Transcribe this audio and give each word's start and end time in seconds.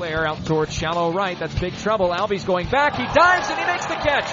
Flare 0.00 0.26
out 0.26 0.46
towards 0.46 0.72
shallow 0.72 1.12
right. 1.12 1.38
That's 1.38 1.60
big 1.60 1.74
trouble. 1.74 2.08
Albies 2.08 2.46
going 2.46 2.66
back. 2.70 2.96
He 2.96 3.04
dives 3.04 3.50
and 3.50 3.58
he 3.60 3.66
makes 3.66 3.84
the 3.84 3.96
catch. 3.96 4.32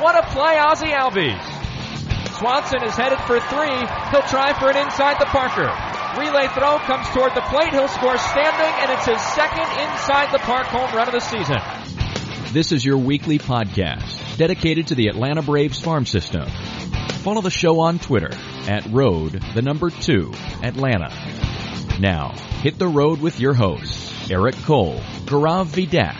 What 0.00 0.16
a 0.16 0.26
play, 0.32 0.56
Ozzie 0.56 0.86
Albies. 0.86 2.38
Swanson 2.38 2.82
is 2.82 2.94
headed 2.94 3.18
for 3.26 3.38
three. 3.38 3.76
He'll 4.08 4.22
try 4.22 4.58
for 4.58 4.70
an 4.70 4.78
inside 4.78 5.20
the 5.20 5.26
Parker. 5.26 5.68
Relay 6.18 6.48
throw 6.48 6.78
comes 6.78 7.06
toward 7.08 7.34
the 7.34 7.42
plate. 7.42 7.74
He'll 7.74 7.88
score 7.88 8.16
standing, 8.16 8.72
and 8.80 8.90
it's 8.90 9.04
his 9.04 9.20
second 9.20 9.68
inside 9.84 10.32
the 10.32 10.38
park 10.38 10.68
home 10.68 10.96
run 10.96 11.08
of 11.08 11.12
the 11.12 11.20
season. 11.20 11.58
This 12.54 12.72
is 12.72 12.82
your 12.82 12.96
weekly 12.96 13.38
podcast 13.38 14.38
dedicated 14.38 14.86
to 14.86 14.94
the 14.94 15.08
Atlanta 15.08 15.42
Braves 15.42 15.78
farm 15.78 16.06
system. 16.06 16.48
Follow 17.20 17.42
the 17.42 17.50
show 17.50 17.80
on 17.80 17.98
Twitter 17.98 18.30
at 18.66 18.86
road 18.86 19.32
the 19.54 19.60
number 19.60 19.90
two 19.90 20.32
Atlanta. 20.62 21.12
Now 22.00 22.30
hit 22.62 22.78
the 22.78 22.88
road 22.88 23.20
with 23.20 23.38
your 23.38 23.52
hosts 23.52 24.11
Eric 24.30 24.54
Cole, 24.62 25.00
Gaurav 25.26 25.66
Vedak, 25.66 26.16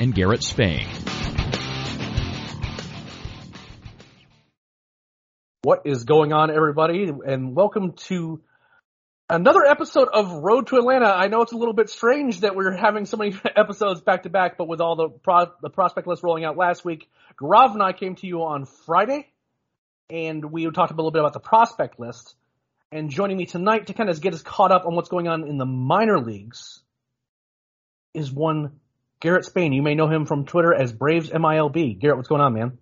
and 0.00 0.12
Garrett 0.12 0.42
Spain. 0.42 0.88
What 5.62 5.82
is 5.84 6.02
going 6.02 6.32
on, 6.32 6.50
everybody? 6.50 7.08
And 7.24 7.54
welcome 7.54 7.92
to 8.08 8.42
another 9.30 9.64
episode 9.64 10.08
of 10.12 10.32
Road 10.32 10.66
to 10.66 10.78
Atlanta. 10.78 11.06
I 11.06 11.28
know 11.28 11.42
it's 11.42 11.52
a 11.52 11.56
little 11.56 11.74
bit 11.74 11.90
strange 11.90 12.40
that 12.40 12.56
we're 12.56 12.76
having 12.76 13.06
so 13.06 13.16
many 13.16 13.36
episodes 13.56 14.00
back 14.00 14.24
to 14.24 14.30
back, 14.30 14.58
but 14.58 14.66
with 14.66 14.80
all 14.80 14.96
the 14.96 15.08
pro- 15.08 15.52
the 15.62 15.70
prospect 15.70 16.08
list 16.08 16.24
rolling 16.24 16.44
out 16.44 16.56
last 16.56 16.84
week, 16.84 17.08
Gaurav 17.40 17.72
and 17.72 17.82
I 17.82 17.92
came 17.92 18.16
to 18.16 18.26
you 18.26 18.42
on 18.42 18.66
Friday, 18.84 19.28
and 20.10 20.44
we 20.44 20.68
talked 20.72 20.92
a 20.92 20.96
little 20.96 21.12
bit 21.12 21.20
about 21.20 21.34
the 21.34 21.40
prospect 21.40 22.00
list. 22.00 22.34
And 22.90 23.10
joining 23.10 23.36
me 23.36 23.46
tonight 23.46 23.86
to 23.86 23.94
kind 23.94 24.10
of 24.10 24.20
get 24.20 24.34
us 24.34 24.42
caught 24.42 24.72
up 24.72 24.86
on 24.86 24.94
what's 24.96 25.08
going 25.08 25.28
on 25.28 25.48
in 25.48 25.56
the 25.56 25.66
minor 25.66 26.20
leagues 26.20 26.83
is 28.14 28.32
one 28.32 28.80
Garrett 29.20 29.44
Spain. 29.44 29.72
You 29.72 29.82
may 29.82 29.94
know 29.94 30.08
him 30.08 30.24
from 30.24 30.46
Twitter 30.46 30.72
as 30.72 30.92
Braves 30.92 31.30
MILB. 31.30 31.98
Garrett, 31.98 32.16
what's 32.16 32.28
going 32.28 32.40
on, 32.40 32.54
man? 32.54 32.78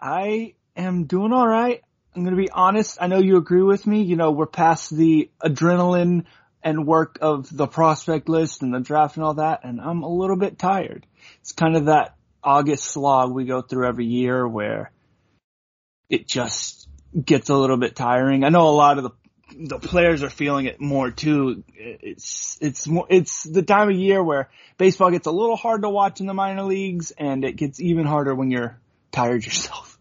I 0.00 0.54
am 0.76 1.04
doing 1.04 1.32
all 1.32 1.46
right. 1.46 1.82
I'm 2.14 2.22
going 2.24 2.36
to 2.36 2.42
be 2.42 2.50
honest. 2.50 2.98
I 3.00 3.06
know 3.08 3.18
you 3.18 3.36
agree 3.36 3.62
with 3.62 3.86
me. 3.86 4.02
You 4.02 4.16
know, 4.16 4.30
we're 4.30 4.46
past 4.46 4.94
the 4.94 5.30
adrenaline 5.42 6.24
and 6.62 6.86
work 6.86 7.18
of 7.20 7.54
the 7.54 7.66
prospect 7.66 8.28
list 8.28 8.62
and 8.62 8.74
the 8.74 8.80
draft 8.80 9.16
and 9.16 9.24
all 9.24 9.34
that, 9.34 9.60
and 9.64 9.80
I'm 9.80 10.02
a 10.02 10.08
little 10.08 10.36
bit 10.36 10.58
tired. 10.58 11.06
It's 11.40 11.52
kind 11.52 11.76
of 11.76 11.86
that 11.86 12.16
August 12.42 12.84
slog 12.84 13.32
we 13.32 13.44
go 13.44 13.62
through 13.62 13.86
every 13.86 14.06
year 14.06 14.46
where 14.46 14.90
it 16.08 16.26
just 16.26 16.88
gets 17.24 17.48
a 17.48 17.56
little 17.56 17.76
bit 17.76 17.94
tiring. 17.94 18.44
I 18.44 18.48
know 18.48 18.68
a 18.68 18.70
lot 18.70 18.98
of 18.98 19.04
the 19.04 19.10
the 19.56 19.78
players 19.78 20.22
are 20.22 20.30
feeling 20.30 20.66
it 20.66 20.80
more 20.80 21.10
too. 21.10 21.64
It's 21.74 22.58
it's 22.60 22.86
more 22.86 23.06
it's 23.08 23.42
the 23.44 23.62
time 23.62 23.88
of 23.88 23.96
year 23.96 24.22
where 24.22 24.50
baseball 24.76 25.10
gets 25.10 25.26
a 25.26 25.30
little 25.30 25.56
hard 25.56 25.82
to 25.82 25.88
watch 25.88 26.20
in 26.20 26.26
the 26.26 26.34
minor 26.34 26.64
leagues, 26.64 27.10
and 27.12 27.44
it 27.44 27.56
gets 27.56 27.80
even 27.80 28.06
harder 28.06 28.34
when 28.34 28.50
you're 28.50 28.78
tired 29.10 29.44
yourself. 29.46 29.98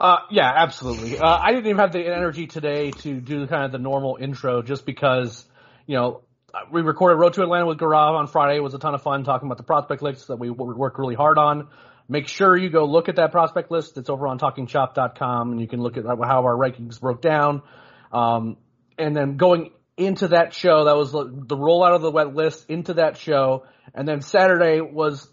Uh, 0.00 0.18
yeah, 0.30 0.50
absolutely. 0.54 1.18
Uh, 1.18 1.26
I 1.26 1.52
didn't 1.52 1.66
even 1.66 1.78
have 1.78 1.92
the 1.92 2.04
energy 2.04 2.46
today 2.46 2.90
to 2.90 3.20
do 3.20 3.46
kind 3.46 3.64
of 3.64 3.72
the 3.72 3.78
normal 3.78 4.18
intro, 4.20 4.62
just 4.62 4.84
because 4.84 5.44
you 5.86 5.96
know 5.96 6.22
we 6.70 6.82
recorded 6.82 7.16
Road 7.16 7.34
to 7.34 7.42
Atlanta 7.42 7.66
with 7.66 7.78
Gaurav 7.78 8.12
on 8.12 8.26
Friday. 8.26 8.56
It 8.56 8.62
was 8.62 8.74
a 8.74 8.78
ton 8.78 8.94
of 8.94 9.02
fun 9.02 9.24
talking 9.24 9.46
about 9.46 9.58
the 9.58 9.64
prospect 9.64 10.02
list 10.02 10.28
that 10.28 10.36
we 10.36 10.50
worked 10.50 10.98
really 10.98 11.14
hard 11.14 11.38
on. 11.38 11.68
Make 12.08 12.28
sure 12.28 12.56
you 12.56 12.70
go 12.70 12.84
look 12.84 13.08
at 13.08 13.16
that 13.16 13.32
prospect 13.32 13.70
list. 13.70 13.98
It's 13.98 14.08
over 14.08 14.28
on 14.28 14.38
TalkingChop.com, 14.38 15.52
and 15.52 15.60
you 15.60 15.66
can 15.66 15.80
look 15.80 15.96
at 15.96 16.04
how 16.04 16.44
our 16.44 16.54
rankings 16.54 17.00
broke 17.00 17.20
down. 17.20 17.62
Um, 18.12 18.56
and 18.98 19.16
then 19.16 19.36
going 19.36 19.70
into 19.96 20.28
that 20.28 20.54
show, 20.54 20.84
that 20.84 20.96
was 20.96 21.12
the, 21.12 21.56
rollout 21.56 21.94
of 21.94 22.02
the 22.02 22.10
wet 22.10 22.34
list 22.34 22.66
into 22.68 22.94
that 22.94 23.16
show. 23.16 23.64
And 23.94 24.06
then 24.06 24.20
Saturday 24.20 24.80
was, 24.80 25.28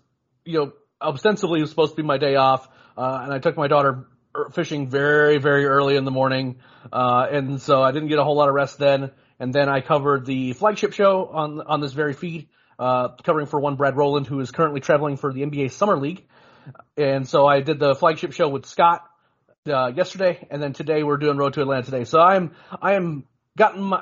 you 0.46 0.60
know, 0.60 0.74
ostensibly 1.02 1.62
was 1.62 1.70
supposed 1.70 1.92
to 1.92 2.02
be 2.02 2.08
my 2.08 2.18
day 2.18 2.36
off. 2.36 2.68
Uh, 2.98 3.22
and 3.24 3.34
I 3.34 3.40
took 3.40 3.58
my 3.58 3.68
daughter 3.68 4.08
fishing 4.54 4.90
very, 4.90 5.38
very 5.38 5.66
early 5.66 5.96
in 5.96 6.06
the 6.06 6.12
morning. 6.12 6.60
Uh, 6.92 7.28
and 7.32 7.62
so 7.62 7.82
I 7.82 7.92
didn't 7.92 8.10
get 8.10 8.20
a 8.20 8.24
whole 8.24 8.36
lot 8.36 8.50
of 8.50 8.56
rest 8.56 8.78
then. 8.78 9.12
And 9.40 9.54
then 9.54 9.68
I 9.68 9.82
covered 9.82 10.26
the 10.26 10.54
flagship 10.54 10.94
show 10.94 11.26
on, 11.26 11.62
on 11.62 11.82
this 11.82 11.94
very 11.94 12.14
feed, 12.14 12.48
uh, 12.80 13.10
covering 13.24 13.48
for 13.48 13.60
one 13.60 13.76
Brad 13.76 13.98
Rowland, 13.98 14.28
who 14.28 14.40
is 14.40 14.52
currently 14.52 14.80
traveling 14.80 15.18
for 15.18 15.34
the 15.34 15.42
NBA 15.42 15.72
Summer 15.72 15.98
League. 15.98 16.26
And 16.96 17.28
so 17.28 17.46
I 17.46 17.62
did 17.62 17.80
the 17.80 17.96
flagship 17.96 18.32
show 18.32 18.48
with 18.48 18.66
Scott 18.66 19.02
uh, 19.72 19.92
yesterday, 19.96 20.46
and 20.50 20.62
then 20.62 20.74
today 20.74 21.04
we're 21.04 21.18
doing 21.18 21.38
Road 21.38 21.54
to 21.54 21.62
Atlanta 21.62 21.84
today. 21.84 22.04
So 22.04 22.20
I'm 22.20 22.52
I 22.82 22.94
am 22.94 23.26
gotten 23.58 23.82
my, 23.82 24.02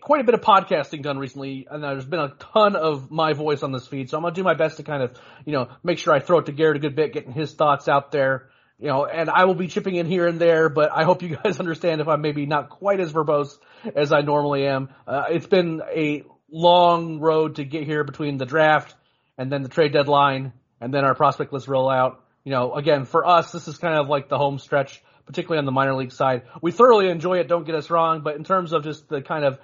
quite 0.00 0.22
a 0.22 0.24
bit 0.24 0.34
of 0.34 0.40
podcasting 0.40 1.02
done 1.02 1.18
recently, 1.18 1.66
and 1.70 1.82
there's 1.82 2.06
been 2.06 2.20
a 2.20 2.34
ton 2.54 2.76
of 2.76 3.10
my 3.10 3.34
voice 3.34 3.62
on 3.62 3.72
this 3.72 3.86
feed. 3.86 4.08
So 4.08 4.16
I'm 4.16 4.22
gonna 4.22 4.34
do 4.34 4.42
my 4.42 4.54
best 4.54 4.78
to 4.78 4.84
kind 4.84 5.02
of 5.02 5.18
you 5.44 5.52
know 5.52 5.68
make 5.84 5.98
sure 5.98 6.14
I 6.14 6.20
throw 6.20 6.38
it 6.38 6.46
to 6.46 6.52
Garrett 6.52 6.78
a 6.78 6.80
good 6.80 6.96
bit, 6.96 7.12
getting 7.12 7.32
his 7.32 7.52
thoughts 7.52 7.88
out 7.88 8.10
there. 8.10 8.48
You 8.78 8.88
know, 8.88 9.04
and 9.06 9.28
I 9.30 9.44
will 9.44 9.54
be 9.54 9.68
chipping 9.68 9.96
in 9.96 10.06
here 10.06 10.26
and 10.26 10.38
there, 10.38 10.68
but 10.70 10.90
I 10.92 11.04
hope 11.04 11.22
you 11.22 11.36
guys 11.44 11.60
understand 11.60 12.00
if 12.00 12.08
I'm 12.08 12.22
maybe 12.22 12.46
not 12.46 12.70
quite 12.70 13.00
as 13.00 13.12
verbose 13.12 13.54
as 13.94 14.12
I 14.12 14.22
normally 14.22 14.66
am. 14.66 14.88
Uh, 15.06 15.24
it's 15.30 15.46
been 15.46 15.82
a 15.94 16.24
long 16.50 17.20
road 17.20 17.56
to 17.56 17.64
get 17.64 17.84
here 17.84 18.02
between 18.02 18.38
the 18.38 18.46
draft 18.46 18.94
and 19.36 19.52
then 19.52 19.62
the 19.62 19.68
trade 19.68 19.92
deadline 19.92 20.54
and 20.80 20.92
then 20.92 21.04
our 21.04 21.14
prospect 21.14 21.52
list 21.52 21.66
rollout 21.66 22.16
you 22.46 22.52
know, 22.52 22.74
again, 22.74 23.06
for 23.06 23.26
us, 23.26 23.50
this 23.50 23.66
is 23.66 23.76
kind 23.76 23.98
of 23.98 24.08
like 24.08 24.28
the 24.28 24.38
home 24.38 24.60
stretch, 24.60 25.02
particularly 25.26 25.58
on 25.58 25.64
the 25.64 25.72
minor 25.72 25.96
league 25.96 26.12
side. 26.12 26.42
We 26.62 26.70
thoroughly 26.70 27.08
enjoy 27.08 27.40
it, 27.40 27.48
don't 27.48 27.66
get 27.66 27.74
us 27.74 27.90
wrong, 27.90 28.20
but 28.20 28.36
in 28.36 28.44
terms 28.44 28.72
of 28.72 28.84
just 28.84 29.08
the 29.08 29.20
kind 29.20 29.44
of, 29.44 29.58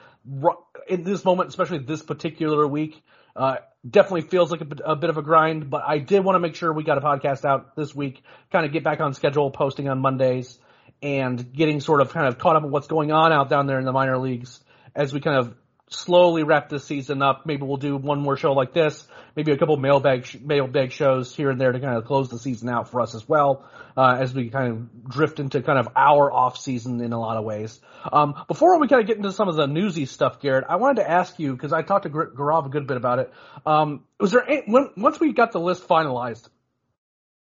in 0.89 1.05
this 1.05 1.25
moment, 1.25 1.49
especially 1.49 1.79
this 1.79 2.03
particular 2.03 2.67
week, 2.67 3.01
uh, 3.37 3.59
definitely 3.89 4.23
feels 4.23 4.51
like 4.51 4.63
a, 4.63 4.67
a, 4.85 4.97
bit 4.97 5.11
of 5.11 5.17
a 5.17 5.23
grind, 5.23 5.71
but 5.71 5.85
I 5.87 5.99
did 5.99 6.25
want 6.25 6.35
to 6.35 6.41
make 6.41 6.57
sure 6.57 6.73
we 6.73 6.83
got 6.83 6.99
a 6.99 7.01
podcast 7.01 7.45
out 7.45 7.77
this 7.77 7.95
week, 7.95 8.21
kind 8.51 8.67
of 8.67 8.73
get 8.73 8.83
back 8.83 8.99
on 8.99 9.15
schedule, 9.15 9.53
posting 9.53 9.89
on 9.89 10.01
Mondays, 10.01 10.59
and 11.01 11.53
getting 11.53 11.79
sort 11.79 12.01
of 12.01 12.13
kind 12.13 12.27
of 12.27 12.39
caught 12.39 12.57
up 12.57 12.65
with 12.65 12.73
what's 12.73 12.89
going 12.89 13.13
on 13.13 13.33
out 13.33 13.49
down 13.49 13.69
there 13.69 13.79
in 13.79 13.85
the 13.85 13.93
minor 13.93 14.19
leagues 14.19 14.59
as 14.93 15.13
we 15.13 15.21
kind 15.21 15.39
of 15.39 15.55
slowly 15.93 16.43
wrap 16.43 16.69
this 16.69 16.85
season 16.85 17.23
up. 17.23 17.47
Maybe 17.47 17.63
we'll 17.63 17.77
do 17.77 17.97
one 17.97 18.21
more 18.21 18.37
show 18.37 18.53
like 18.53 18.73
this, 18.73 19.07
maybe 19.37 19.53
a 19.53 19.59
couple 19.59 19.77
mailbag 19.77 20.27
sh- 20.27 20.37
mailbag 20.43 20.93
shows 20.93 21.35
here 21.35 21.51
and 21.51 21.61
there 21.61 21.73
to 21.73 21.81
kind 21.81 21.97
of 21.97 22.05
close 22.05 22.29
the 22.29 22.39
season 22.39 22.69
out 22.69 22.91
for 22.91 23.01
us 23.01 23.15
as 23.15 23.29
well, 23.29 23.65
uh, 23.97 24.17
as 24.21 24.35
we 24.35 24.51
kind 24.51 24.73
of 24.73 25.09
drift 25.09 25.41
into 25.41 25.63
kind 25.63 25.79
of 25.79 25.89
our 25.97 26.33
off 26.33 26.59
season 26.59 27.01
in 27.01 27.13
a 27.13 27.21
lot 27.21 27.37
of 27.37 27.45
ways. 27.45 27.81
Um, 28.13 28.35
before 28.49 28.79
we 28.81 28.89
kind 28.89 29.01
of 29.01 29.07
get 29.07 29.17
into 29.17 29.33
some 29.33 29.49
of 29.49 29.57
the 29.57 29.67
newsy 29.67 30.07
stuff, 30.07 30.41
Garrett, 30.41 30.65
I 30.69 30.77
wanted 30.77 31.03
to 31.03 31.11
ask 31.11 31.39
you 31.39 31.53
because 31.53 31.73
I 31.73 31.83
talked 31.83 32.05
to 32.05 32.11
Gaurav 32.11 32.67
a 32.67 32.69
good 32.69 32.87
bit 32.87 32.97
about 32.97 33.19
it. 33.19 33.33
Um, 33.65 34.05
was 34.19 34.33
there 34.33 34.49
any, 34.49 34.63
when, 34.67 34.91
once 34.97 35.21
we 35.21 35.33
got 35.33 35.53
the 35.53 35.61
list 35.61 35.87
finalized? 35.87 36.49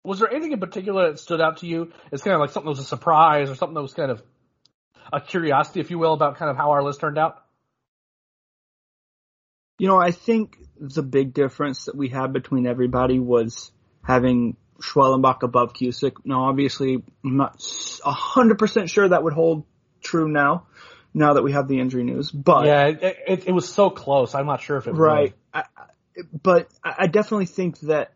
Was 0.05 0.21
there 0.21 0.31
anything 0.31 0.53
in 0.53 0.61
particular 0.61 1.11
that 1.11 1.19
stood 1.19 1.41
out 1.41 1.59
to 1.59 1.67
you 1.67 1.93
as 2.13 2.23
kind 2.23 2.35
of 2.35 2.41
like 2.41 2.51
something 2.51 2.67
that 2.67 2.79
was 2.79 2.79
a 2.79 2.85
surprise 2.85 3.51
or 3.51 3.57
something 3.57 3.75
that 3.75 3.83
was 3.83 3.93
kind 3.93 4.13
of 4.13 4.23
a 5.13 5.21
curiosity, 5.21 5.81
if 5.81 5.91
you 5.91 5.99
will, 5.99 6.13
about 6.13 6.37
kind 6.37 6.51
of 6.51 6.57
how 6.57 6.71
our 6.71 6.83
list 6.83 7.01
turned 7.01 7.19
out? 7.19 7.43
You 9.79 9.89
know, 9.89 9.99
I 9.99 10.11
think 10.11 10.59
the 10.79 11.03
big 11.03 11.35
difference 11.35 11.87
that 11.87 11.97
we 11.97 12.09
had 12.09 12.33
between 12.33 12.67
everybody 12.67 13.19
was 13.19 13.71
having 14.03 14.57
Schwellenbach 14.81 15.43
above 15.43 15.73
Cusick. 15.73 16.17
Now, 16.25 16.49
obviously, 16.49 17.03
I'm 17.25 17.37
not 17.37 17.59
100% 17.59 18.89
sure 18.89 19.09
that 19.09 19.23
would 19.23 19.33
hold 19.33 19.65
true 20.01 20.29
now, 20.29 20.67
now 21.13 21.35
that 21.35 21.43
we 21.43 21.53
have 21.53 21.69
the 21.69 21.81
injury 21.81 22.05
news. 22.05 22.31
But 22.31 22.67
yeah, 22.67 22.87
it, 22.87 23.17
it, 23.27 23.49
it 23.49 23.53
was 23.53 23.69
so 23.73 23.91
close. 23.91 24.35
I'm 24.35 24.47
not 24.47 24.61
sure 24.61 24.77
if 24.77 24.87
it 24.87 24.93
right. 24.93 25.35
I, 25.53 25.65
but 26.43 26.69
I 26.83 27.07
definitely 27.07 27.47
think 27.47 27.81
that 27.81 28.13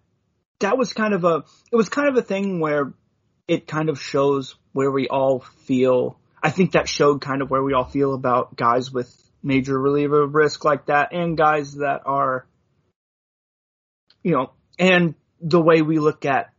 that 0.61 0.79
was 0.79 0.93
kind 0.93 1.15
of 1.15 1.25
a 1.25 1.45
it 1.73 1.77
was 1.77 1.89
kind 1.89 2.09
of 2.09 2.17
a 2.17 2.23
thing 2.23 2.61
where 2.61 2.93
it 3.49 3.67
kind 3.67 3.89
of 3.89 4.01
shows 4.01 4.55
where 4.73 4.91
we 4.91 5.09
all 5.09 5.41
feel. 5.41 6.19
I 6.43 6.51
think 6.51 6.73
that 6.73 6.89
showed 6.89 7.21
kind 7.21 7.43
of 7.43 7.51
where 7.51 7.63
we 7.63 7.75
all 7.75 7.85
feel 7.85 8.15
about 8.15 8.57
guys 8.57 8.91
with 8.91 9.15
major 9.43 9.79
reliever 9.79 10.27
risk 10.27 10.65
like 10.65 10.87
that 10.87 11.13
and 11.13 11.37
guys 11.37 11.75
that 11.77 12.03
are, 12.05 12.47
you 14.23 14.33
know, 14.33 14.53
and 14.79 15.15
the 15.41 15.61
way 15.61 15.83
we 15.83 15.99
look 15.99 16.25
at 16.25 16.53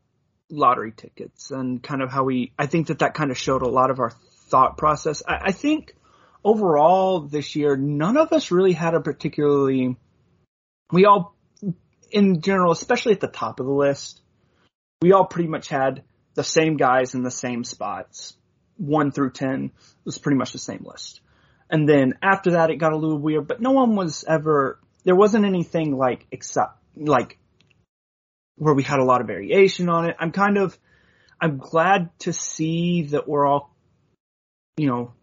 lottery 0.50 0.92
tickets 0.92 1.52
and 1.52 1.82
kind 1.82 2.02
of 2.02 2.12
how 2.12 2.24
we, 2.24 2.52
I 2.58 2.66
think 2.66 2.88
that 2.88 3.00
that 3.00 3.14
kind 3.14 3.32
of 3.32 3.38
showed 3.38 3.62
a 3.62 3.70
lot 3.70 3.92
of 3.92 4.00
our 4.00 4.12
thought 4.50 4.78
process. 4.78 5.24
I, 5.28 5.38
I 5.46 5.52
think 5.52 5.96
overall 6.44 7.22
this 7.22 7.56
year, 7.56 7.78
none 7.78 8.18
of 8.18 8.34
us 8.34 8.52
really 8.52 8.74
had 8.74 8.94
a 8.94 9.00
particularly, 9.00 9.96
we 10.92 11.06
all, 11.06 11.36
in 12.10 12.42
general, 12.42 12.72
especially 12.72 13.14
at 13.14 13.22
the 13.22 13.28
top 13.28 13.60
of 13.60 13.66
the 13.66 13.72
list, 13.72 14.22
we 15.02 15.14
all 15.14 15.26
pretty 15.26 15.48
much 15.48 15.70
had 15.70 16.04
the 16.34 16.44
same 16.44 16.78
guys 16.78 17.14
in 17.14 17.24
the 17.24 17.32
same 17.32 17.64
spots. 17.64 18.36
One 18.78 19.12
through 19.12 19.32
ten 19.32 19.72
was 20.04 20.18
pretty 20.18 20.38
much 20.38 20.52
the 20.52 20.60
same 20.60 20.84
list. 20.84 21.22
And 21.72 21.88
then 21.88 22.16
after 22.22 22.52
that, 22.52 22.70
it 22.70 22.76
got 22.76 22.92
a 22.92 22.98
little 22.98 23.18
weird, 23.18 23.48
but 23.48 23.62
no 23.62 23.72
one 23.72 23.96
was 23.96 24.26
ever, 24.28 24.78
there 25.06 25.16
wasn't 25.16 25.46
anything 25.46 25.98
like, 25.98 26.28
except, 26.30 26.78
like, 26.98 27.38
where 28.58 28.74
we 28.74 28.84
had 28.84 29.00
a 29.00 29.06
lot 29.06 29.22
of 29.22 29.28
variation 29.28 29.88
on 29.88 30.10
it. 30.10 30.18
I'm 30.20 30.34
kind 30.34 30.58
of, 30.58 30.78
I'm 31.40 31.58
glad 31.58 32.10
to 32.20 32.34
see 32.34 33.04
that 33.04 33.28
we're 33.28 33.46
all, 33.46 33.74
you 34.76 34.88
know, 34.88 35.14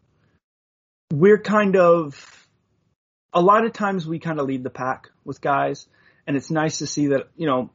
we're 1.12 1.38
kind 1.38 1.76
of, 1.76 2.48
a 3.34 3.42
lot 3.42 3.66
of 3.66 3.74
times 3.74 4.06
we 4.06 4.18
kind 4.18 4.40
of 4.40 4.46
lead 4.46 4.64
the 4.64 4.70
pack 4.70 5.10
with 5.26 5.42
guys, 5.42 5.86
and 6.26 6.34
it's 6.34 6.50
nice 6.50 6.78
to 6.78 6.86
see 6.86 7.08
that, 7.08 7.28
you 7.36 7.46
know, 7.46 7.70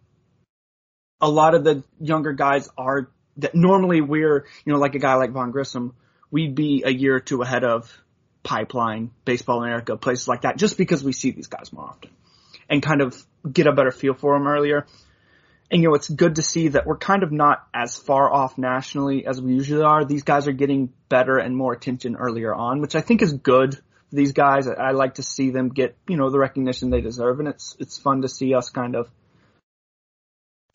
a 1.21 1.29
lot 1.29 1.53
of 1.53 1.63
the 1.63 1.83
younger 1.99 2.33
guys 2.33 2.67
are, 2.75 3.11
that 3.37 3.53
normally 3.53 4.01
we're, 4.01 4.45
you 4.65 4.73
know, 4.73 4.79
like 4.79 4.95
a 4.95 4.99
guy 4.99 5.13
like 5.13 5.31
Vaughn 5.31 5.51
Grissom, 5.51 5.93
we'd 6.31 6.55
be 6.55 6.81
a 6.83 6.91
year 6.91 7.15
or 7.15 7.19
two 7.19 7.43
ahead 7.43 7.63
of 7.63 7.95
Pipeline, 8.43 9.11
Baseball 9.25 9.63
America, 9.63 9.95
places 9.97 10.27
like 10.27 10.41
that, 10.41 10.57
just 10.57 10.77
because 10.77 11.03
we 11.03 11.13
see 11.13 11.31
these 11.31 11.47
guys 11.47 11.71
more 11.71 11.85
often 11.85 12.09
and 12.69 12.81
kind 12.81 13.01
of 13.01 13.25
get 13.51 13.67
a 13.67 13.73
better 13.73 13.91
feel 13.91 14.13
for 14.13 14.37
them 14.37 14.47
earlier. 14.47 14.85
And 15.71 15.81
you 15.81 15.89
know, 15.89 15.95
it's 15.95 16.09
good 16.09 16.35
to 16.35 16.43
see 16.43 16.69
that 16.69 16.85
we're 16.85 16.97
kind 16.97 17.23
of 17.23 17.31
not 17.31 17.65
as 17.73 17.97
far 17.97 18.31
off 18.31 18.57
nationally 18.57 19.25
as 19.25 19.41
we 19.41 19.53
usually 19.53 19.83
are. 19.83 20.05
These 20.05 20.23
guys 20.23 20.47
are 20.47 20.53
getting 20.53 20.93
better 21.09 21.37
and 21.37 21.55
more 21.55 21.73
attention 21.73 22.15
earlier 22.15 22.53
on, 22.53 22.81
which 22.81 22.95
I 22.95 23.01
think 23.01 23.21
is 23.21 23.33
good 23.33 23.75
for 23.75 24.15
these 24.15 24.33
guys. 24.33 24.67
I, 24.67 24.73
I 24.73 24.91
like 24.91 25.15
to 25.15 25.23
see 25.23 25.49
them 25.49 25.69
get, 25.69 25.97
you 26.07 26.17
know, 26.17 26.29
the 26.29 26.37
recognition 26.39 26.89
they 26.89 27.01
deserve 27.01 27.39
and 27.39 27.47
it's, 27.47 27.75
it's 27.79 27.97
fun 27.97 28.21
to 28.21 28.29
see 28.29 28.53
us 28.53 28.69
kind 28.69 28.95
of, 28.95 29.09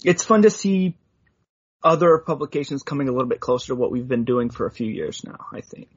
it's 0.03 0.25
fun 0.25 0.43
to 0.43 0.51
see 0.51 0.97
other 1.83 2.19
publications 2.19 2.83
coming 2.83 3.09
a 3.09 3.13
little 3.13 3.29
bit 3.29 3.41
closer 3.41 3.69
to 3.69 3.75
what 3.77 3.93
we've 3.93 4.09
been 4.09 4.25
doing 4.25 4.51
for 4.51 4.67
a 4.67 4.71
few 4.71 4.91
years 4.91 5.23
now, 5.25 5.47
I 5.53 5.61
think. 5.61 5.89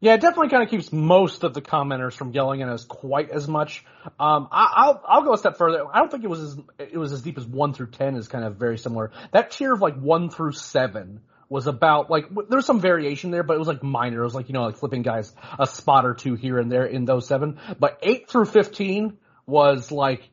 Yeah, 0.00 0.14
it 0.14 0.20
definitely 0.20 0.50
kind 0.50 0.62
of 0.62 0.70
keeps 0.70 0.92
most 0.92 1.44
of 1.44 1.54
the 1.54 1.62
commenters 1.62 2.14
from 2.14 2.32
yelling 2.32 2.62
at 2.62 2.68
us 2.68 2.84
quite 2.84 3.30
as 3.30 3.48
much. 3.48 3.84
Um, 4.18 4.48
I, 4.50 4.88
will 4.88 5.02
I'll 5.06 5.22
go 5.22 5.32
a 5.32 5.38
step 5.38 5.56
further. 5.56 5.84
I 5.92 5.98
don't 5.98 6.10
think 6.10 6.24
it 6.24 6.30
was 6.30 6.40
as 6.40 6.58
it 6.78 6.96
was 6.96 7.12
as 7.12 7.22
deep 7.22 7.38
as 7.38 7.46
one 7.46 7.72
through 7.72 7.90
ten 7.90 8.16
is 8.16 8.28
kind 8.28 8.44
of 8.44 8.56
very 8.56 8.78
similar. 8.78 9.12
That 9.32 9.50
tier 9.52 9.72
of 9.72 9.80
like 9.80 9.96
one 9.96 10.30
through 10.30 10.52
seven 10.52 11.20
was 11.48 11.66
about 11.66 12.10
like 12.10 12.26
there's 12.48 12.66
some 12.66 12.80
variation 12.80 13.30
there, 13.30 13.42
but 13.42 13.54
it 13.54 13.58
was 13.58 13.68
like 13.68 13.82
minor. 13.82 14.20
It 14.20 14.24
was 14.24 14.34
like 14.34 14.48
you 14.48 14.52
know 14.52 14.62
like 14.62 14.76
flipping 14.76 15.02
guys 15.02 15.32
a 15.58 15.66
spot 15.66 16.04
or 16.04 16.14
two 16.14 16.34
here 16.34 16.58
and 16.58 16.70
there 16.70 16.84
in 16.84 17.04
those 17.04 17.26
seven. 17.26 17.58
But 17.78 17.98
eight 18.02 18.28
through 18.28 18.46
fifteen 18.46 19.18
was 19.46 19.90
like 19.92 20.28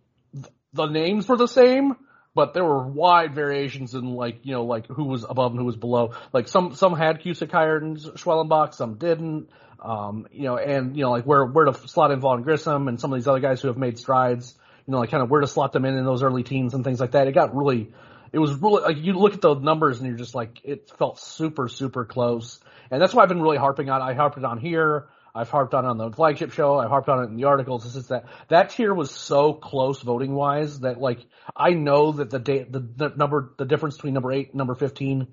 the 0.73 0.87
names 0.87 1.27
were 1.27 1.37
the 1.37 1.47
same, 1.47 1.95
but 2.35 2.53
there 2.53 2.63
were 2.63 2.87
wide 2.87 3.35
variations 3.35 3.93
in 3.93 4.13
like 4.13 4.39
you 4.43 4.53
know 4.53 4.65
like 4.65 4.87
who 4.87 5.05
was 5.05 5.25
above 5.27 5.51
and 5.51 5.59
who 5.59 5.65
was 5.65 5.75
below. 5.75 6.13
Like 6.31 6.47
some 6.47 6.75
some 6.75 6.95
had 6.95 7.21
Cusick 7.21 7.51
higher 7.51 7.79
than 7.79 7.97
Schwellenbach, 7.97 8.73
some 8.73 8.95
didn't. 8.95 9.49
Um, 9.79 10.27
you 10.31 10.43
know, 10.43 10.57
and 10.57 10.95
you 10.95 11.03
know 11.03 11.11
like 11.11 11.25
where 11.25 11.45
where 11.45 11.65
to 11.65 11.73
slot 11.87 12.11
in 12.11 12.19
Vaughn 12.19 12.43
Grissom 12.43 12.87
and 12.87 12.99
some 12.99 13.11
of 13.11 13.19
these 13.19 13.27
other 13.27 13.39
guys 13.39 13.61
who 13.61 13.67
have 13.67 13.77
made 13.77 13.99
strides. 13.99 14.55
You 14.87 14.91
know, 14.91 14.99
like 14.99 15.11
kind 15.11 15.23
of 15.23 15.29
where 15.29 15.41
to 15.41 15.47
slot 15.47 15.73
them 15.73 15.85
in 15.85 15.97
in 15.97 16.05
those 16.05 16.23
early 16.23 16.43
teens 16.43 16.73
and 16.73 16.83
things 16.83 16.99
like 16.99 17.11
that. 17.11 17.27
It 17.27 17.33
got 17.33 17.55
really, 17.55 17.91
it 18.31 18.39
was 18.39 18.53
really 18.55 18.81
like 18.81 18.97
you 18.97 19.13
look 19.13 19.33
at 19.33 19.41
the 19.41 19.53
numbers 19.55 19.99
and 19.99 20.07
you're 20.07 20.17
just 20.17 20.35
like 20.35 20.59
it 20.63 20.91
felt 20.97 21.19
super 21.19 21.69
super 21.69 22.05
close. 22.05 22.59
And 22.91 23.01
that's 23.01 23.13
why 23.13 23.23
I've 23.23 23.29
been 23.29 23.41
really 23.41 23.57
harping 23.57 23.89
on. 23.89 24.01
I 24.01 24.13
harped 24.13 24.43
on 24.43 24.57
here. 24.57 25.07
I've 25.35 25.49
harped 25.49 25.73
on 25.73 25.85
it 25.85 25.87
on 25.87 25.97
the 25.97 26.11
flagship 26.11 26.51
show. 26.51 26.77
I've 26.77 26.89
harped 26.89 27.09
on 27.09 27.23
it 27.23 27.27
in 27.27 27.35
the 27.35 27.45
articles. 27.45 27.85
It's 27.85 27.95
just 27.95 28.09
that 28.09 28.25
that 28.49 28.69
tier 28.69 28.93
was 28.93 29.09
so 29.09 29.53
close 29.53 29.99
voting 30.01 30.33
wise 30.35 30.81
that 30.81 30.99
like 30.99 31.25
I 31.55 31.71
know 31.71 32.11
that 32.11 32.29
the 32.29 32.39
the, 32.39 32.79
the 32.79 33.09
number 33.15 33.53
the 33.57 33.65
difference 33.65 33.95
between 33.95 34.13
number 34.13 34.31
eight 34.31 34.49
and 34.49 34.55
number 34.55 34.75
fifteen 34.75 35.29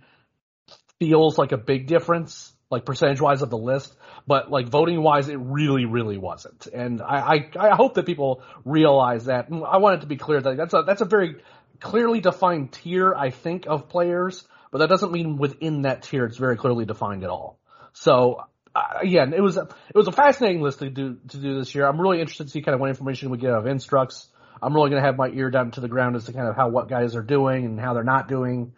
feels 0.98 1.36
like 1.36 1.52
a 1.52 1.58
big 1.58 1.86
difference, 1.86 2.50
like 2.70 2.86
percentage 2.86 3.20
wise 3.20 3.42
of 3.42 3.50
the 3.50 3.58
list, 3.58 3.94
but 4.26 4.50
like 4.50 4.68
voting 4.68 5.02
wise, 5.02 5.28
it 5.28 5.38
really 5.38 5.84
really 5.84 6.16
wasn't. 6.16 6.66
And 6.66 7.02
I 7.02 7.50
I, 7.54 7.72
I 7.72 7.76
hope 7.76 7.94
that 7.94 8.06
people 8.06 8.42
realize 8.64 9.26
that. 9.26 9.48
I 9.50 9.76
want 9.78 9.98
it 9.98 10.00
to 10.00 10.06
be 10.06 10.16
clear 10.16 10.40
that 10.40 10.56
that's 10.56 10.72
a 10.72 10.82
that's 10.86 11.02
a 11.02 11.06
very 11.06 11.36
clearly 11.78 12.20
defined 12.20 12.72
tier 12.72 13.14
I 13.14 13.28
think 13.28 13.66
of 13.66 13.90
players, 13.90 14.46
but 14.70 14.78
that 14.78 14.88
doesn't 14.88 15.12
mean 15.12 15.36
within 15.36 15.82
that 15.82 16.04
tier 16.04 16.24
it's 16.24 16.38
very 16.38 16.56
clearly 16.56 16.86
defined 16.86 17.22
at 17.22 17.28
all. 17.28 17.58
So 17.92 18.44
uh, 18.74 18.82
again, 19.02 19.32
it 19.34 19.40
was 19.40 19.56
it 19.56 19.94
was 19.94 20.06
a 20.06 20.12
fascinating 20.12 20.62
list 20.62 20.78
to 20.80 20.90
do 20.90 21.18
to 21.28 21.36
do 21.38 21.58
this 21.58 21.74
year. 21.74 21.86
I'm 21.86 22.00
really 22.00 22.20
interested 22.20 22.44
to 22.44 22.50
see 22.50 22.62
kind 22.62 22.74
of 22.74 22.80
what 22.80 22.88
information 22.88 23.30
we 23.30 23.38
get 23.38 23.50
out 23.50 23.58
of 23.58 23.66
Instructs. 23.66 24.28
I'm 24.62 24.74
really 24.74 24.90
going 24.90 25.02
to 25.02 25.06
have 25.06 25.16
my 25.16 25.28
ear 25.28 25.50
down 25.50 25.70
to 25.72 25.80
the 25.80 25.88
ground 25.88 26.16
as 26.16 26.24
to 26.26 26.32
kind 26.32 26.46
of 26.46 26.54
how 26.54 26.68
what 26.68 26.88
guys 26.88 27.16
are 27.16 27.22
doing 27.22 27.64
and 27.64 27.80
how 27.80 27.94
they're 27.94 28.04
not 28.04 28.28
doing. 28.28 28.74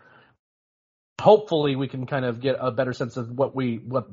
Hopefully, 1.21 1.77
we 1.77 1.89
can 1.89 2.06
kind 2.06 2.25
of 2.25 2.41
get 2.41 2.56
a 2.59 2.71
better 2.71 2.93
sense 2.93 3.17
of 3.17 3.31
what 3.31 3.55
we 3.55 3.77
what 3.77 4.09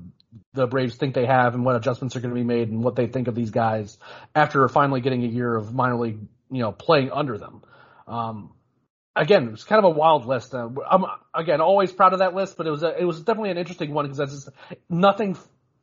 the 0.54 0.68
Braves 0.68 0.96
think 0.96 1.16
they 1.16 1.26
have 1.26 1.56
and 1.56 1.64
what 1.64 1.76
adjustments 1.76 2.16
are 2.16 2.20
going 2.20 2.34
to 2.34 2.40
be 2.40 2.46
made 2.46 2.70
and 2.70 2.84
what 2.84 2.96
they 2.96 3.08
think 3.08 3.28
of 3.28 3.36
these 3.36 3.52
guys 3.52 3.98
after 4.36 4.68
finally 4.68 5.02
getting 5.02 5.24
a 5.24 5.28
year 5.28 5.56
of 5.56 5.74
minor 5.74 5.98
league, 5.98 6.20
you 6.52 6.62
know, 6.62 6.72
playing 6.72 7.12
under 7.12 7.38
them. 7.38 7.62
Um, 8.08 8.54
again, 9.16 9.48
it 9.48 9.52
was 9.52 9.64
kind 9.64 9.84
of 9.84 9.86
a 9.86 9.96
wild 9.98 10.26
list. 10.26 10.54
Uh, 10.54 10.70
I'm 10.90 11.06
again 11.34 11.62
always 11.62 11.92
proud 11.92 12.14
of 12.14 12.20
that 12.20 12.36
list, 12.36 12.58
but 12.58 12.68
it 12.68 12.72
was 12.72 12.84
a, 12.84 13.00
it 13.00 13.06
was 13.06 13.22
definitely 13.22 13.52
an 13.52 13.58
interesting 13.58 13.94
one 13.94 14.06
because 14.06 14.18
that's 14.18 14.50
nothing 14.90 15.38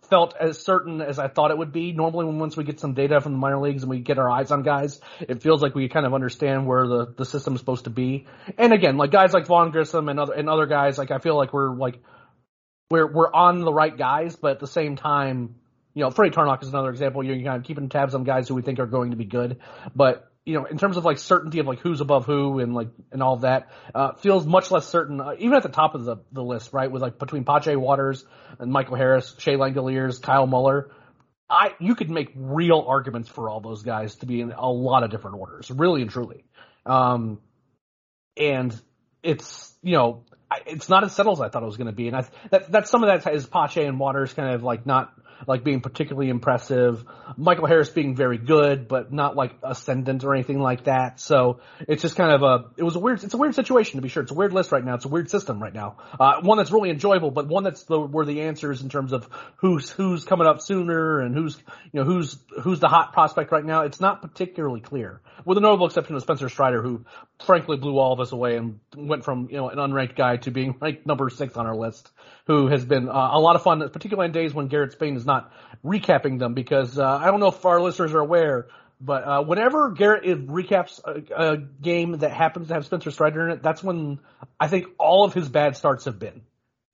felt 0.09 0.35
as 0.39 0.59
certain 0.59 1.01
as 1.01 1.19
I 1.19 1.29
thought 1.29 1.51
it 1.51 1.59
would 1.59 1.73
be. 1.73 1.93
Normally, 1.93 2.27
when 2.27 2.39
once 2.39 2.57
we 2.57 2.65
get 2.65 2.81
some 2.81 2.95
data 2.95 3.21
from 3.21 3.33
the 3.33 3.39
minor 3.39 3.61
leagues 3.61 3.83
and 3.83 3.91
we 3.91 4.01
get 4.01 4.19
our 4.19 4.31
eyes 4.31 4.51
on 4.51 4.63
guys, 4.63 5.01
it 5.21 5.43
feels 5.43 5.63
like 5.63 5.75
we 5.75 5.89
kind 5.89 6.07
of 6.07 6.15
understand 6.15 6.67
where 6.67 6.87
the 6.87 7.15
the 7.17 7.25
system 7.25 7.55
is 7.55 7.61
supposed 7.61 7.85
to 7.85 7.91
be. 7.91 8.27
And 8.59 8.73
again, 8.73 8.97
like 8.97 9.11
guys 9.11 9.33
like 9.33 9.47
Vaughn 9.47 9.71
Grissom 9.71 10.09
and 10.09 10.19
other 10.19 10.33
and 10.33 10.49
other 10.49 10.67
guys, 10.67 10.99
like 10.99 11.11
I 11.11 11.19
feel 11.19 11.37
like 11.37 11.53
we're 11.53 11.75
like 11.75 11.99
we're 12.91 13.11
we're 13.11 13.33
on 13.33 13.61
the 13.61 13.73
right 13.73 13.97
guys, 13.97 14.37
but 14.37 14.53
at 14.53 14.61
the 14.61 14.67
same 14.67 14.97
time, 14.97 15.57
you 15.95 16.03
know, 16.03 16.11
Freddie 16.11 16.35
Tarnok 16.35 16.63
is 16.63 16.69
another 16.69 16.91
example. 16.91 17.25
You're 17.25 17.37
kind 17.37 17.57
of 17.57 17.65
keeping 17.65 17.89
tabs 17.89 18.15
on 18.15 18.25
guys 18.25 18.49
who 18.49 18.55
we 18.55 18.63
think 18.63 18.79
are 18.79 18.87
going 18.87 19.11
to 19.11 19.17
be 19.17 19.25
good, 19.25 19.61
but 19.95 20.31
you 20.47 20.55
know, 20.55 20.65
in 20.65 20.79
terms 20.79 20.97
of 20.97 21.05
like 21.05 21.19
certainty 21.19 21.59
of 21.59 21.67
like 21.67 21.81
who's 21.81 22.01
above 22.01 22.25
who 22.25 22.61
and 22.61 22.73
like 22.73 22.89
and 23.11 23.21
all 23.21 23.39
that, 23.39 23.69
uh, 23.95 24.13
feels 24.15 24.47
much 24.47 24.71
less 24.71 24.87
certain. 24.87 25.21
Uh, 25.21 25.35
even 25.39 25.57
at 25.57 25.65
the 25.65 25.69
top 25.69 25.97
of 25.97 26.05
the 26.05 26.19
the 26.31 26.43
list, 26.43 26.73
right, 26.73 26.91
with 26.91 27.03
like 27.03 27.19
between 27.19 27.45
Pache 27.45 27.75
Waters 27.75 28.25
and 28.61 28.71
Michael 28.71 28.95
Harris, 28.95 29.35
Shea 29.39 29.57
Langeliers, 29.57 30.23
Kyle 30.23 30.47
Muller, 30.47 30.93
I 31.51 31.73
you 31.81 31.97
could 31.97 32.11
make 32.11 32.31
real 32.37 32.85
arguments 32.87 33.29
for 33.29 33.51
all 33.51 33.61
those 33.61 33.83
guys 33.83 34.15
to 34.17 34.27
be 34.27 34.41
in 34.41 34.53
a 34.53 34.71
lot 34.71 35.03
of 35.03 35.11
different 35.11 35.39
orders, 35.39 35.69
really 35.69 36.01
and 36.01 36.11
truly. 36.11 36.45
Um, 36.87 37.41
and 38.37 38.81
it's 39.25 39.75
you 39.83 39.97
know 39.97 40.23
it's 40.65 40.89
not 40.89 41.03
as 41.03 41.13
settled 41.13 41.39
as 41.39 41.43
I 41.43 41.49
thought 41.49 41.65
it 41.65 41.67
was 41.67 41.77
going 41.77 41.89
to 41.89 41.93
be, 41.93 42.07
and 42.07 42.17
I, 42.17 42.25
that 42.51 42.71
that 42.71 42.89
some 42.89 43.03
of 43.03 43.09
that 43.09 43.35
is 43.35 43.47
Pache 43.47 43.85
and 43.85 43.99
Waters 43.99 44.33
kind 44.33 44.55
of 44.55 44.63
like 44.63 44.87
not 44.87 45.13
like 45.47 45.65
being 45.65 45.81
particularly 45.81 46.29
impressive. 46.29 47.05
Michael 47.37 47.67
Harris 47.67 47.89
being 47.89 48.15
very 48.15 48.39
good, 48.39 48.89
but 48.89 49.13
not 49.13 49.37
like 49.37 49.53
ascendant 49.63 50.25
or 50.25 50.35
anything 50.35 50.61
like 50.61 50.85
that. 50.85 51.21
So 51.21 51.61
it's 51.89 52.03
just 52.03 52.17
kind 52.17 52.33
of 52.33 52.43
a, 52.43 52.71
it 52.77 52.83
was 52.83 52.97
a 52.97 52.99
weird, 52.99 53.23
it's 53.23 53.35
a 53.35 53.37
weird 53.37 53.55
situation 53.55 53.97
to 53.97 54.03
be 54.03 54.09
sure. 54.09 54.23
It's 54.23 54.33
a 54.33 54.35
weird 54.35 54.53
list 54.53 54.73
right 54.73 54.85
now. 54.85 54.95
It's 54.95 55.05
a 55.05 55.09
weird 55.09 55.31
system 55.31 55.63
right 55.63 55.75
now. 55.75 55.97
Uh, 56.19 56.41
one 56.43 56.59
that's 56.59 56.71
really 56.71 56.91
enjoyable, 56.91 57.31
but 57.31 57.49
one 57.49 57.65
that's 57.65 57.85
the, 57.85 58.01
where 58.01 58.25
the 58.25 58.43
answers 58.43 58.83
in 58.83 58.89
terms 58.89 59.13
of 59.13 59.29
who's, 59.57 59.91
who's 59.91 60.25
coming 60.25 60.47
up 60.47 60.61
sooner 60.61 61.21
and 61.21 61.35
who's, 61.35 61.57
you 61.93 62.01
know, 62.01 62.05
who's, 62.05 62.39
who's 62.63 62.81
the 62.81 62.89
hot 62.89 63.13
prospect 63.13 63.53
right 63.53 63.65
now. 63.65 63.83
It's 63.83 64.01
not 64.01 64.23
particularly 64.23 64.81
clear 64.81 65.21
with 65.45 65.59
a 65.59 65.61
notable 65.61 65.87
exception 65.87 66.17
of 66.17 66.23
Spencer 66.23 66.49
Strider, 66.49 66.83
who 66.83 67.05
frankly 67.45 67.77
blew 67.77 67.99
all 67.99 68.13
of 68.13 68.21
us 68.21 68.33
away 68.33 68.57
and 68.57 68.81
went 68.97 69.25
from, 69.25 69.49
you 69.51 69.57
know, 69.57 69.69
an 69.69 69.79
unranked 69.79 70.17
guy 70.17 70.37
to 70.39 70.51
being 70.51 70.75
ranked 70.81 71.07
number 71.07 71.29
six 71.29 71.57
on 71.57 71.67
our 71.67 71.77
list, 71.77 72.11
who 72.47 72.69
has 72.69 72.85
been 72.85 73.09
uh, 73.09 73.31
a 73.33 73.41
lot 73.41 73.57
of 73.57 73.63
fun, 73.63 73.81
particularly 73.91 74.29
on 74.29 74.33
days 74.33 74.55
when 74.55 74.69
Garrett 74.69 74.93
Spain 74.93 75.17
is 75.17 75.26
not 75.27 75.53
recapping 75.85 76.39
them 76.39 76.55
because 76.55 76.99
uh, 76.99 77.07
I 77.07 77.27
don't 77.31 77.41
know 77.41 77.49
if 77.49 77.65
our 77.65 77.81
listeners 77.81 78.15
are 78.15 78.21
aware, 78.21 78.69
but 79.01 79.25
uh, 79.25 79.43
whenever 79.43 79.91
Garrett 79.91 80.25
recaps 80.47 81.01
a, 81.05 81.53
a, 81.53 81.57
game 81.59 82.19
that 82.19 82.33
happens 82.33 82.69
to 82.69 82.75
have 82.75 82.87
Spencer 82.87 83.11
Strider 83.11 83.49
in 83.49 83.57
it, 83.57 83.63
that's 83.63 83.83
when 83.83 84.21
I 84.59 84.69
think 84.69 84.87
all 84.99 85.25
of 85.25 85.35
his 85.35 85.49
bad 85.49 85.77
starts 85.77 86.07
have 86.07 86.19
been. 86.19 86.43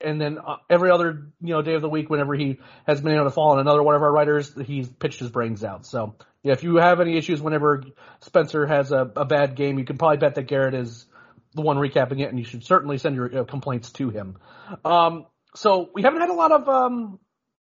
And 0.00 0.20
then 0.20 0.38
uh, 0.38 0.56
every 0.68 0.90
other 0.90 1.28
you 1.40 1.54
know 1.54 1.62
day 1.62 1.74
of 1.74 1.82
the 1.82 1.88
week, 1.88 2.10
whenever 2.10 2.34
he 2.34 2.58
has 2.86 3.00
been 3.00 3.12
able 3.12 3.24
to 3.24 3.30
fall 3.30 3.52
on 3.52 3.60
another 3.60 3.82
one 3.82 3.94
of 3.94 4.02
our 4.02 4.10
writers, 4.10 4.52
he's 4.66 4.88
pitched 4.88 5.20
his 5.20 5.30
brains 5.30 5.62
out. 5.62 5.86
So 5.86 6.16
yeah, 6.42 6.52
if 6.52 6.64
you 6.64 6.76
have 6.76 7.00
any 7.00 7.16
issues 7.16 7.40
whenever 7.40 7.84
Spencer 8.20 8.66
has 8.66 8.90
a, 8.90 9.10
a 9.14 9.24
bad 9.24 9.54
game, 9.54 9.78
you 9.78 9.84
can 9.84 9.96
probably 9.96 10.16
bet 10.16 10.34
that 10.34 10.48
Garrett 10.48 10.74
is 10.74 11.06
the 11.54 11.62
one 11.62 11.76
recapping 11.76 12.20
it, 12.20 12.30
and 12.30 12.38
you 12.38 12.44
should 12.44 12.64
certainly 12.64 12.98
send 12.98 13.14
your 13.14 13.40
uh, 13.40 13.44
complaints 13.44 13.92
to 13.92 14.10
him. 14.10 14.38
Um, 14.84 15.26
so 15.54 15.90
we 15.94 16.02
haven't 16.02 16.20
had 16.20 16.30
a 16.30 16.34
lot 16.34 16.50
of 16.50 16.68
um, 16.68 17.20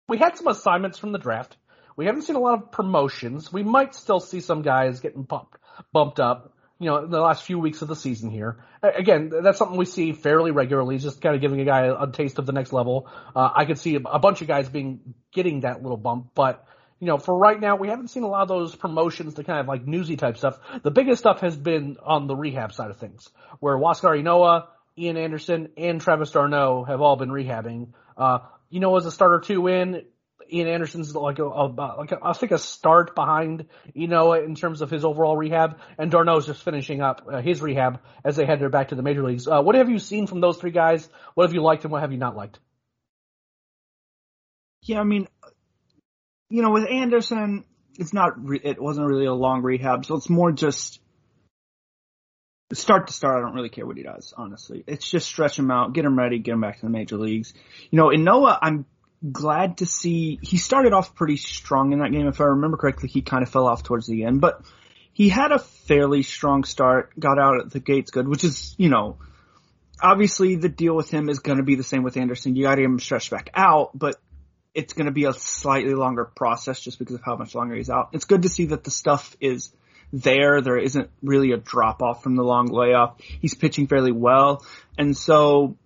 we 0.08 0.18
had 0.18 0.36
some 0.36 0.48
assignments 0.48 0.98
from 0.98 1.12
the 1.12 1.18
draft. 1.18 1.56
We 1.96 2.06
haven't 2.06 2.22
seen 2.22 2.36
a 2.36 2.40
lot 2.40 2.54
of 2.54 2.72
promotions. 2.72 3.52
We 3.52 3.62
might 3.62 3.94
still 3.94 4.20
see 4.20 4.40
some 4.40 4.62
guys 4.62 5.00
getting 5.00 5.22
bumped 5.22 5.58
bumped 5.92 6.20
up. 6.20 6.54
You 6.80 6.86
know, 6.86 6.98
in 6.98 7.10
the 7.10 7.20
last 7.20 7.42
few 7.42 7.58
weeks 7.58 7.82
of 7.82 7.88
the 7.88 7.96
season 7.96 8.30
here. 8.30 8.62
Again, 8.84 9.32
that's 9.42 9.58
something 9.58 9.76
we 9.76 9.84
see 9.84 10.12
fairly 10.12 10.52
regularly, 10.52 10.98
just 10.98 11.20
kind 11.20 11.34
of 11.34 11.40
giving 11.40 11.60
a 11.60 11.64
guy 11.64 11.86
a, 11.86 12.06
taste 12.06 12.38
of 12.38 12.46
the 12.46 12.52
next 12.52 12.72
level. 12.72 13.08
Uh, 13.34 13.50
I 13.52 13.64
could 13.64 13.80
see 13.80 13.96
a, 13.96 14.18
bunch 14.20 14.42
of 14.42 14.46
guys 14.46 14.68
being 14.68 15.14
getting 15.32 15.62
that 15.62 15.82
little 15.82 15.96
bump, 15.96 16.30
but 16.36 16.64
you 17.00 17.08
know, 17.08 17.18
for 17.18 17.36
right 17.36 17.60
now, 17.60 17.74
we 17.74 17.88
haven't 17.88 18.08
seen 18.08 18.22
a 18.22 18.28
lot 18.28 18.42
of 18.42 18.48
those 18.48 18.76
promotions 18.76 19.34
to 19.34 19.44
kind 19.44 19.58
of 19.58 19.66
like 19.66 19.88
newsy 19.88 20.16
type 20.16 20.36
stuff. 20.36 20.60
The 20.84 20.92
biggest 20.92 21.18
stuff 21.18 21.40
has 21.40 21.56
been 21.56 21.96
on 22.00 22.28
the 22.28 22.36
rehab 22.36 22.72
side 22.72 22.90
of 22.90 22.98
things, 22.98 23.28
where 23.58 23.76
Huascar 23.76 24.20
Ynoa, 24.20 24.66
Ian 24.96 25.16
Anderson, 25.16 25.70
and 25.76 26.00
Travis 26.00 26.30
d'Arnaud 26.30 26.84
have 26.84 27.00
all 27.00 27.16
been 27.16 27.30
rehabbing. 27.30 27.88
Uh, 28.16 28.38
Ynoa 28.72 28.98
as 28.98 29.06
a 29.06 29.10
starter 29.12 29.40
two 29.40 29.66
in. 29.68 30.04
Ian 30.50 30.68
Anderson's 30.68 31.14
like 31.14 31.38
a, 31.40 31.44
a 31.44 31.66
like 31.66 32.12
a, 32.12 32.18
I 32.22 32.32
think 32.32 32.52
a 32.52 32.58
start 32.58 33.14
behind 33.14 33.66
you 33.92 34.08
know 34.08 34.32
in 34.32 34.54
terms 34.54 34.80
of 34.80 34.90
his 34.90 35.04
overall 35.04 35.37
rehab, 35.37 35.78
and 35.98 36.10
d'Arnaud's 36.10 36.46
just 36.46 36.62
finishing 36.62 37.02
up 37.02 37.26
uh, 37.30 37.42
his 37.42 37.60
rehab 37.60 38.00
as 38.25 38.37
they 38.37 38.46
head 38.46 38.58
their 38.58 38.70
back 38.70 38.88
to 38.88 38.94
the 38.94 39.02
major 39.02 39.22
leagues. 39.22 39.46
Uh, 39.46 39.60
what 39.60 39.75
have 39.75 39.90
you 39.90 39.98
seen 39.98 40.26
from 40.26 40.40
those 40.40 40.56
three 40.56 40.70
guys? 40.70 41.06
What 41.34 41.44
have 41.44 41.54
you 41.54 41.62
liked 41.62 41.84
and 41.84 41.92
what 41.92 42.00
have 42.00 42.12
you 42.12 42.18
not 42.18 42.34
liked? 42.34 42.58
Yeah, 44.82 45.00
I 45.00 45.04
mean, 45.04 45.28
you 46.48 46.62
know, 46.62 46.70
with 46.70 46.88
Anderson, 46.88 47.64
it's 47.98 48.14
not, 48.14 48.32
re- 48.42 48.60
it 48.62 48.80
wasn't 48.80 49.06
really 49.06 49.26
a 49.26 49.34
long 49.34 49.62
rehab, 49.62 50.06
so 50.06 50.14
it's 50.16 50.30
more 50.30 50.52
just 50.52 51.00
start 52.72 53.06
to 53.06 53.12
start. 53.12 53.38
I 53.38 53.40
don't 53.40 53.54
really 53.54 53.68
care 53.68 53.87
what 53.87 53.96
he 53.96 54.02
does, 54.02 54.34
honestly. 54.37 54.84
It's 54.87 55.08
just 55.08 55.26
stretch 55.26 55.58
him 55.58 55.70
out, 55.70 55.92
get 55.92 56.04
him 56.04 56.18
ready, 56.18 56.38
get 56.38 56.52
him 56.52 56.60
back 56.60 56.80
to 56.80 56.87
the 56.87 56.90
major 56.90 57.16
leagues. 57.16 57.54
You 57.90 57.96
know, 57.96 58.08
Ynoa, 58.08 58.58
I'm 58.60 58.84
glad 59.32 59.78
to 59.78 59.87
see 59.87 60.38
he 60.42 60.58
started 60.58 60.92
off 60.92 61.14
pretty 61.14 61.37
strong 61.37 61.92
in 61.92 62.00
that 62.00 62.12
game. 62.12 62.26
If 62.26 62.40
I 62.40 62.44
remember 62.44 62.76
correctly, 62.76 63.08
he 63.08 63.22
kind 63.22 63.42
of 63.42 63.48
fell 63.48 63.66
off 63.66 63.82
towards 63.82 64.06
the 64.06 64.25
end, 64.25 64.40
but 64.40 64.62
he 65.12 65.28
had 65.28 65.50
a 65.50 65.58
fairly 65.58 66.22
strong 66.22 66.64
start, 66.64 67.18
got 67.18 67.38
out 67.38 67.60
at 67.60 67.70
the 67.70 67.80
gates 67.80 68.10
good, 68.10 68.28
which 68.28 68.44
is, 68.44 68.75
you 68.78 68.88
know, 68.88 69.16
obviously 70.00 70.56
the 70.56 70.68
deal 70.68 70.94
with 70.94 71.10
him 71.10 71.28
is 71.28 71.40
going 71.40 71.58
to 71.58 71.64
be 71.64 71.75
the 71.75 71.82
same 71.82 72.02
with 72.02 72.16
Anderson. 72.16 72.54
You 72.54 72.64
got 72.64 72.76
to 72.76 72.82
get 72.82 72.84
him 72.84 73.00
stretched 73.00 73.30
back 73.30 73.50
out, 73.54 73.90
but 73.98 74.16
it's 74.75 74.92
going 74.92 75.06
to 75.06 75.12
be 75.12 75.25
a 75.25 75.32
slightly 75.32 75.94
longer 75.94 76.25
process 76.25 76.78
just 76.80 76.98
because 76.98 77.16
of 77.16 77.22
how 77.25 77.37
much 77.37 77.54
longer 77.54 77.75
he's 77.75 77.90
out. 77.90 78.10
It's 78.12 78.26
good 78.26 78.42
to 78.42 78.48
see 78.48 78.66
that 78.66 78.84
the 78.84 78.90
stuff 78.90 79.37
is 79.40 79.72
there. 80.12 80.60
There 80.60 80.78
isn't 80.78 81.10
really 81.22 81.52
a 81.52 81.56
drop 81.56 82.02
off 82.02 82.22
from 82.22 82.36
the 82.36 82.42
long 82.42 82.66
layoff. 82.66 83.20
He's 83.20 83.54
pitching 83.54 83.86
fairly 83.86 84.12
well. 84.12 84.64
And 84.96 85.16
so, 85.16 85.76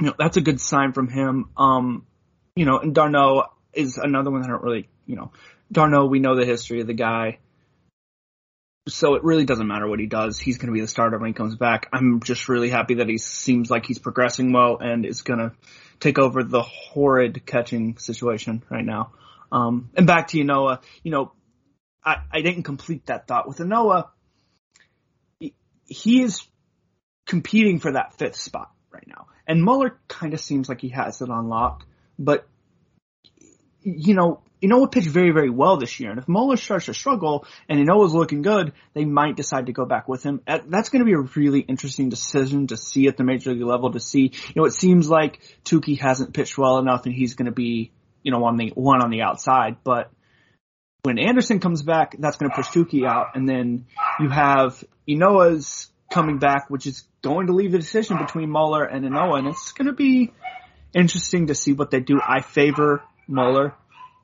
you 0.00 0.06
know, 0.06 0.14
that's 0.18 0.36
a 0.36 0.40
good 0.40 0.60
sign 0.60 0.92
from 0.92 1.08
him. 1.08 1.50
Um, 1.56 2.06
you 2.54 2.64
know, 2.64 2.78
and 2.78 2.94
d'Arnaud 2.94 3.44
is 3.72 3.98
another 3.98 4.30
one 4.30 4.42
that 4.42 4.48
I 4.48 4.52
don't 4.52 4.62
really, 4.62 4.88
you 5.06 5.16
know, 5.16 5.32
d'Arnaud, 5.70 6.06
we 6.06 6.20
know 6.20 6.36
the 6.36 6.44
history 6.44 6.80
of 6.80 6.86
the 6.86 6.94
guy. 6.94 7.38
So 8.88 9.14
it 9.14 9.22
really 9.22 9.44
doesn't 9.44 9.66
matter 9.66 9.86
what 9.86 10.00
he 10.00 10.06
does. 10.06 10.40
He's 10.40 10.58
going 10.58 10.66
to 10.66 10.72
be 10.72 10.80
the 10.80 10.88
starter 10.88 11.16
when 11.16 11.28
he 11.28 11.34
comes 11.34 11.54
back. 11.54 11.88
I'm 11.92 12.20
just 12.20 12.48
really 12.48 12.68
happy 12.68 12.94
that 12.94 13.08
he 13.08 13.16
seems 13.16 13.70
like 13.70 13.86
he's 13.86 14.00
progressing 14.00 14.52
well 14.52 14.78
and 14.78 15.06
is 15.06 15.22
going 15.22 15.38
to 15.38 15.52
take 16.00 16.18
over 16.18 16.42
the 16.42 16.62
horrid 16.62 17.46
catching 17.46 17.96
situation 17.98 18.64
right 18.68 18.84
now. 18.84 19.12
Um, 19.52 19.90
and 19.94 20.06
back 20.06 20.28
to 20.28 20.38
Ynoa, 20.38 20.80
you 21.04 21.12
know, 21.12 21.32
I, 22.04 22.16
I 22.32 22.42
didn't 22.42 22.64
complete 22.64 23.06
that 23.06 23.26
thought 23.26 23.46
with 23.46 23.58
Ynoa. 23.58 24.08
He, 25.86 26.22
is 26.22 26.42
competing 27.26 27.78
for 27.78 27.92
that 27.92 28.14
fifth 28.18 28.36
spot 28.36 28.70
right 28.90 29.06
now. 29.06 29.26
And 29.46 29.62
Muller 29.62 30.00
kind 30.08 30.34
of 30.34 30.40
seems 30.40 30.68
like 30.68 30.80
he 30.80 30.88
has 30.90 31.20
it 31.20 31.30
on 31.30 31.48
lock, 31.48 31.84
but 32.18 32.46
you 33.82 34.14
know, 34.14 34.42
Ynoa 34.62 34.92
pitched 34.92 35.08
very, 35.08 35.32
very 35.32 35.50
well 35.50 35.76
this 35.76 35.98
year. 35.98 36.10
And 36.10 36.20
if 36.20 36.28
Muller 36.28 36.56
starts 36.56 36.86
to 36.86 36.94
struggle 36.94 37.46
and 37.68 37.80
Ynoa's 37.80 38.14
looking 38.14 38.42
good, 38.42 38.72
they 38.94 39.04
might 39.04 39.36
decide 39.36 39.66
to 39.66 39.72
go 39.72 39.84
back 39.84 40.08
with 40.08 40.22
him. 40.22 40.40
That's 40.46 40.88
going 40.88 41.00
to 41.00 41.04
be 41.04 41.14
a 41.14 41.28
really 41.34 41.60
interesting 41.60 42.08
decision 42.08 42.68
to 42.68 42.76
see 42.76 43.08
at 43.08 43.16
the 43.16 43.24
major 43.24 43.52
league 43.52 43.62
level 43.62 43.92
to 43.92 44.00
see, 44.00 44.32
you 44.32 44.54
know, 44.54 44.64
it 44.64 44.72
seems 44.72 45.08
like 45.08 45.40
Touki 45.64 45.98
hasn't 45.98 46.32
pitched 46.32 46.56
well 46.56 46.78
enough 46.78 47.06
and 47.06 47.14
he's 47.14 47.34
going 47.34 47.46
to 47.46 47.52
be, 47.52 47.90
you 48.22 48.30
know, 48.30 48.44
on 48.44 48.56
the 48.56 48.70
one 48.74 49.02
on 49.02 49.10
the 49.10 49.22
outside. 49.22 49.78
But 49.82 50.12
when 51.02 51.18
Anderson 51.18 51.60
comes 51.60 51.82
back, 51.82 52.16
that's 52.18 52.36
going 52.36 52.50
to 52.50 52.56
push 52.56 52.68
Touki 52.68 53.06
out. 53.06 53.34
And 53.34 53.48
then 53.48 53.86
you 54.20 54.28
have 54.28 54.82
Ynoa's 55.08 55.90
coming 56.12 56.38
back, 56.38 56.68
which 56.68 56.86
is 56.86 57.06
going 57.22 57.48
to 57.48 57.52
leave 57.52 57.72
the 57.72 57.78
decision 57.78 58.18
between 58.18 58.50
Muller 58.50 58.84
and 58.84 59.04
Ynoa. 59.04 59.38
And 59.38 59.48
it's 59.48 59.72
going 59.72 59.86
to 59.86 59.92
be 59.92 60.32
interesting 60.94 61.48
to 61.48 61.54
see 61.54 61.72
what 61.72 61.90
they 61.90 62.00
do. 62.00 62.20
I 62.20 62.40
favor 62.40 63.02
Muller 63.26 63.74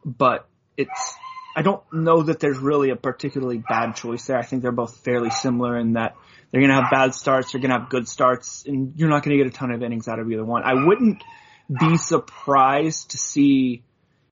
but 0.04 0.48
it's 0.76 1.14
I 1.56 1.62
don't 1.62 1.82
know 1.92 2.22
that 2.22 2.38
there's 2.40 2.58
really 2.58 2.90
a 2.90 2.96
particularly 2.96 3.58
bad 3.58 3.96
choice 3.96 4.26
there. 4.26 4.38
I 4.38 4.44
think 4.44 4.62
they're 4.62 4.70
both 4.70 4.98
fairly 4.98 5.30
similar 5.30 5.76
in 5.76 5.94
that 5.94 6.14
they're 6.50 6.60
going 6.60 6.70
to 6.70 6.80
have 6.80 6.90
bad 6.90 7.14
starts, 7.14 7.52
they're 7.52 7.60
going 7.60 7.72
to 7.72 7.80
have 7.80 7.90
good 7.90 8.08
starts, 8.08 8.64
and 8.64 8.92
you're 8.96 9.08
not 9.08 9.24
going 9.24 9.36
to 9.36 9.44
get 9.44 9.52
a 9.52 9.56
ton 9.56 9.72
of 9.72 9.82
innings 9.82 10.06
out 10.06 10.20
of 10.20 10.30
either 10.30 10.44
one. 10.44 10.62
I 10.62 10.86
wouldn't 10.86 11.22
be 11.68 11.96
surprised 11.96 13.10
to 13.10 13.18
see 13.18 13.82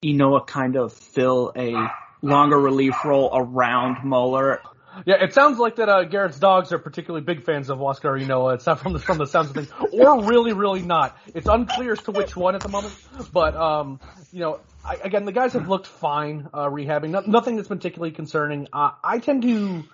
Ynoa 0.04 0.46
kind 0.46 0.76
of 0.76 0.92
fill 0.92 1.52
a 1.56 1.74
longer 2.22 2.58
relief 2.58 3.04
role 3.04 3.30
around 3.32 4.04
Muller. 4.04 4.60
Yeah, 5.04 5.16
it 5.22 5.34
sounds 5.34 5.58
like 5.58 5.76
that 5.76 5.88
uh, 5.88 6.04
Garrett's 6.04 6.38
dogs 6.38 6.72
are 6.72 6.78
particularly 6.78 7.24
big 7.24 7.44
fans 7.44 7.68
of 7.68 7.78
Huascar 7.78 8.18
Ynoa. 8.18 8.54
It's 8.54 8.66
not 8.66 8.80
from 8.80 8.94
the 8.94 8.98
from 8.98 9.18
the 9.18 9.26
sounds 9.26 9.50
of 9.50 9.54
things, 9.54 9.70
or 9.92 10.24
really, 10.24 10.54
really 10.54 10.80
not. 10.80 11.18
It's 11.34 11.46
unclear 11.46 11.92
as 11.92 12.02
to 12.04 12.12
which 12.12 12.34
one 12.34 12.54
at 12.54 12.62
the 12.62 12.70
moment. 12.70 12.94
But 13.32 13.56
um, 13.56 14.00
you 14.32 14.40
know, 14.40 14.60
I, 14.84 14.94
again, 14.94 15.26
the 15.26 15.32
guys 15.32 15.52
have 15.52 15.68
looked 15.68 15.86
fine 15.86 16.48
uh, 16.54 16.66
rehabbing. 16.66 17.10
No, 17.10 17.20
nothing 17.26 17.56
that's 17.56 17.68
particularly 17.68 18.12
concerning. 18.12 18.68
Uh, 18.72 18.92
I 19.04 19.18
tend 19.18 19.42
to 19.42 19.84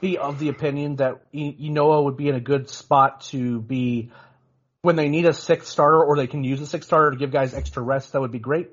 be 0.00 0.18
of 0.18 0.38
the 0.38 0.50
opinion 0.50 0.96
that 0.96 1.32
Ynoa 1.32 2.04
would 2.04 2.16
be 2.16 2.28
in 2.28 2.34
a 2.34 2.40
good 2.40 2.68
spot 2.68 3.22
to 3.22 3.60
be 3.60 4.10
when 4.82 4.96
they 4.96 5.08
need 5.08 5.24
a 5.24 5.32
sixth 5.32 5.68
starter 5.68 6.02
or 6.02 6.16
they 6.16 6.26
can 6.26 6.44
use 6.44 6.60
a 6.60 6.66
sixth 6.66 6.86
starter 6.86 7.12
to 7.12 7.16
give 7.16 7.32
guys 7.32 7.54
extra 7.54 7.82
rest. 7.82 8.12
That 8.12 8.20
would 8.20 8.32
be 8.32 8.38
great. 8.38 8.68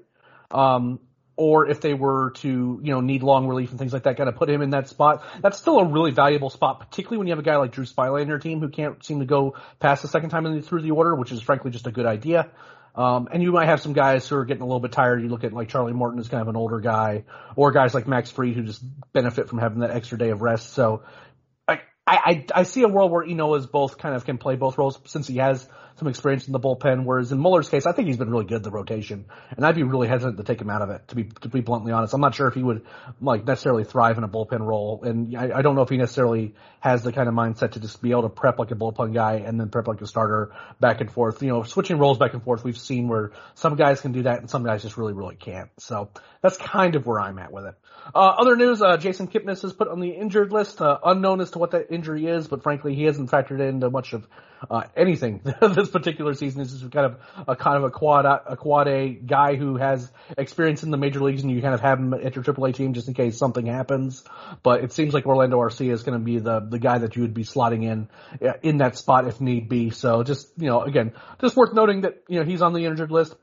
Um, 0.52 1.00
or 1.42 1.68
if 1.68 1.82
they 1.82 1.96
were 1.96 2.30
to, 2.36 2.80
you 2.84 2.94
know, 2.94 3.02
need 3.02 3.24
long 3.24 3.48
relief 3.48 3.72
and 3.72 3.80
things 3.80 3.92
like 3.92 4.04
that, 4.04 4.16
kind 4.16 4.30
of 4.30 4.36
put 4.36 4.48
him 4.48 4.62
in 4.62 4.70
that 4.70 4.88
spot. 4.88 5.24
That's 5.42 5.58
still 5.58 5.80
a 5.80 5.86
really 5.86 6.12
valuable 6.12 6.52
spot, 6.52 6.80
particularly 6.80 7.18
when 7.18 7.26
you 7.26 7.32
have 7.32 7.40
a 7.40 7.42
guy 7.42 7.58
like 7.58 7.72
Drew 7.72 7.84
Smyly 7.84 8.22
on 8.22 8.28
your 8.28 8.38
team 8.38 8.60
who 8.60 8.70
can't 8.70 9.04
seem 9.04 9.22
to 9.22 9.26
go 9.26 9.56
past 9.80 10.04
the 10.04 10.08
second 10.08 10.30
time 10.30 10.62
through 10.62 10.84
the 10.84 10.92
order, 10.92 11.16
which 11.16 11.32
is 11.32 11.42
frankly 11.42 11.72
just 11.72 11.88
a 11.88 11.92
good 11.92 12.06
idea. 12.06 12.52
Um, 12.94 13.28
and 13.32 13.42
you 13.42 13.52
might 13.52 13.66
have 13.66 13.82
some 13.82 13.94
guys 13.94 14.28
who 14.28 14.36
are 14.36 14.46
getting 14.46 14.62
a 14.62 14.68
little 14.68 14.80
bit 14.80 14.92
tired. 14.92 15.24
You 15.24 15.30
look 15.30 15.44
at 15.44 15.52
like 15.52 15.70
Charlie 15.70 15.94
Morton 15.94 16.20
is 16.20 16.30
kind 16.30 16.44
of 16.44 16.48
an 16.48 16.56
older 16.56 16.80
guy, 16.80 17.24
or 17.56 17.72
guys 17.72 17.96
like 17.96 18.08
Max 18.08 18.30
Fried 18.30 18.54
who 18.54 18.62
just 18.62 18.84
benefit 19.12 19.50
from 19.50 19.58
having 19.58 19.80
that 19.80 19.90
extra 19.90 20.20
day 20.20 20.30
of 20.30 20.44
rest. 20.44 20.74
So 20.74 21.02
I, 21.68 21.80
I, 22.06 22.46
I 22.54 22.64
see 22.64 22.84
a 22.84 22.88
world 22.88 23.10
where 23.10 23.26
Ynoa 23.26 23.58
is 23.58 23.66
both 23.66 23.98
kind 23.98 24.14
of 24.14 24.26
can 24.26 24.38
play 24.38 24.58
both 24.58 24.78
roles 24.78 25.00
since 25.06 25.26
he 25.26 25.38
has 25.38 25.68
some 26.02 26.08
experience 26.08 26.48
in 26.48 26.52
the 26.52 26.60
bullpen. 26.60 27.06
Whereas 27.06 27.32
in 27.32 27.38
Muller's 27.38 27.70
case, 27.70 27.86
I 27.86 27.92
think 27.92 28.08
he's 28.08 28.18
been 28.18 28.32
really 28.32 28.46
good 28.46 28.64
the 28.64 28.72
rotation, 28.72 29.26
and 29.56 29.64
I'd 29.64 29.76
be 29.76 29.84
really 29.84 30.08
hesitant 30.08 30.38
to 30.38 30.44
take 30.44 30.60
him 30.60 30.72
out 30.72 30.82
of 30.82 30.90
it. 30.90 31.08
To 31.10 31.16
be 31.16 31.26
to 31.26 31.48
be 31.48 31.62
bluntly 31.62 31.92
honest, 31.92 32.16
I'm 32.16 32.22
not 32.22 32.34
sure 32.34 32.48
if 32.48 32.56
he 32.56 32.64
would 32.64 32.88
like 33.22 33.46
necessarily 33.46 33.84
thrive 33.84 34.18
in 34.18 34.24
a 34.24 34.28
bullpen 34.28 34.62
role, 34.62 35.04
and 35.04 35.38
I, 35.38 35.60
I 35.60 35.62
don't 35.62 35.76
know 35.76 35.84
if 35.84 35.90
he 35.90 35.98
necessarily 35.98 36.56
has 36.80 37.04
the 37.04 37.14
kind 37.14 37.30
of 37.30 37.36
mindset 37.36 37.74
to 37.74 37.80
just 37.80 38.02
be 38.02 38.10
able 38.10 38.24
to 38.24 38.30
prep 38.30 38.58
like 38.58 38.72
a 38.72 38.76
bullpen 38.76 39.14
guy 39.14 39.36
and 39.36 39.60
then 39.60 39.70
prep 39.70 39.88
like 39.88 40.02
a 40.02 40.08
starter 40.08 40.52
back 40.80 41.02
and 41.02 41.12
forth. 41.12 41.44
You 41.44 41.50
know, 41.50 41.62
switching 41.62 42.00
roles 42.00 42.18
back 42.18 42.34
and 42.34 42.42
forth. 42.42 42.64
We've 42.64 42.80
seen 42.80 43.08
where 43.08 43.34
some 43.54 43.76
guys 43.76 44.02
can 44.02 44.12
do 44.12 44.24
that, 44.24 44.40
and 44.40 44.50
some 44.50 44.64
guys 44.64 44.82
just 44.82 44.98
really 44.98 45.14
really 45.14 45.36
can't. 45.36 45.70
So 45.78 46.10
that's 46.42 46.58
kind 46.58 46.96
of 46.96 47.06
where 47.06 47.20
I'm 47.20 47.38
at 47.38 47.52
with 47.52 47.66
it. 47.66 47.76
Uh, 48.16 48.34
other 48.40 48.56
news, 48.56 48.82
uh, 48.82 48.98
Jason 48.98 49.28
Kipnis 49.28 49.64
is 49.64 49.74
put 49.74 49.88
on 49.88 50.00
the 50.00 50.10
injured 50.10 50.52
list, 50.52 50.82
uh, 50.82 50.98
unknown 51.06 51.42
as 51.42 51.52
to 51.52 51.60
what 51.60 51.72
that 51.72 51.92
injury 51.92 52.26
is, 52.26 52.48
but 52.48 52.64
frankly, 52.64 52.96
he 52.96 53.04
hasn't 53.04 53.30
factored 53.30 53.60
into 53.62 53.92
much 53.92 54.14
of 54.14 54.28
uh, 54.70 54.84
anything 54.96 55.42
this 55.62 55.90
particular 55.90 56.34
season. 56.34 56.62
Is 56.62 56.84
kind 56.92 57.06
of 57.06 57.18
a 57.48 57.56
kind 57.56 57.78
of 57.78 57.84
a 57.84 57.90
quad 57.92 58.26
a 58.26 58.56
quad 58.56 58.88
A 58.88 59.10
guy 59.10 59.56
who 59.56 59.78
has 59.78 60.12
experience 60.38 60.84
in 60.84 60.92
the 60.92 60.98
major 60.98 61.22
leagues, 61.22 61.42
and 61.42 61.52
you 61.52 61.62
kind 61.62 61.74
of 61.74 61.82
have 61.82 62.00
him 62.00 62.14
at 62.14 62.36
your 62.36 62.44
AAA 62.44 62.76
team 62.76 62.94
just 62.94 63.08
in 63.08 63.14
case 63.14 63.38
something 63.38 63.66
happens. 63.66 64.24
But 64.64 64.84
it 64.84 64.92
seems 64.92 65.14
like 65.14 65.26
Orlando 65.26 65.60
Arcia 65.60 65.92
is 65.92 66.04
going 66.04 66.20
to 66.20 66.24
be 66.24 66.40
the 66.40 66.60
the 66.60 66.80
guy 66.80 67.00
that 67.00 67.16
you 67.16 67.24
would 67.24 67.34
be 67.34 67.44
slotting 67.44 67.84
in 67.84 68.10
uh, 68.48 68.54
in 68.62 68.78
that 68.78 68.98
spot 68.98 69.28
if 69.28 69.42
need 69.42 69.70
be. 69.70 69.90
So 69.90 70.24
just 70.24 70.50
you 70.58 70.68
know, 70.68 70.82
again, 70.82 71.14
just 71.40 71.56
worth 71.56 71.74
noting 71.74 72.02
that 72.02 72.24
you 72.28 72.40
know 72.40 72.46
he's 72.46 72.62
on 72.62 72.74
the 72.74 72.86
injured 72.86 73.12
list. 73.12 73.36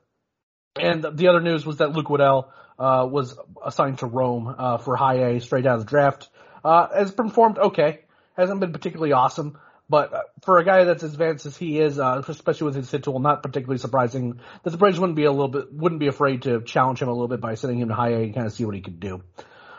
And 0.76 1.02
the 1.02 1.28
other 1.28 1.40
news 1.40 1.66
was 1.66 1.78
that 1.78 1.92
Luke 1.92 2.08
Waddell 2.08 2.52
uh, 2.78 3.08
was 3.10 3.36
assigned 3.64 3.98
to 3.98 4.06
Rome 4.06 4.54
uh, 4.56 4.78
for 4.78 4.96
high 4.96 5.30
A 5.30 5.40
straight 5.40 5.66
out 5.66 5.74
of 5.74 5.80
the 5.80 5.90
draft. 5.90 6.28
Uh, 6.64 6.88
has 6.94 7.10
performed 7.10 7.58
okay. 7.58 8.00
Hasn't 8.36 8.60
been 8.60 8.72
particularly 8.72 9.12
awesome. 9.12 9.58
But 9.88 10.12
uh, 10.12 10.22
for 10.44 10.58
a 10.58 10.64
guy 10.64 10.84
that's 10.84 11.02
as 11.02 11.14
advanced 11.14 11.46
as 11.46 11.56
he 11.56 11.78
is, 11.80 11.98
uh, 11.98 12.22
especially 12.28 12.66
with 12.66 12.74
his 12.74 12.90
hit 12.90 13.04
tool, 13.04 13.18
not 13.20 13.42
particularly 13.42 13.78
surprising 13.78 14.40
that 14.62 14.70
the 14.70 14.76
Braves 14.76 15.00
wouldn't 15.00 15.16
be 15.16 15.24
a 15.24 15.32
little 15.32 15.48
bit, 15.48 15.72
wouldn't 15.72 15.98
be 16.00 16.08
afraid 16.08 16.42
to 16.42 16.60
challenge 16.62 17.00
him 17.00 17.08
a 17.08 17.12
little 17.12 17.28
bit 17.28 17.40
by 17.40 17.54
sending 17.54 17.80
him 17.80 17.88
to 17.88 17.94
high 17.94 18.10
A 18.10 18.18
and 18.18 18.34
kind 18.34 18.46
of 18.46 18.52
see 18.52 18.64
what 18.64 18.74
he 18.74 18.82
could 18.82 19.00
do. 19.00 19.22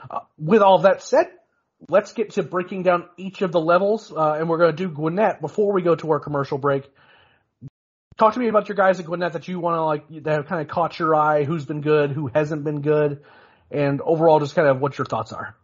Uh, 0.10 0.22
with 0.40 0.62
all 0.62 0.80
that 0.80 1.04
said, 1.04 1.28
let's 1.88 2.14
get 2.14 2.32
to 2.32 2.44
breaking 2.44 2.84
down 2.84 3.08
each 3.18 3.42
of 3.44 3.52
the 3.52 3.62
levels, 3.62 4.12
uh, 4.12 4.34
and 4.34 4.50
we're 4.50 4.58
going 4.58 4.76
to 4.76 4.78
do 4.78 4.90
Gwinnett 4.90 5.42
before 5.42 5.74
we 5.74 5.84
go 5.84 5.96
to 5.96 6.12
our 6.12 6.20
commercial 6.20 6.58
break. 6.58 6.90
Talk 8.18 8.34
to 8.34 8.40
me 8.40 8.50
about 8.50 8.68
your 8.68 8.76
guys 8.76 9.00
at 9.00 9.06
Gwinnett 9.06 9.34
that 9.34 9.48
you 9.48 9.60
want 9.60 9.76
to 9.76 9.84
like 9.84 10.24
that 10.24 10.34
have 10.34 10.48
kind 10.48 10.62
of 10.62 10.68
caught 10.68 10.98
your 10.98 11.16
eye. 11.16 11.46
Who's 11.46 11.66
been 11.66 11.82
good? 11.82 12.12
Who 12.12 12.28
hasn't 12.34 12.64
been 12.64 12.82
good? 12.82 13.22
And 13.72 14.02
overall, 14.02 14.40
just 14.40 14.56
kind 14.56 14.68
of 14.68 14.82
what 14.82 14.98
your 14.98 15.06
thoughts 15.06 15.32
are. 15.32 15.56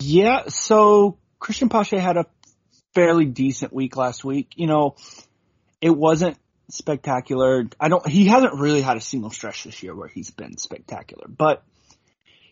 Yeah, 0.00 0.44
so 0.48 1.18
Christian 1.40 1.68
Pache 1.68 1.98
had 1.98 2.16
a 2.16 2.26
fairly 2.98 3.26
decent 3.26 3.72
week 3.72 3.96
last 3.96 4.24
week. 4.24 4.54
You 4.56 4.66
know, 4.66 4.96
it 5.80 5.90
wasn't 5.90 6.36
spectacular. 6.68 7.68
I 7.78 7.88
don't, 7.88 8.04
he 8.08 8.26
hasn't 8.26 8.54
really 8.54 8.82
had 8.82 8.96
a 8.96 9.00
single 9.00 9.30
stretch 9.30 9.62
this 9.62 9.84
year 9.84 9.94
where 9.94 10.08
he's 10.08 10.32
been 10.32 10.56
spectacular, 10.56 11.28
but 11.28 11.62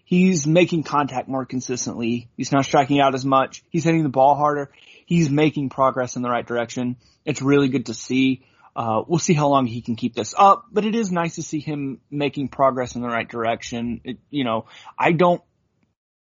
he's 0.05 0.47
making 0.47 0.85
contact 0.85 1.27
more 1.27 1.45
consistently. 1.45 2.29
He's 2.37 2.53
not 2.53 2.65
striking 2.65 3.01
out 3.01 3.17
as 3.17 3.25
much. 3.25 3.65
He's 3.71 3.83
hitting 3.83 4.05
the 4.05 4.09
ball 4.09 4.37
harder. 4.37 4.71
He's 5.05 5.31
making 5.31 5.71
progress 5.71 6.15
in 6.15 6.23
the 6.23 6.31
right 6.31 6.47
direction. 6.47 6.95
It's 7.25 7.43
really 7.43 7.69
good 7.69 7.87
to 7.87 7.95
see. 7.95 8.45
Uh, 8.77 9.03
we'll 9.05 9.19
see 9.19 9.35
how 9.35 9.49
long 9.49 9.67
he 9.67 9.81
can 9.81 9.97
keep 9.97 10.15
this 10.15 10.33
up, 10.39 10.67
but 10.71 10.85
it 10.85 10.95
is 10.95 11.11
nice 11.11 11.37
to 11.37 11.43
see 11.43 11.59
him 11.59 12.01
making 12.09 12.51
progress 12.51 12.95
in 12.95 13.01
the 13.03 13.09
right 13.09 13.29
direction. 13.29 14.01
It, 14.05 14.19
you 14.31 14.45
know, 14.45 14.67
I 14.97 15.11
don't 15.11 15.43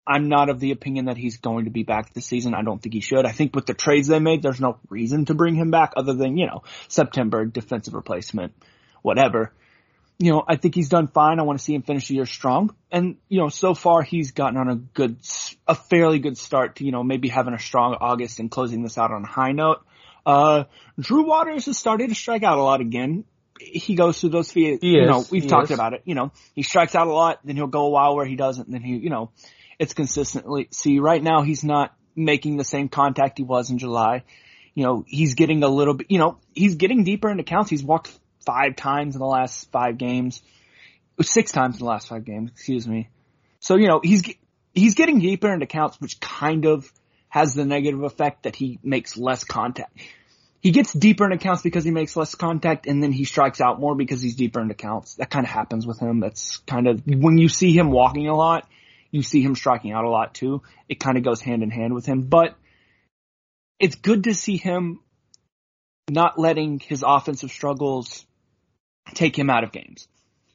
I'm 0.07 0.28
not 0.28 0.49
of 0.49 0.61
the 0.61 0.73
opinion 0.73 1.04
that 1.07 1.16
he's 1.16 1.37
going 1.37 1.66
to 1.66 1.71
be 1.71 1.83
back 1.83 2.12
this 2.12 2.26
season. 2.26 2.54
I 2.54 2.62
don't 2.62 2.83
think 2.83 2.95
he 2.95 3.00
should. 3.00 3.26
I 3.26 3.33
think 3.33 3.54
with 3.54 3.66
the 3.66 3.75
trades 3.75 4.09
they 4.09 4.19
made, 4.19 4.42
there's 4.42 4.61
no 4.61 4.78
reason 4.88 5.26
to 5.26 5.35
bring 5.35 5.54
him 5.54 5.71
back 5.71 5.92
other 5.97 6.14
than, 6.14 6.37
you 6.37 6.47
know, 6.47 6.62
September 6.88 7.45
defensive 7.45 7.95
replacement, 7.95 8.52
whatever. 9.02 9.52
You 10.19 10.33
know, 10.33 10.45
I 10.47 10.57
think 10.57 10.75
he's 10.75 10.88
done 10.88 11.07
fine. 11.07 11.38
I 11.38 11.42
want 11.45 11.59
to 11.59 11.64
see 11.64 11.75
him 11.75 11.83
finish 11.83 12.09
the 12.09 12.14
year 12.14 12.26
strong. 12.26 12.75
And, 12.90 13.16
you 13.28 13.38
know, 13.38 13.49
so 13.49 13.73
far 13.73 14.02
he's 14.02 14.33
gotten 14.33 14.59
on 14.59 14.69
a 14.69 14.76
good, 14.76 15.16
a 15.66 15.75
fairly 15.75 16.19
good 16.19 16.37
start 16.37 16.76
to, 16.76 16.85
you 16.85 16.92
know, 16.92 17.02
maybe 17.02 17.28
having 17.28 17.54
a 17.54 17.59
strong 17.59 17.97
August 18.00 18.38
and 18.38 18.50
closing 18.50 18.83
this 18.83 18.99
out 18.99 19.12
on 19.12 19.25
a 19.25 19.28
high 19.28 19.52
note. 19.52 19.83
Uh, 20.26 20.64
Drew 20.99 21.26
Waters 21.26 21.66
has 21.66 21.78
started 21.78 22.09
to 22.09 22.14
strike 22.14 22.42
out 22.42 22.59
a 22.59 22.62
lot 22.62 22.80
again. 22.80 23.25
He 23.59 23.95
goes 23.95 24.21
through 24.21 24.30
those, 24.30 24.50
feet. 24.50 24.83
you 24.83 25.07
know, 25.07 25.25
we've 25.30 25.47
talked 25.47 25.71
is. 25.71 25.75
about 25.75 25.92
it. 25.92 26.02
You 26.04 26.14
know, 26.14 26.33
he 26.54 26.62
strikes 26.62 26.95
out 26.95 27.07
a 27.07 27.12
lot, 27.12 27.40
then 27.45 27.57
he'll 27.57 27.66
go 27.66 27.87
a 27.87 27.90
while 27.90 28.16
where 28.16 28.25
he 28.25 28.37
doesn't, 28.37 28.66
and 28.66 28.75
then 28.75 28.83
he, 28.83 28.97
you 28.97 29.11
know, 29.11 29.30
it's 29.81 29.95
consistently 29.95 30.69
see 30.71 31.01
right 31.01 31.23
now 31.23 31.41
he's 31.41 31.65
not 31.65 31.97
making 32.15 32.59
the 32.59 32.65
same 32.65 32.91
contact 32.91 33.39
he 33.39 33.45
was 33.45 33.71
in 33.71 33.79
July. 33.79 34.23
You 34.75 34.85
know, 34.85 35.05
he's 35.09 35.35
getting 35.35 35.63
a 35.63 35.69
little 35.69 35.95
bit, 35.95 36.09
you 36.11 36.19
know, 36.19 36.39
he's 36.55 36.75
getting 36.77 37.03
deeper 37.03 37.31
into 37.31 37.45
counts. 37.45 37.71
He's 37.71 37.83
walked 37.83 38.17
five 38.45 38.77
times 38.77 39.15
in 39.15 39.21
the 39.21 39.27
last 39.27 39.73
five 39.73 39.97
games, 39.97 40.43
six 41.23 41.51
times 41.51 41.77
in 41.77 41.79
the 41.81 41.87
last 41.87 42.09
five 42.09 42.27
games, 42.27 42.51
excuse 42.51 42.87
me. 42.87 43.09
So, 43.61 43.77
you 43.77 43.89
know, 43.89 44.01
he's, 44.05 44.23
he's 44.75 44.95
getting 44.95 45.19
deeper 45.19 45.51
into 45.51 45.67
counts, 45.67 45.99
which 45.99 46.21
kind 46.21 46.67
of 46.67 46.93
has 47.29 47.55
the 47.55 47.65
negative 47.65 48.03
effect 48.03 48.43
that 48.43 48.57
he 48.57 48.79
makes 48.83 49.17
less 49.17 49.45
contact. 49.45 49.99
He 50.61 50.73
gets 50.73 50.93
deeper 50.93 51.25
into 51.25 51.39
counts 51.39 51.63
because 51.63 51.85
he 51.85 51.91
makes 51.91 52.15
less 52.17 52.35
contact 52.35 52.87
and 52.87 53.03
then 53.03 53.13
he 53.13 53.25
strikes 53.25 53.63
out 53.63 53.81
more 53.81 53.95
because 53.95 54.21
he's 54.21 54.37
deeper 54.37 54.61
into 54.61 54.75
counts. 54.75 55.15
That 55.15 55.31
kind 55.31 55.47
of 55.47 55.51
happens 55.51 55.87
with 55.87 55.99
him. 55.99 56.21
That's 56.21 56.59
kind 56.59 56.87
of, 56.87 57.03
when 57.07 57.39
you 57.39 57.49
see 57.49 57.73
him 57.73 57.91
walking 57.91 58.29
a 58.29 58.37
lot, 58.37 58.69
you 59.11 59.23
see 59.23 59.43
him 59.43 59.55
striking 59.55 59.93
out 59.93 60.05
a 60.05 60.11
lot 60.11 60.35
too. 60.35 60.62
It 60.88 61.00
kind 61.00 61.17
of 61.17 61.25
goes 61.25 61.40
hand 61.40 61.62
in 61.62 61.71
hand 61.71 61.95
with 61.95 62.07
him, 62.07 62.23
but 62.23 62.57
it's 63.79 63.97
good 63.97 64.25
to 64.25 64.35
see 64.35 64.57
him 64.57 65.00
not 66.09 66.38
letting 66.38 66.81
his 66.81 67.05
offensive 67.07 67.50
struggles 67.50 68.25
take 69.14 69.38
him 69.38 69.50
out 69.50 69.64
of 69.64 69.73
games. 69.73 70.09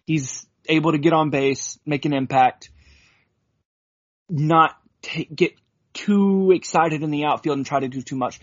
He's 0.06 0.46
able 0.68 0.92
to 0.92 0.98
get 0.98 1.14
on 1.14 1.30
base, 1.30 1.80
make 1.86 2.06
an 2.06 2.14
impact, 2.14 2.70
not 4.30 4.78
t- 5.02 5.26
get 5.34 5.54
too 5.94 6.52
excited 6.52 7.04
in 7.04 7.12
the 7.12 7.26
outfield 7.26 7.58
and 7.58 7.66
try 7.66 7.80
to 7.80 7.88
do 7.88 8.02
too 8.02 8.16
much. 8.16 8.40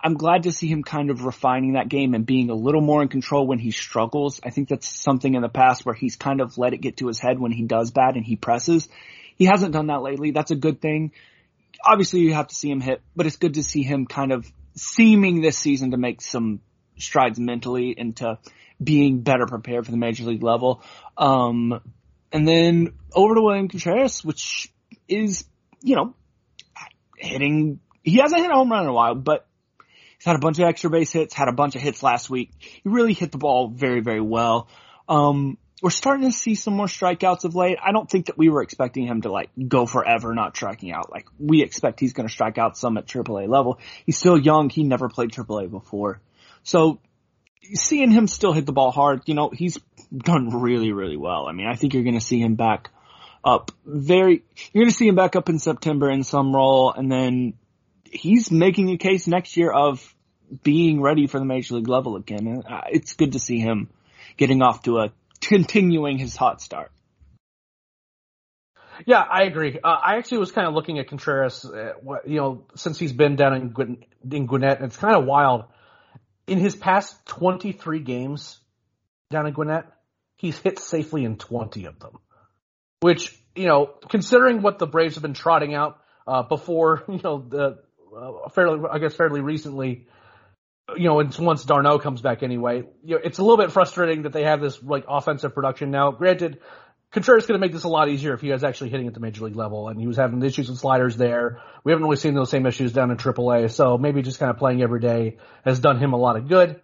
I'm 0.00 0.14
glad 0.14 0.44
to 0.44 0.52
see 0.52 0.66
him 0.66 0.82
kind 0.82 1.10
of 1.10 1.24
refining 1.24 1.72
that 1.72 1.88
game 1.88 2.14
and 2.14 2.26
being 2.26 2.50
a 2.50 2.54
little 2.54 2.80
more 2.80 3.02
in 3.02 3.08
control 3.08 3.46
when 3.46 3.58
he 3.58 3.70
struggles. 3.70 4.40
I 4.44 4.50
think 4.50 4.68
that's 4.68 4.88
something 4.88 5.34
in 5.34 5.42
the 5.42 5.48
past 5.48 5.86
where 5.86 5.94
he's 5.94 6.16
kind 6.16 6.40
of 6.40 6.58
let 6.58 6.74
it 6.74 6.80
get 6.80 6.98
to 6.98 7.08
his 7.08 7.18
head 7.18 7.38
when 7.38 7.52
he 7.52 7.64
does 7.64 7.90
bad 7.90 8.14
and 8.14 8.24
he 8.24 8.36
presses. 8.36 8.88
He 9.36 9.44
hasn't 9.44 9.72
done 9.72 9.88
that 9.88 10.02
lately. 10.02 10.30
That's 10.30 10.50
a 10.50 10.56
good 10.56 10.80
thing. 10.80 11.12
Obviously 11.84 12.20
you 12.20 12.34
have 12.34 12.48
to 12.48 12.54
see 12.54 12.70
him 12.70 12.80
hit, 12.80 13.02
but 13.14 13.26
it's 13.26 13.36
good 13.36 13.54
to 13.54 13.62
see 13.62 13.82
him 13.82 14.06
kind 14.06 14.32
of 14.32 14.50
seeming 14.74 15.40
this 15.40 15.58
season 15.58 15.92
to 15.92 15.96
make 15.96 16.20
some 16.20 16.60
strides 16.98 17.38
mentally 17.38 17.94
into 17.96 18.38
being 18.82 19.20
better 19.20 19.46
prepared 19.46 19.84
for 19.84 19.90
the 19.90 19.96
major 19.96 20.24
league 20.24 20.42
level. 20.42 20.82
Um, 21.16 21.80
and 22.32 22.46
then 22.46 22.94
over 23.12 23.34
to 23.34 23.42
William 23.42 23.68
Contreras, 23.68 24.24
which 24.24 24.72
is, 25.08 25.44
you 25.82 25.96
know, 25.96 26.14
hitting, 27.16 27.80
he 28.02 28.16
hasn't 28.18 28.40
hit 28.40 28.50
a 28.50 28.54
home 28.54 28.70
run 28.70 28.84
in 28.84 28.88
a 28.88 28.92
while, 28.92 29.14
but 29.14 29.46
he's 30.18 30.24
had 30.24 30.36
a 30.36 30.40
bunch 30.40 30.58
of 30.58 30.64
extra 30.64 30.90
base 30.90 31.12
hits, 31.12 31.34
had 31.34 31.48
a 31.48 31.52
bunch 31.52 31.76
of 31.76 31.82
hits 31.82 32.02
last 32.02 32.28
week. 32.28 32.50
He 32.58 32.82
really 32.84 33.14
hit 33.14 33.32
the 33.32 33.38
ball 33.38 33.68
very, 33.68 34.00
very 34.00 34.20
well. 34.20 34.68
Um, 35.08 35.58
we're 35.82 35.90
starting 35.90 36.30
to 36.30 36.36
see 36.36 36.54
some 36.54 36.74
more 36.74 36.86
strikeouts 36.86 37.44
of 37.44 37.54
late. 37.54 37.78
I 37.84 37.92
don't 37.92 38.10
think 38.10 38.26
that 38.26 38.38
we 38.38 38.48
were 38.48 38.62
expecting 38.62 39.06
him 39.06 39.22
to 39.22 39.30
like 39.30 39.50
go 39.68 39.84
forever 39.84 40.34
not 40.34 40.56
striking 40.56 40.90
out. 40.90 41.10
Like 41.10 41.26
we 41.38 41.62
expect 41.62 42.00
he's 42.00 42.14
going 42.14 42.26
to 42.26 42.32
strike 42.32 42.56
out 42.56 42.78
some 42.78 42.96
at 42.96 43.06
AAA 43.06 43.48
level. 43.48 43.78
He's 44.06 44.16
still 44.16 44.38
young. 44.38 44.70
He 44.70 44.84
never 44.84 45.08
played 45.08 45.32
AAA 45.32 45.70
before. 45.70 46.20
So 46.62 47.00
seeing 47.74 48.10
him 48.10 48.26
still 48.26 48.52
hit 48.52 48.64
the 48.64 48.72
ball 48.72 48.90
hard, 48.90 49.22
you 49.26 49.34
know, 49.34 49.50
he's 49.50 49.78
done 50.16 50.48
really, 50.62 50.92
really 50.92 51.16
well. 51.16 51.46
I 51.46 51.52
mean, 51.52 51.66
I 51.66 51.74
think 51.74 51.92
you're 51.92 52.04
going 52.04 52.18
to 52.18 52.24
see 52.24 52.40
him 52.40 52.54
back 52.54 52.90
up 53.44 53.70
very, 53.84 54.44
you're 54.72 54.84
going 54.84 54.90
to 54.90 54.96
see 54.96 55.08
him 55.08 55.14
back 55.14 55.36
up 55.36 55.50
in 55.50 55.58
September 55.58 56.10
in 56.10 56.24
some 56.24 56.54
role 56.54 56.92
and 56.92 57.12
then 57.12 57.54
he's 58.04 58.50
making 58.50 58.90
a 58.90 58.96
case 58.96 59.26
next 59.26 59.56
year 59.58 59.70
of 59.70 60.14
being 60.62 61.02
ready 61.02 61.26
for 61.26 61.38
the 61.38 61.44
major 61.44 61.74
league 61.74 61.88
level 61.88 62.16
again. 62.16 62.62
Uh, 62.66 62.82
it's 62.90 63.12
good 63.12 63.32
to 63.32 63.38
see 63.38 63.58
him 63.58 63.90
getting 64.36 64.62
off 64.62 64.82
to 64.82 64.98
a 64.98 65.12
continuing 65.46 66.18
his 66.18 66.36
hot 66.36 66.60
start. 66.60 66.90
Yeah, 69.04 69.20
I 69.20 69.42
agree. 69.42 69.78
Uh, 69.82 69.86
I 69.86 70.16
actually 70.16 70.38
was 70.38 70.52
kind 70.52 70.66
of 70.66 70.74
looking 70.74 70.98
at 70.98 71.08
Contreras, 71.08 71.64
uh, 71.64 71.92
you 72.26 72.36
know, 72.36 72.66
since 72.76 72.98
he's 72.98 73.12
been 73.12 73.36
down 73.36 73.54
in, 73.54 74.04
in 74.32 74.46
Gwinnett, 74.46 74.78
and 74.78 74.86
it's 74.86 74.96
kind 74.96 75.14
of 75.14 75.24
wild. 75.24 75.64
In 76.46 76.58
his 76.58 76.74
past 76.74 77.14
23 77.26 78.00
games 78.00 78.58
down 79.30 79.46
in 79.46 79.52
Gwinnett, 79.52 79.86
he's 80.36 80.58
hit 80.58 80.78
safely 80.78 81.24
in 81.24 81.36
20 81.36 81.84
of 81.86 81.98
them. 81.98 82.18
Which, 83.00 83.36
you 83.54 83.66
know, 83.66 83.86
considering 84.08 84.62
what 84.62 84.78
the 84.78 84.86
Braves 84.86 85.16
have 85.16 85.22
been 85.22 85.34
trotting 85.34 85.74
out 85.74 86.00
uh, 86.26 86.42
before, 86.44 87.04
you 87.08 87.20
know, 87.22 87.44
the 87.46 87.78
uh, 88.16 88.48
fairly, 88.48 88.80
I 88.90 88.98
guess, 88.98 89.14
fairly 89.14 89.40
recently, 89.40 90.06
you 90.94 91.04
know, 91.04 91.20
it's 91.20 91.38
once 91.38 91.64
d'Arnaud 91.64 91.98
comes 91.98 92.20
back 92.20 92.42
anyway, 92.42 92.84
you 93.02 93.16
know, 93.16 93.20
it's 93.22 93.38
a 93.38 93.42
little 93.42 93.56
bit 93.56 93.72
frustrating 93.72 94.22
that 94.22 94.32
they 94.32 94.44
have 94.44 94.60
this 94.60 94.80
like 94.82 95.04
offensive 95.08 95.54
production 95.54 95.90
now. 95.90 96.12
Granted, 96.12 96.60
Contreras 97.10 97.46
going 97.46 97.58
to 97.58 97.64
make 97.64 97.72
this 97.72 97.84
a 97.84 97.88
lot 97.88 98.08
easier 98.08 98.34
if 98.34 98.40
he 98.40 98.50
was 98.50 98.62
actually 98.62 98.90
hitting 98.90 99.06
at 99.06 99.14
the 99.14 99.20
major 99.20 99.44
league 99.44 99.56
level, 99.56 99.88
and 99.88 100.00
he 100.00 100.06
was 100.06 100.16
having 100.16 100.42
issues 100.42 100.68
with 100.68 100.78
sliders 100.78 101.16
there. 101.16 101.62
We 101.82 101.92
haven't 101.92 102.04
really 102.04 102.16
seen 102.16 102.34
those 102.34 102.50
same 102.50 102.66
issues 102.66 102.92
down 102.92 103.10
in 103.10 103.16
AAA, 103.16 103.70
so 103.70 103.98
maybe 103.98 104.22
just 104.22 104.38
kind 104.38 104.50
of 104.50 104.58
playing 104.58 104.82
every 104.82 105.00
day 105.00 105.38
has 105.64 105.80
done 105.80 105.98
him 105.98 106.12
a 106.12 106.16
lot 106.16 106.36
of 106.36 106.48
good. 106.48 106.80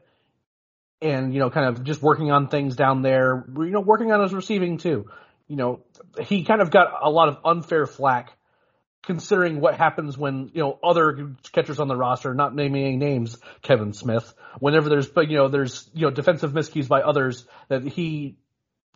And 1.00 1.34
you 1.34 1.40
know, 1.40 1.50
kind 1.50 1.66
of 1.66 1.84
just 1.84 2.00
working 2.00 2.30
on 2.30 2.48
things 2.48 2.76
down 2.76 3.02
there, 3.02 3.44
you 3.56 3.70
know, 3.70 3.80
working 3.80 4.12
on 4.12 4.22
his 4.22 4.32
receiving 4.32 4.78
too. 4.78 5.06
You 5.48 5.56
know, 5.56 5.80
he 6.20 6.44
kind 6.44 6.60
of 6.60 6.70
got 6.70 6.88
a 7.02 7.10
lot 7.10 7.28
of 7.28 7.38
unfair 7.44 7.86
flack 7.86 8.32
considering 9.02 9.60
what 9.60 9.76
happens 9.76 10.16
when 10.16 10.50
you 10.54 10.62
know 10.62 10.78
other 10.82 11.32
catchers 11.52 11.80
on 11.80 11.88
the 11.88 11.96
roster, 11.96 12.34
not 12.34 12.54
naming 12.54 12.84
any 12.84 12.96
names, 12.96 13.38
Kevan 13.62 13.92
Smith. 13.92 14.32
Whenever 14.58 14.88
there's 14.88 15.10
you 15.16 15.36
know 15.36 15.48
there's 15.48 15.88
you 15.94 16.06
know 16.06 16.10
defensive 16.10 16.52
miscues 16.52 16.88
by 16.88 17.02
others 17.02 17.44
that 17.68 17.82
he 17.82 18.36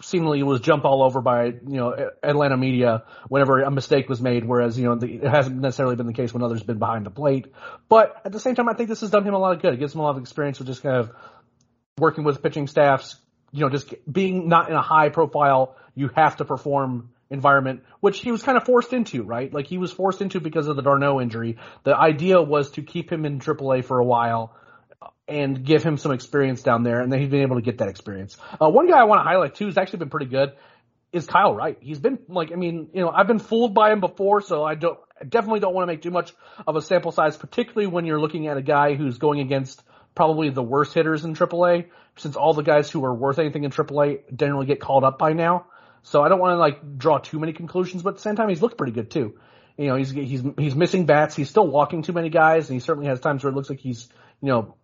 seemingly 0.03 0.43
was 0.43 0.61
jumped 0.61 0.85
all 0.85 1.03
over 1.03 1.21
by 1.21 1.47
you 1.47 1.61
know 1.67 2.11
Atlanta 2.23 2.57
media 2.57 3.05
whenever 3.29 3.63
a 3.63 3.71
mistake 3.71 4.09
was 4.09 4.21
made, 4.21 4.45
whereas 4.45 4.79
you 4.79 4.85
know 4.85 4.95
the, 4.95 5.07
it 5.07 5.29
hasn't 5.29 5.57
necessarily 5.57 5.97
been 5.97 6.07
the 6.07 6.13
case 6.13 6.33
when 6.33 6.43
others 6.43 6.63
been 6.63 6.79
behind 6.79 7.05
the 7.07 7.11
plate. 7.11 7.53
But 7.89 8.21
at 8.25 8.33
the 8.33 8.41
same 8.41 8.55
time, 8.55 8.69
I 8.69 8.75
think 8.75 8.89
this 8.89 9.01
has 9.01 9.11
done 9.11 9.25
him 9.25 9.35
a 9.35 9.39
lot 9.39 9.55
of 9.57 9.63
good. 9.63 9.75
It 9.75 9.79
gives 9.79 9.95
him 9.95 10.01
a 10.01 10.05
lot 10.05 10.11
of 10.11 10.19
experience 10.19 10.59
with 10.59 10.69
just 10.69 10.83
kind 10.83 10.97
of 10.97 11.11
working 11.99 12.25
with 12.25 12.43
pitching 12.43 12.67
staffs. 12.67 13.17
You 13.53 13.61
know, 13.61 13.71
just 13.71 13.95
being 14.11 14.49
not 14.49 14.69
in 14.69 14.77
a 14.77 14.83
high 14.83 15.09
profile, 15.09 15.77
you 15.95 16.11
have 16.15 16.37
to 16.37 16.45
perform 16.45 17.11
environment, 17.31 17.83
which 18.01 18.21
he 18.21 18.31
was 18.31 18.43
kind 18.43 18.57
of 18.57 18.65
forced 18.65 18.93
into, 18.93 19.23
right? 19.23 19.53
Like 19.53 19.67
he 19.67 19.79
was 19.79 19.93
forced 19.93 20.23
into 20.23 20.41
because 20.41 20.69
of 20.69 20.77
the 20.77 20.83
d'Arnaud 20.83 21.21
injury. 21.21 21.59
The 21.85 21.97
idea 21.97 22.41
was 22.41 22.71
to 22.73 22.83
keep 22.83 23.11
him 23.11 23.25
in 23.25 23.41
AAA 23.41 23.85
for 23.85 23.99
a 23.99 24.05
while 24.05 24.55
and 25.29 25.65
give 25.65 25.83
him 25.83 25.97
some 25.97 26.13
experience 26.13 26.63
down 26.63 26.85
there, 26.85 27.01
and 27.01 27.13
then 27.13 27.21
he's 27.21 27.31
been 27.31 27.43
able 27.43 27.57
to 27.57 27.63
get 27.63 27.79
that 27.79 27.89
experience. 27.89 28.37
Uh, 28.61 28.69
one 28.71 28.89
guy 28.89 28.99
I 28.99 29.05
want 29.05 29.21
to 29.21 29.25
highlight 29.25 29.57
too 29.57 29.67
has 29.67 29.77
actually 29.77 30.01
been 30.01 30.11
pretty 30.11 30.27
good. 30.27 30.53
Is 31.13 31.27
Kyle 31.27 31.55
Wright? 31.55 31.79
He's 31.81 31.99
been 31.99 32.19
like, 32.29 32.53
I 32.53 32.57
mean, 32.57 32.91
you 32.93 33.01
know, 33.01 33.11
I've 33.11 33.27
been 33.27 33.39
fooled 33.39 33.75
by 33.75 33.93
him 33.93 34.01
before, 34.01 34.41
so 34.41 34.63
I 34.63 34.75
don't, 34.75 34.99
I 35.21 35.25
definitely 35.25 35.61
don't 35.61 35.75
want 35.75 35.89
to 35.89 35.93
make 35.93 36.03
too 36.03 36.11
much 36.11 36.33
of 36.67 36.77
a 36.77 36.83
sample 36.83 37.11
size, 37.11 37.37
particularly 37.37 37.87
when 37.87 38.05
you're 38.05 38.21
looking 38.21 38.49
at 38.49 38.57
a 38.57 38.63
guy 38.63 38.95
who's 38.95 39.19
going 39.19 39.41
against 39.41 39.83
probably 40.15 40.51
the 40.51 40.63
worst 40.63 40.95
hitters 40.95 41.25
in 41.25 41.35
AAA, 41.35 41.87
since 42.17 42.37
all 42.37 42.55
the 42.55 42.63
guys 42.63 42.91
who 42.91 43.05
are 43.05 43.15
worth 43.15 43.39
anything 43.39 43.65
in 43.65 43.71
AAA 43.71 44.37
generally 44.37 44.67
get 44.67 44.81
called 44.81 45.05
up 45.05 45.19
by 45.19 45.33
now. 45.33 45.67
So 46.07 46.23
I 46.23 46.29
don't 46.29 46.39
want 46.39 46.53
to 46.53 46.57
like 46.57 46.99
draw 46.99 47.19
too 47.19 47.41
many 47.41 47.53
conclusions, 47.53 48.05
but 48.05 48.11
at 48.11 48.15
the 48.17 48.23
same 48.23 48.37
time, 48.37 48.49
he's 48.49 48.63
looked 48.63 48.79
pretty 48.79 48.93
good 48.93 49.11
too. 49.11 49.41
You 49.77 49.89
know, 49.89 49.97
he's 49.97 50.11
he's 50.11 50.41
he's 50.57 50.77
missing 50.77 51.05
bats. 51.05 51.35
He's 51.35 51.51
still 51.51 51.67
walking 51.67 52.03
too 52.03 52.13
many 52.13 52.29
guys, 52.29 52.71
and 52.71 52.77
he 52.77 52.81
certainly 52.81 53.09
has 53.09 53.19
times 53.19 53.43
where 53.43 53.53
it 53.53 53.57
looks 53.57 53.69
like 53.69 53.81
he's 53.81 54.09
you 54.41 54.49
know 54.49 54.77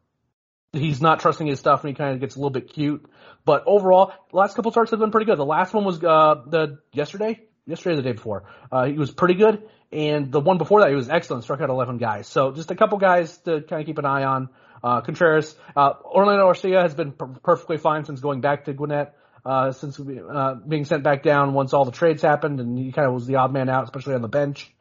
he's 0.72 1.00
not 1.00 1.20
trusting 1.20 1.46
his 1.46 1.60
stuff, 1.60 1.84
and 1.84 1.90
he 1.90 1.94
kind 1.94 2.14
of 2.14 2.20
gets 2.20 2.34
a 2.34 2.38
little 2.40 2.50
bit 2.50 2.72
cute. 2.72 3.08
But 3.44 3.62
overall, 3.66 4.12
last 4.32 4.56
couple 4.56 4.72
starts 4.72 4.90
have 4.90 4.98
been 4.98 5.12
pretty 5.12 5.26
good. 5.26 5.38
The 5.38 5.44
last 5.44 5.72
one 5.72 5.84
was 5.84 6.02
uh, 6.02 6.42
the 6.44 6.80
yesterday, 6.92 7.40
yesterday 7.66 7.92
or 7.92 7.96
the 7.98 8.02
day 8.02 8.12
before. 8.12 8.42
Uh, 8.72 8.86
he 8.86 8.94
was 8.94 9.12
pretty 9.12 9.34
good, 9.34 9.62
and 9.92 10.32
the 10.32 10.40
one 10.40 10.58
before 10.58 10.80
that 10.80 10.90
he 10.90 10.96
was 10.96 11.08
excellent. 11.08 11.44
Struck 11.44 11.60
out 11.60 11.70
11 11.70 11.98
guys. 11.98 12.26
So 12.26 12.50
just 12.50 12.72
a 12.72 12.74
couple 12.74 12.98
guys 12.98 13.38
to 13.44 13.60
kind 13.60 13.80
of 13.80 13.86
keep 13.86 13.98
an 13.98 14.06
eye 14.06 14.24
on. 14.24 14.48
Uh, 14.82 15.02
Contreras, 15.02 15.54
uh, 15.76 15.92
Orlando 16.04 16.48
Arcia 16.48 16.82
has 16.82 16.96
been 16.96 17.12
per- 17.12 17.28
perfectly 17.28 17.78
fine 17.78 18.04
since 18.04 18.18
going 18.18 18.40
back 18.40 18.64
to 18.64 18.72
Gwinnett 18.72 19.14
uh, 19.44 19.72
since 19.72 19.98
uh, 19.98 20.54
being 20.66 20.84
sent 20.84 21.02
back 21.02 21.22
down 21.22 21.54
once 21.54 21.72
all 21.72 21.84
the 21.84 21.92
trades 21.92 22.22
happened, 22.22 22.60
and 22.60 22.78
he 22.78 22.92
kind 22.92 23.06
of 23.06 23.14
was 23.14 23.26
the 23.26 23.36
odd 23.36 23.52
man 23.52 23.68
out, 23.68 23.84
especially 23.84 24.14
on 24.14 24.22
the 24.22 24.28
bench. 24.28 24.72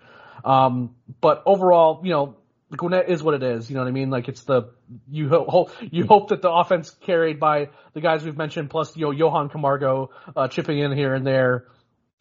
Um, 0.43 0.95
but 1.19 1.43
overall, 1.45 2.01
you 2.03 2.11
know, 2.11 2.37
Gwinnett 2.75 3.09
is 3.09 3.21
what 3.21 3.33
it 3.33 3.43
is. 3.43 3.69
You 3.69 3.75
know 3.75 3.81
what 3.81 3.89
I 3.89 3.91
mean? 3.91 4.09
Like 4.09 4.27
it's 4.27 4.43
the 4.43 4.69
you 5.09 5.29
hope 5.29 5.71
you 5.91 6.05
hope 6.05 6.29
that 6.29 6.41
the 6.41 6.51
offense 6.51 6.91
carried 6.91 7.39
by 7.39 7.69
the 7.93 8.01
guys 8.01 8.23
we've 8.23 8.37
mentioned, 8.37 8.69
plus 8.69 8.95
you 8.95 9.05
know 9.05 9.11
Johan 9.11 9.49
Camargo 9.49 10.11
uh, 10.35 10.47
chipping 10.47 10.79
in 10.79 10.91
here 10.91 11.13
and 11.13 11.25
there. 11.25 11.65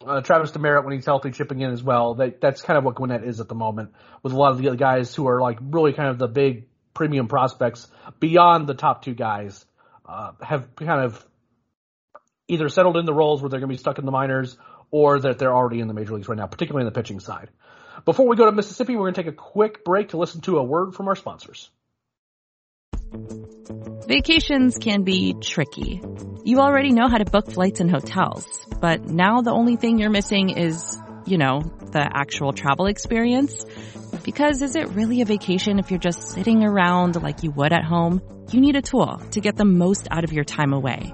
Uh, 0.05 0.19
Travis 0.19 0.51
Demeritte 0.51 0.83
when 0.83 0.95
he's 0.95 1.05
healthy 1.05 1.29
chipping 1.29 1.61
in 1.61 1.71
as 1.71 1.83
well. 1.83 2.15
That 2.15 2.41
that's 2.41 2.61
kind 2.63 2.77
of 2.77 2.83
what 2.83 2.95
Gwinnett 2.95 3.23
is 3.23 3.39
at 3.39 3.47
the 3.47 3.55
moment 3.55 3.93
with 4.23 4.33
a 4.33 4.35
lot 4.35 4.51
of 4.51 4.57
the 4.57 4.75
guys 4.75 5.13
who 5.13 5.27
are 5.27 5.39
like 5.39 5.59
really 5.61 5.93
kind 5.93 6.09
of 6.09 6.17
the 6.17 6.27
big 6.27 6.67
premium 6.93 7.27
prospects 7.27 7.87
beyond 8.19 8.67
the 8.67 8.73
top 8.73 9.03
two 9.03 9.13
guys 9.13 9.63
uh, 10.05 10.31
have 10.41 10.75
kind 10.75 11.05
of 11.05 11.25
either 12.51 12.67
settled 12.67 12.97
in 12.97 13.05
the 13.05 13.13
roles 13.13 13.41
where 13.41 13.49
they're 13.49 13.61
going 13.61 13.69
to 13.69 13.73
be 13.73 13.79
stuck 13.79 13.97
in 13.97 14.05
the 14.05 14.11
minors 14.11 14.57
or 14.91 15.19
that 15.21 15.39
they're 15.39 15.55
already 15.55 15.79
in 15.79 15.87
the 15.87 15.93
major 15.93 16.13
leagues 16.13 16.27
right 16.27 16.37
now, 16.37 16.47
particularly 16.47 16.85
in 16.85 16.93
the 16.93 16.99
pitching 16.99 17.21
side. 17.21 17.49
Before 18.03 18.27
we 18.27 18.35
go 18.35 18.45
to 18.45 18.51
Mississippi, 18.51 18.95
we're 18.95 19.03
going 19.03 19.13
to 19.13 19.23
take 19.23 19.31
a 19.31 19.35
quick 19.35 19.85
break 19.85 20.09
to 20.09 20.17
listen 20.17 20.41
to 20.41 20.57
a 20.57 20.63
word 20.63 20.93
from 20.93 21.07
our 21.07 21.15
sponsors. 21.15 21.69
Vacations 24.07 24.77
can 24.77 25.03
be 25.03 25.33
tricky. 25.41 26.01
You 26.43 26.59
already 26.59 26.91
know 26.91 27.07
how 27.07 27.17
to 27.17 27.25
book 27.25 27.49
flights 27.51 27.79
and 27.79 27.89
hotels, 27.89 28.45
but 28.81 29.05
now 29.05 29.41
the 29.41 29.51
only 29.51 29.77
thing 29.77 29.99
you're 29.99 30.09
missing 30.09 30.49
is, 30.49 30.97
you 31.25 31.37
know, 31.37 31.61
the 31.61 32.01
actual 32.01 32.51
travel 32.51 32.87
experience. 32.87 33.65
Because 34.23 34.61
is 34.61 34.75
it 34.75 34.89
really 34.89 35.21
a 35.21 35.25
vacation 35.25 35.79
if 35.79 35.89
you're 35.89 35.99
just 35.99 36.31
sitting 36.31 36.63
around 36.63 37.21
like 37.21 37.43
you 37.43 37.51
would 37.51 37.71
at 37.71 37.83
home? 37.83 38.21
You 38.51 38.59
need 38.59 38.75
a 38.75 38.81
tool 38.81 39.21
to 39.31 39.39
get 39.39 39.55
the 39.55 39.65
most 39.65 40.07
out 40.11 40.25
of 40.25 40.33
your 40.33 40.43
time 40.43 40.73
away. 40.73 41.13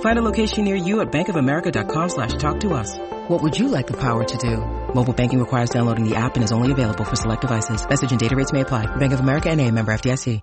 Find 0.00 0.18
a 0.18 0.22
location 0.22 0.64
near 0.64 0.76
you 0.76 1.00
at 1.00 1.12
bankofamerica.com 1.12 2.08
slash 2.08 2.34
talk 2.36 2.60
to 2.60 2.72
us. 2.72 2.98
What 3.28 3.42
would 3.42 3.58
you 3.58 3.68
like 3.68 3.86
the 3.86 3.96
power 3.96 4.24
to 4.24 4.38
do? 4.38 4.56
Mobile 4.94 5.12
banking 5.12 5.40
requires 5.40 5.68
downloading 5.68 6.08
the 6.08 6.16
app 6.16 6.36
and 6.36 6.44
is 6.44 6.52
only 6.52 6.72
available 6.72 7.04
for 7.04 7.16
select 7.16 7.42
devices. 7.42 7.86
Message 7.86 8.10
and 8.10 8.20
data 8.20 8.34
rates 8.34 8.52
may 8.52 8.62
apply. 8.62 8.86
Bank 8.96 9.12
of 9.12 9.20
America 9.20 9.50
and 9.50 9.60
a 9.60 9.70
member 9.70 9.92
FDIC. 9.92 10.40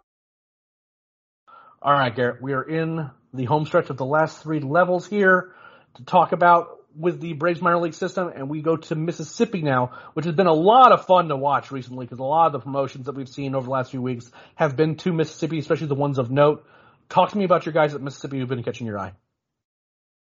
All 1.81 1.91
right, 1.91 2.15
Garrett, 2.15 2.41
we 2.41 2.53
are 2.53 2.63
in 2.63 3.09
the 3.33 3.43
home 3.43 3.65
stretch 3.65 3.89
of 3.89 3.97
the 3.97 4.05
last 4.05 4.41
three 4.41 4.61
levels 4.61 5.05
here 5.05 5.53
to 5.95 6.05
talk 6.05 6.31
about 6.31 6.79
with 6.95 7.19
the 7.19 7.33
Braves 7.33 7.61
minor 7.61 7.77
league 7.77 7.93
system, 7.93 8.31
and 8.33 8.49
we 8.49 8.61
go 8.61 8.77
to 8.77 8.95
Mississippi 8.95 9.61
now, 9.61 9.91
which 10.13 10.25
has 10.25 10.33
been 10.33 10.47
a 10.47 10.53
lot 10.53 10.93
of 10.93 11.05
fun 11.05 11.27
to 11.27 11.35
watch 11.35 11.71
recently 11.71 12.05
because 12.05 12.19
a 12.19 12.23
lot 12.23 12.45
of 12.45 12.53
the 12.53 12.59
promotions 12.59 13.07
that 13.07 13.15
we've 13.15 13.27
seen 13.27 13.53
over 13.53 13.65
the 13.65 13.71
last 13.71 13.91
few 13.91 14.01
weeks 14.01 14.31
have 14.55 14.77
been 14.77 14.95
to 14.97 15.11
Mississippi, 15.11 15.59
especially 15.59 15.87
the 15.87 15.95
ones 15.95 16.19
of 16.19 16.31
note. 16.31 16.65
Talk 17.09 17.31
to 17.31 17.37
me 17.37 17.43
about 17.43 17.65
your 17.65 17.73
guys 17.73 17.93
at 17.93 18.01
Mississippi 18.01 18.39
who've 18.39 18.47
been 18.47 18.63
catching 18.63 18.87
your 18.87 18.97
eye. 18.97 19.11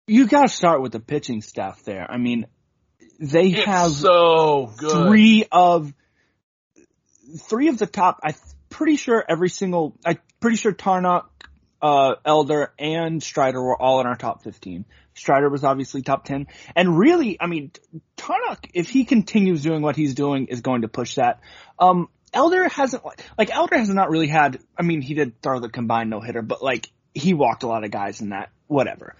You 0.08 0.28
got 0.28 0.43
to 0.43 0.48
start 0.48 0.82
with 0.82 0.93
the 0.93 1.00
pitching 1.00 1.41
staff 1.41 1.84
there. 1.84 2.10
I 2.10 2.17
mean, 2.17 2.48
they 3.20 3.50
it's 3.50 3.65
have 3.65 3.91
so 3.91 4.72
good. 4.78 5.08
three 5.08 5.46
of 5.52 5.93
three 7.41 7.67
of 7.67 7.78
the 7.78 7.88
top. 7.88 8.20
I'm 8.24 8.36
pretty 8.70 8.96
sure 8.96 9.24
every 9.28 9.50
single. 9.50 9.98
I'm 10.06 10.17
pretty 10.39 10.58
sure 10.58 10.72
Tarnok, 10.72 11.26
uh, 11.82 12.15
Elder, 12.26 12.74
and 12.80 13.22
Strider 13.22 13.62
were 13.62 13.80
all 13.80 14.00
in 14.00 14.08
our 14.08 14.15
top 14.15 14.43
15. 14.43 14.86
Strider 15.13 15.50
was 15.50 15.63
obviously 15.63 16.02
top 16.04 16.26
10. 16.26 16.48
And 16.76 16.98
really, 16.98 17.38
I 17.39 17.48
mean, 17.48 17.72
Tarnok, 18.15 18.70
if 18.74 18.89
he 18.89 19.04
continues 19.04 19.63
doing 19.63 19.82
what 19.82 19.96
he's 19.96 20.13
doing, 20.13 20.46
is 20.48 20.62
going 20.62 20.84
to 20.84 20.88
push 20.88 21.15
that. 21.15 21.41
Um, 21.80 22.10
Elder 22.34 22.67
hasn't, 22.70 23.04
like, 23.38 23.50
Elder 23.50 23.78
has 23.78 23.89
not 23.89 24.10
really 24.10 24.28
had, 24.28 24.60
I 24.78 24.84
mean, 24.84 25.02
he 25.02 25.15
did 25.15 25.41
throw 25.41 25.60
the 25.60 25.70
combined 25.70 26.10
no 26.10 26.20
hitter, 26.20 26.41
but 26.41 26.62
like, 26.62 26.91
he 27.15 27.34
walked 27.34 27.63
a 27.63 27.67
lot 27.67 27.84
of 27.84 27.89
guys 27.89 28.22
in 28.22 28.30
that, 28.30 28.50
whatever. 28.67 29.15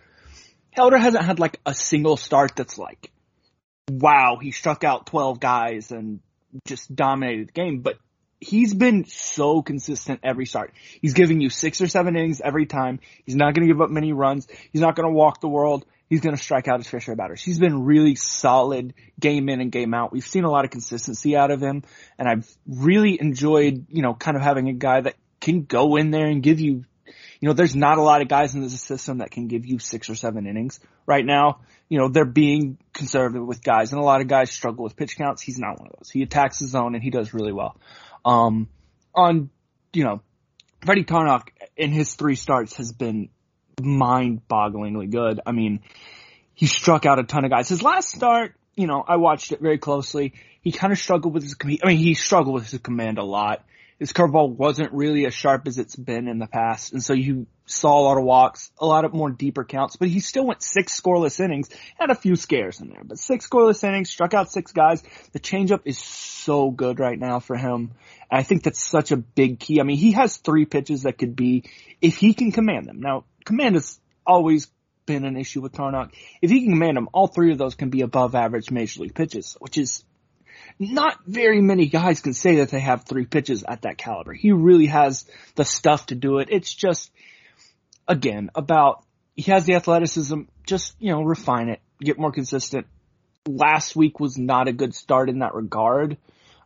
Elder 0.74 0.98
hasn't 0.98 1.24
had 1.24 1.40
like 1.40 1.60
a 1.66 1.74
single 1.74 2.18
start 2.18 2.56
that's 2.56 2.78
like, 2.78 3.12
wow, 3.90 4.38
he 4.42 4.52
struck 4.52 4.84
out 4.84 5.06
12 5.08 5.40
guys 5.40 5.92
and 5.92 6.20
just 6.66 6.94
dominated 6.96 7.50
the 7.50 7.52
game, 7.54 7.80
but 7.80 7.98
he's 8.40 8.74
been 8.74 9.06
so 9.06 9.62
consistent 9.62 10.20
every 10.24 10.46
start. 10.46 10.74
He's 11.02 11.14
giving 11.14 11.42
you 11.42 11.50
six 11.50 11.82
or 11.82 11.88
seven 11.88 12.16
innings 12.16 12.42
every 12.42 12.66
time. 12.66 13.00
He's 13.26 13.36
not 13.36 13.54
going 13.54 13.68
to 13.68 13.74
give 13.74 13.82
up 13.82 13.90
many 13.90 14.14
runs. 14.14 14.48
He's 14.72 14.82
not 14.82 14.96
going 14.96 15.08
to 15.08 15.14
walk 15.14 15.42
the 15.42 15.48
world. 15.48 15.86
He's 16.10 16.22
going 16.22 16.36
to 16.36 16.42
strike 16.42 16.68
out 16.68 16.84
his 16.84 17.10
of 17.10 17.18
batters. 17.18 17.44
He's 17.44 17.60
been 17.60 17.84
really 17.84 18.16
solid 18.16 18.94
game 19.20 19.50
in 19.50 19.60
and 19.60 19.72
game 19.72 19.94
out. 19.94 20.14
We've 20.14 20.26
seen 20.26 20.46
a 20.46 20.50
lot 20.50 20.64
of 20.64 20.72
consistency 20.72 21.36
out 21.36 21.52
of 21.52 21.62
him 21.62 21.84
and 22.18 22.30
I've 22.30 22.50
really 22.66 23.20
enjoyed, 23.20 23.88
you 23.90 24.02
know, 24.02 24.14
kind 24.14 24.38
of 24.38 24.44
having 24.44 24.70
a 24.70 24.74
guy 24.74 25.02
that 25.02 25.16
can 25.42 25.64
go 25.64 25.98
in 25.98 26.12
there 26.12 26.28
and 26.28 26.42
give 26.42 26.60
you, 26.60 26.86
you 27.40 27.48
know, 27.48 27.54
there's 27.54 27.76
not 27.76 27.98
a 27.98 28.02
lot 28.02 28.22
of 28.22 28.28
guys 28.28 28.56
in 28.56 28.62
this 28.62 28.82
system 28.82 29.20
that 29.20 29.32
can 29.32 29.48
give 29.48 29.66
you 29.66 29.80
six 29.80 30.10
or 30.10 30.16
seven 30.16 30.48
innings 30.48 30.80
right 31.06 31.26
now. 31.26 31.60
You 31.90 32.00
know, 32.00 32.10
they're 32.10 32.26
being 32.26 32.78
conservative 32.94 33.46
with 33.46 33.64
guys 33.64 33.92
and 33.92 34.02
a 34.02 34.04
lot 34.04 34.22
of 34.22 34.28
guys 34.28 34.52
struggle 34.52 34.84
with 34.84 34.96
pitch 34.96 35.18
counts. 35.18 35.42
He's 35.42 35.60
not 35.60 35.80
one 35.80 35.88
of 35.88 35.96
those. 36.00 36.10
He 36.10 36.24
attacks 36.24 36.60
his 36.60 36.72
zone 36.72 36.96
and 36.96 37.04
he 37.04 37.10
does 37.10 37.34
really 37.34 37.54
well. 37.54 37.80
Um, 38.26 38.70
on, 39.14 39.50
you 39.94 40.04
know, 40.04 40.22
Freddie 40.84 41.06
Tarnok 41.06 41.50
in 41.76 41.92
his 41.92 42.16
three 42.16 42.36
starts 42.36 42.76
has 42.78 42.92
been 42.92 43.30
mind-bogglingly 43.82 45.10
good. 45.10 45.40
I 45.46 45.52
mean, 45.52 45.82
he 46.54 46.66
struck 46.66 47.06
out 47.06 47.20
a 47.20 47.24
ton 47.24 47.46
of 47.46 47.52
guys. 47.52 47.70
His 47.70 47.84
last 47.84 48.10
start, 48.10 48.56
you 48.76 48.88
know, 48.88 49.04
I 49.08 49.18
watched 49.18 49.52
it 49.52 49.62
very 49.62 49.78
closely. 49.78 50.34
He 50.62 50.72
kind 50.72 50.92
of 50.92 51.00
struggled 51.00 51.34
with 51.34 51.44
his, 51.44 51.56
I 51.64 51.88
mean, 51.88 51.98
he 51.98 52.16
struggled 52.16 52.56
with 52.56 52.70
his 52.70 52.80
command 52.80 53.20
a 53.20 53.24
lot. 53.24 53.64
His 54.00 54.14
curveball 54.14 54.56
wasn't 54.56 54.94
really 54.94 55.26
as 55.26 55.34
sharp 55.34 55.68
as 55.68 55.80
it's 55.80 55.96
been 55.96 56.28
in 56.28 56.38
the 56.38 56.48
past, 56.48 56.94
and 56.94 57.04
so 57.04 57.14
you 57.14 57.48
saw 57.66 58.00
a 58.00 58.04
lot 58.04 58.18
of 58.18 58.24
walks, 58.24 58.72
a 58.78 58.86
lot 58.86 59.06
of 59.06 59.14
more 59.14 59.30
deeper 59.32 59.66
counts, 59.66 59.96
but 59.96 60.08
he 60.08 60.20
still 60.20 60.46
went 60.46 60.62
six 60.62 61.00
scoreless 61.00 61.40
innings, 61.40 61.70
had 61.98 62.12
a 62.12 62.16
few 62.16 62.36
scares 62.36 62.80
in 62.80 62.90
there, 62.90 63.04
but 63.04 63.18
six 63.18 63.48
scoreless 63.48 63.84
innings, 63.84 64.10
struck 64.10 64.34
out 64.34 64.52
six 64.52 64.72
guys. 64.72 65.04
The 65.34 65.40
changeup 65.40 65.82
is 65.86 65.98
so 65.98 66.70
good 66.70 67.00
right 67.00 67.18
now 67.18 67.40
for 67.40 67.58
him. 67.58 67.92
And 68.30 68.40
I 68.40 68.44
think 68.44 68.64
that's 68.64 68.82
such 68.82 69.12
a 69.12 69.18
big 69.18 69.60
key. 69.60 69.80
I 69.80 69.84
mean, 69.84 69.98
he 69.98 70.12
has 70.14 70.38
three 70.38 70.66
pitches 70.66 71.04
that 71.04 71.18
could 71.18 71.36
be, 71.36 71.64
if 72.02 72.18
he 72.18 72.34
can 72.34 72.52
command 72.52 72.86
them. 72.86 73.00
Now, 73.02 73.26
command 73.46 73.76
has 73.76 74.00
always 74.26 74.68
been 75.06 75.26
an 75.26 75.38
issue 75.38 75.62
with 75.62 75.74
Tarnok. 75.74 76.14
If 76.42 76.52
he 76.52 76.62
can 76.62 76.74
command 76.74 76.98
them, 76.98 77.10
all 77.14 77.28
three 77.28 77.52
of 77.52 77.58
those 77.58 77.76
can 77.76 77.90
be 77.90 78.02
above 78.02 78.36
average 78.36 78.70
major 78.70 79.02
league 79.02 79.16
pitches, 79.16 79.58
which 79.60 79.78
is, 79.78 80.04
not 80.80 81.20
very 81.26 81.62
many 81.62 81.88
guys 81.88 82.22
can 82.22 82.34
say 82.34 82.58
that 82.58 82.70
they 82.70 82.80
have 82.80 83.06
three 83.06 83.26
pitches 83.26 83.64
at 83.68 83.82
that 83.82 83.98
caliber. 83.98 84.34
He 84.34 84.52
really 84.52 84.88
has 84.88 85.26
the 85.56 85.66
stuff 85.66 86.08
to 86.08 86.16
do 86.16 86.40
it. 86.40 86.50
It's 86.52 86.74
just, 86.74 87.12
again, 88.08 88.50
about, 88.56 89.04
he 89.36 89.52
has 89.52 89.66
the 89.66 89.76
athleticism, 89.76 90.42
just, 90.66 90.96
you 91.00 91.12
know, 91.12 91.22
refine 91.22 91.70
it, 91.70 91.82
get 92.02 92.20
more 92.20 92.32
consistent. 92.32 92.88
Last 93.48 93.96
week 93.96 94.20
was 94.20 94.38
not 94.38 94.68
a 94.68 94.74
good 94.74 94.94
start 94.94 95.30
in 95.30 95.40
that 95.40 95.54
regard. 95.54 96.18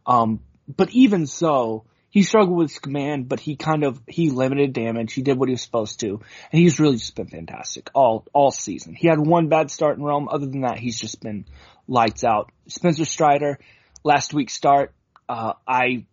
Um, 0.05 0.41
but 0.67 0.89
even 0.91 1.27
so, 1.27 1.85
he 2.09 2.23
struggled 2.23 2.57
with 2.57 2.71
his 2.71 2.79
command, 2.79 3.29
but 3.29 3.39
he 3.39 3.55
kind 3.55 3.85
of, 3.85 4.01
he 4.05 4.31
limited 4.31 4.73
damage. 4.73 5.13
He 5.13 5.21
did 5.21 5.37
what 5.37 5.47
he 5.47 5.53
was 5.53 5.61
supposed 5.61 6.01
to. 6.01 6.19
And 6.51 6.61
he's 6.61 6.77
really 6.77 6.97
just 6.97 7.15
been 7.15 7.27
fantastic 7.27 7.89
all, 7.95 8.25
all 8.33 8.51
season. 8.51 8.95
He 8.95 9.07
had 9.07 9.19
one 9.19 9.47
bad 9.47 9.71
start 9.71 9.97
in 9.97 10.03
Rome. 10.03 10.27
Other 10.29 10.45
than 10.45 10.61
that, 10.61 10.77
he's 10.77 10.99
just 10.99 11.21
been 11.21 11.45
lights 11.87 12.25
out. 12.25 12.51
Spencer 12.67 13.05
Strider, 13.05 13.59
last 14.03 14.33
week's 14.33 14.53
start, 14.53 14.93
uh, 15.29 15.53
I 15.67 16.05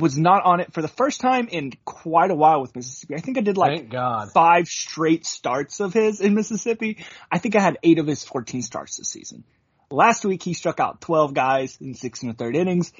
was 0.00 0.18
not 0.18 0.44
on 0.44 0.60
it 0.60 0.72
for 0.72 0.80
the 0.80 0.88
first 0.88 1.20
time 1.20 1.48
in 1.48 1.72
quite 1.84 2.30
a 2.30 2.34
while 2.34 2.60
with 2.60 2.74
Mississippi. 2.74 3.14
I 3.14 3.20
think 3.20 3.38
I 3.38 3.42
did 3.42 3.56
like 3.56 3.92
five 4.32 4.66
straight 4.66 5.26
starts 5.26 5.80
of 5.80 5.92
his 5.92 6.20
in 6.20 6.34
Mississippi. 6.34 7.04
I 7.30 7.38
think 7.38 7.56
I 7.56 7.60
had 7.60 7.78
eight 7.82 7.98
of 7.98 8.06
his 8.06 8.24
14 8.24 8.62
starts 8.62 8.96
this 8.96 9.08
season. 9.08 9.44
Last 9.90 10.24
week 10.24 10.42
he 10.42 10.54
struck 10.54 10.80
out 10.80 11.02
12 11.02 11.34
guys 11.34 11.76
in 11.80 11.94
six 11.94 12.22
and 12.22 12.30
a 12.32 12.34
third 12.34 12.56
innings 12.56 12.92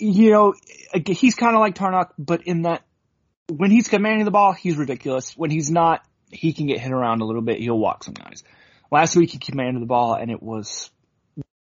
you 0.00 0.30
know, 0.30 0.54
he's 1.06 1.34
kind 1.34 1.54
of 1.54 1.60
like 1.60 1.74
Tarnok, 1.74 2.10
but 2.18 2.46
in 2.46 2.62
that 2.62 2.82
when 3.48 3.70
he's 3.70 3.88
commanding 3.88 4.24
the 4.24 4.30
ball, 4.30 4.52
he's 4.52 4.76
ridiculous. 4.76 5.36
When 5.36 5.50
he's 5.50 5.70
not, 5.70 6.02
he 6.30 6.52
can 6.52 6.66
get 6.66 6.80
hit 6.80 6.92
around 6.92 7.20
a 7.20 7.24
little 7.24 7.42
bit. 7.42 7.58
He'll 7.58 7.78
walk 7.78 8.04
some 8.04 8.14
guys. 8.14 8.42
Last 8.90 9.14
week 9.14 9.30
he 9.30 9.38
commanded 9.38 9.82
the 9.82 9.86
ball 9.86 10.14
and 10.14 10.30
it 10.30 10.42
was 10.42 10.90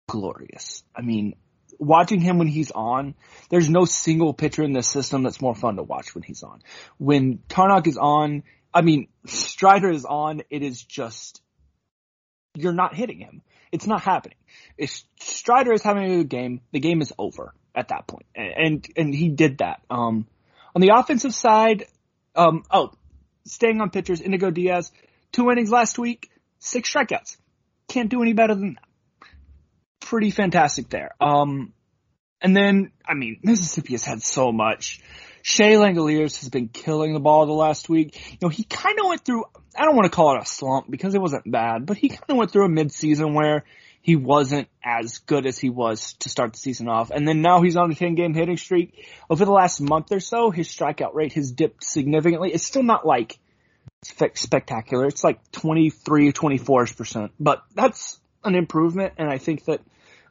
glorious. 0.08 0.82
I 0.94 1.02
mean, 1.02 1.34
watching 1.78 2.20
him 2.20 2.38
when 2.38 2.48
he's 2.48 2.70
on, 2.70 3.14
there's 3.50 3.68
no 3.68 3.84
single 3.84 4.34
pitcher 4.34 4.62
in 4.62 4.72
this 4.72 4.88
system 4.88 5.22
that's 5.22 5.40
more 5.40 5.54
fun 5.54 5.76
to 5.76 5.82
watch 5.82 6.14
when 6.14 6.22
he's 6.22 6.42
on. 6.42 6.62
When 6.98 7.38
Tarnok 7.48 7.86
is 7.86 7.96
on, 7.96 8.42
I 8.72 8.82
mean, 8.82 9.08
Strider 9.26 9.90
is 9.90 10.04
on, 10.04 10.42
it 10.50 10.62
is 10.62 10.82
just, 10.82 11.40
you're 12.54 12.72
not 12.72 12.94
hitting 12.94 13.18
him. 13.18 13.42
It's 13.72 13.86
not 13.86 14.02
happening. 14.02 14.36
If 14.78 15.02
Strider 15.20 15.72
is 15.72 15.82
having 15.82 16.04
a 16.04 16.16
good 16.18 16.28
game, 16.28 16.60
the 16.72 16.80
game 16.80 17.00
is 17.00 17.12
over 17.18 17.54
at 17.74 17.88
that 17.88 18.06
point. 18.06 18.26
And, 18.34 18.86
and 18.96 19.14
he 19.14 19.28
did 19.28 19.58
that. 19.58 19.80
Um, 19.90 20.26
on 20.74 20.80
the 20.80 20.92
offensive 20.94 21.34
side, 21.34 21.86
um, 22.36 22.64
oh, 22.70 22.92
staying 23.44 23.80
on 23.80 23.90
pitchers, 23.90 24.20
Indigo 24.20 24.50
Diaz, 24.50 24.92
two 25.32 25.50
innings 25.50 25.70
last 25.70 25.98
week, 25.98 26.30
six 26.58 26.92
strikeouts. 26.92 27.36
Can't 27.88 28.08
do 28.08 28.22
any 28.22 28.32
better 28.32 28.54
than 28.54 28.74
that. 28.74 28.88
Pretty 30.04 30.30
fantastic 30.30 30.88
there. 30.90 31.12
Um, 31.20 31.72
and 32.40 32.56
then, 32.56 32.92
I 33.06 33.14
mean, 33.14 33.40
Mississippi 33.42 33.94
has 33.94 34.04
had 34.04 34.22
so 34.22 34.52
much. 34.52 35.00
Shea 35.42 35.74
Langeliers 35.74 36.40
has 36.40 36.48
been 36.48 36.68
killing 36.68 37.14
the 37.14 37.20
ball 37.20 37.46
the 37.46 37.52
last 37.52 37.88
week. 37.88 38.32
You 38.32 38.38
know, 38.42 38.48
he 38.48 38.64
kind 38.64 38.98
of 39.00 39.06
went 39.06 39.24
through, 39.24 39.44
I 39.76 39.84
don't 39.84 39.96
want 39.96 40.10
to 40.10 40.14
call 40.14 40.36
it 40.36 40.42
a 40.42 40.46
slump 40.46 40.90
because 40.90 41.14
it 41.14 41.20
wasn't 41.20 41.50
bad, 41.50 41.86
but 41.86 41.96
he 41.96 42.10
kind 42.10 42.24
of 42.28 42.36
went 42.36 42.50
through 42.50 42.66
a 42.66 42.68
midseason 42.68 43.34
where 43.34 43.64
he 44.02 44.16
wasn't 44.16 44.68
as 44.84 45.18
good 45.18 45.46
as 45.46 45.58
he 45.58 45.70
was 45.70 46.12
to 46.20 46.28
start 46.28 46.52
the 46.52 46.58
season 46.58 46.88
off. 46.88 47.10
And 47.10 47.26
then 47.26 47.40
now 47.40 47.62
he's 47.62 47.76
on 47.76 47.90
a 47.90 47.94
10 47.94 48.14
game 48.14 48.34
hitting 48.34 48.58
streak. 48.58 49.06
Over 49.30 49.46
the 49.46 49.52
last 49.52 49.80
month 49.80 50.12
or 50.12 50.20
so, 50.20 50.50
his 50.50 50.68
strikeout 50.68 51.14
rate 51.14 51.32
has 51.32 51.52
dipped 51.52 51.82
significantly. 51.82 52.52
It's 52.52 52.64
still 52.64 52.82
not 52.82 53.06
like 53.06 53.38
spectacular. 54.02 55.06
It's 55.06 55.24
like 55.24 55.40
23 55.52 56.28
or 56.28 56.32
24 56.32 56.86
percent, 56.88 57.32
but 57.40 57.64
that's 57.74 58.20
an 58.44 58.54
improvement. 58.54 59.14
And 59.18 59.28
I 59.28 59.38
think 59.38 59.64
that 59.66 59.80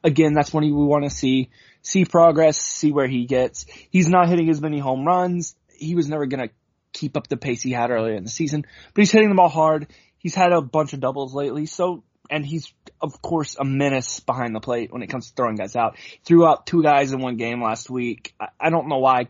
again, 0.02 0.34
that's 0.34 0.52
when 0.52 0.64
we 0.64 0.72
want 0.72 1.04
to 1.04 1.10
see, 1.10 1.50
see 1.82 2.04
progress, 2.04 2.58
see 2.58 2.92
where 2.92 3.08
he 3.08 3.26
gets. 3.26 3.66
He's 3.90 4.08
not 4.08 4.28
hitting 4.28 4.50
as 4.50 4.60
many 4.60 4.78
home 4.78 5.06
runs. 5.06 5.56
He 5.68 5.94
was 5.94 6.08
never 6.08 6.26
going 6.26 6.48
to 6.48 6.54
keep 6.92 7.16
up 7.16 7.26
the 7.26 7.36
pace 7.36 7.62
he 7.62 7.72
had 7.72 7.90
earlier 7.90 8.14
in 8.14 8.24
the 8.24 8.30
season, 8.30 8.64
but 8.94 9.02
he's 9.02 9.10
hitting 9.10 9.28
the 9.28 9.34
ball 9.34 9.48
hard. 9.48 9.88
He's 10.18 10.34
had 10.34 10.52
a 10.52 10.60
bunch 10.60 10.92
of 10.92 11.00
doubles 11.00 11.34
lately. 11.34 11.66
So 11.66 12.04
and 12.30 12.44
he's 12.44 12.72
of 13.00 13.20
course 13.20 13.56
a 13.58 13.64
menace 13.64 14.20
behind 14.20 14.54
the 14.54 14.60
plate 14.60 14.92
when 14.92 15.02
it 15.02 15.08
comes 15.08 15.28
to 15.28 15.34
throwing 15.34 15.56
guys 15.56 15.76
out. 15.76 15.96
Threw 16.24 16.46
out 16.46 16.66
two 16.66 16.82
guys 16.82 17.12
in 17.12 17.20
one 17.20 17.36
game 17.36 17.62
last 17.62 17.90
week. 17.90 18.34
I, 18.40 18.48
I 18.60 18.70
don't 18.70 18.88
know 18.88 18.98
why. 18.98 19.28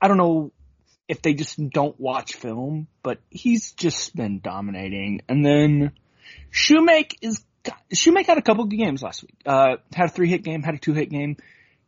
I 0.00 0.08
don't 0.08 0.16
know 0.16 0.52
if 1.08 1.22
they 1.22 1.34
just 1.34 1.58
don't 1.70 1.98
watch 1.98 2.34
film, 2.34 2.86
but 3.02 3.18
he's 3.30 3.72
just 3.72 4.14
been 4.14 4.40
dominating. 4.40 5.22
And 5.28 5.44
then 5.44 5.92
Shewmake 6.52 7.14
is 7.22 7.42
Shewmake 7.94 8.26
had 8.26 8.38
a 8.38 8.42
couple 8.42 8.64
good 8.64 8.76
games 8.76 9.02
last 9.02 9.22
week. 9.22 9.36
Uh, 9.44 9.76
had 9.92 10.06
a 10.06 10.12
three 10.12 10.28
hit 10.28 10.42
game, 10.42 10.62
had 10.62 10.74
a 10.74 10.78
two 10.78 10.92
hit 10.92 11.10
game. 11.10 11.36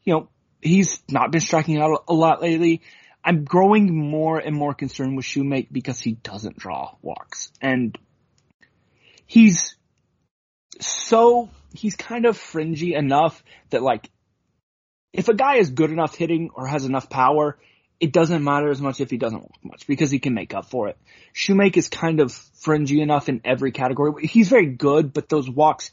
You 0.05 0.15
know, 0.15 0.29
he's 0.63 1.03
not 1.11 1.31
been 1.31 1.41
striking 1.41 1.79
out 1.79 2.05
a 2.09 2.15
lot 2.15 2.43
lately. 2.43 2.83
I'm 3.25 3.45
growing 3.45 3.95
more 4.11 4.39
and 4.39 4.57
more 4.57 4.73
concerned 4.75 5.17
with 5.17 5.27
Shewmake 5.27 5.69
because 5.71 6.01
he 6.01 6.13
doesn't 6.13 6.57
draw 6.57 6.95
walks. 7.03 7.53
And 7.61 7.99
he's 9.27 9.77
so 10.81 11.51
he's 11.75 11.97
kind 11.97 12.25
of 12.25 12.37
fringy 12.37 12.95
enough 12.95 13.43
that 13.71 13.83
like 13.83 14.11
if 15.13 15.29
a 15.29 15.35
guy 15.35 15.57
is 15.57 15.71
good 15.71 15.91
enough 15.91 16.15
hitting 16.15 16.51
or 16.55 16.67
has 16.67 16.85
enough 16.85 17.11
power, 17.11 17.59
it 18.01 18.13
doesn't 18.13 18.43
matter 18.43 18.71
as 18.71 18.81
much 18.81 19.01
if 19.01 19.11
he 19.11 19.19
doesn't 19.19 19.43
walk 19.43 19.59
much 19.63 19.87
because 19.87 20.11
he 20.11 20.19
can 20.19 20.33
make 20.33 20.55
up 20.55 20.71
for 20.71 20.89
it. 20.89 20.97
Shewmake 21.35 21.77
is 21.77 21.89
kind 21.89 22.21
of 22.21 22.33
fringy 22.33 23.03
enough 23.03 23.29
in 23.29 23.43
every 23.45 23.73
category. 23.73 24.27
He's 24.27 24.49
very 24.49 24.67
good, 24.67 25.13
but 25.13 25.29
those 25.29 25.49
walks 25.49 25.93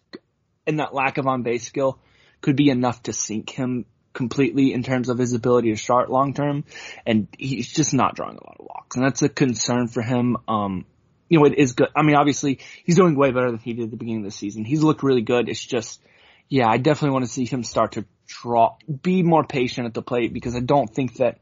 and 0.66 0.80
that 0.80 0.94
lack 0.94 1.18
of 1.18 1.28
on 1.28 1.44
base 1.44 1.66
skill 1.66 2.00
could 2.42 2.56
be 2.56 2.70
enough 2.70 3.04
to 3.04 3.14
sink 3.14 3.50
him 3.50 3.86
completely 4.14 4.74
in 4.74 4.84
terms 4.84 5.10
of 5.10 5.18
his 5.18 5.34
ability 5.34 5.72
to 5.72 5.78
start 5.78 6.10
long 6.10 6.34
term. 6.34 6.64
And 7.06 7.28
he's 7.38 7.72
just 7.72 7.94
not 7.94 8.16
drawing 8.16 8.38
a 8.38 8.44
lot 8.44 8.56
of 8.60 8.66
walks. 8.66 8.96
And 8.96 9.06
that's 9.06 9.22
a 9.22 9.30
concern 9.30 9.90
for 9.90 10.02
him. 10.02 10.38
Um, 10.48 10.86
you 11.28 11.40
know, 11.40 11.46
it 11.46 11.58
is 11.58 11.74
good. 11.74 11.90
I 11.94 12.04
mean, 12.04 12.16
obviously 12.16 12.60
he's 12.86 12.96
doing 12.96 13.16
way 13.16 13.32
better 13.32 13.52
than 13.52 13.60
he 13.60 13.74
did 13.74 13.86
at 13.86 13.92
the 13.92 13.98
beginning 13.98 14.22
of 14.22 14.32
the 14.32 14.32
season. 14.32 14.64
He's 14.64 14.82
looked 14.82 15.04
really 15.04 15.22
good. 15.22 15.50
It's 15.50 15.64
just, 15.64 16.02
yeah, 16.48 16.70
I 16.70 16.78
definitely 16.78 17.14
want 17.14 17.26
to 17.26 17.32
see 17.32 17.46
him 17.46 17.66
start 17.66 17.94
to 17.94 18.06
draw, 18.28 18.78
be 19.02 19.24
more 19.24 19.44
patient 19.44 19.88
at 19.88 19.94
the 19.94 20.02
plate 20.02 20.32
because 20.32 20.56
I 20.56 20.62
don't 20.62 20.90
think 20.94 21.18
that, 21.18 21.40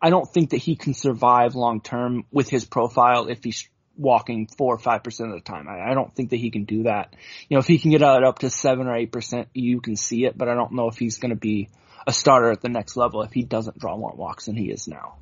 I 0.00 0.10
don't 0.10 0.28
think 0.28 0.50
that 0.50 0.58
he 0.58 0.76
can 0.76 0.94
survive 0.94 1.54
long 1.54 1.80
term 1.80 2.24
with 2.30 2.48
his 2.48 2.64
profile 2.64 3.28
if 3.28 3.42
he's 3.42 3.68
walking 3.96 4.46
four 4.46 4.74
or 4.74 4.78
five 4.78 5.02
percent 5.02 5.30
of 5.30 5.36
the 5.36 5.42
time. 5.42 5.68
I, 5.68 5.90
I, 5.90 5.94
don't 5.94 6.14
think 6.14 6.30
that 6.30 6.36
he 6.36 6.50
can 6.50 6.64
do 6.64 6.82
that. 6.82 7.14
You 7.48 7.56
know, 7.56 7.60
if 7.60 7.66
he 7.66 7.78
can 7.78 7.90
get 7.90 8.02
it 8.02 8.24
up 8.24 8.40
to 8.40 8.50
seven 8.50 8.86
or 8.86 8.94
eight 8.94 9.10
percent, 9.10 9.48
you 9.54 9.80
can 9.80 9.96
see 9.96 10.26
it, 10.26 10.36
but 10.36 10.48
I 10.48 10.54
don't 10.54 10.72
know 10.72 10.88
if 10.88 10.98
he's 10.98 11.18
going 11.18 11.30
to 11.30 11.36
be 11.36 11.70
a 12.06 12.12
starter 12.12 12.50
at 12.50 12.60
the 12.60 12.68
next 12.68 12.96
level 12.96 13.22
if 13.22 13.32
he 13.32 13.42
doesn't 13.42 13.78
draw 13.78 13.96
more 13.96 14.14
walks 14.14 14.46
than 14.46 14.56
he 14.56 14.70
is 14.70 14.86
now. 14.86 15.16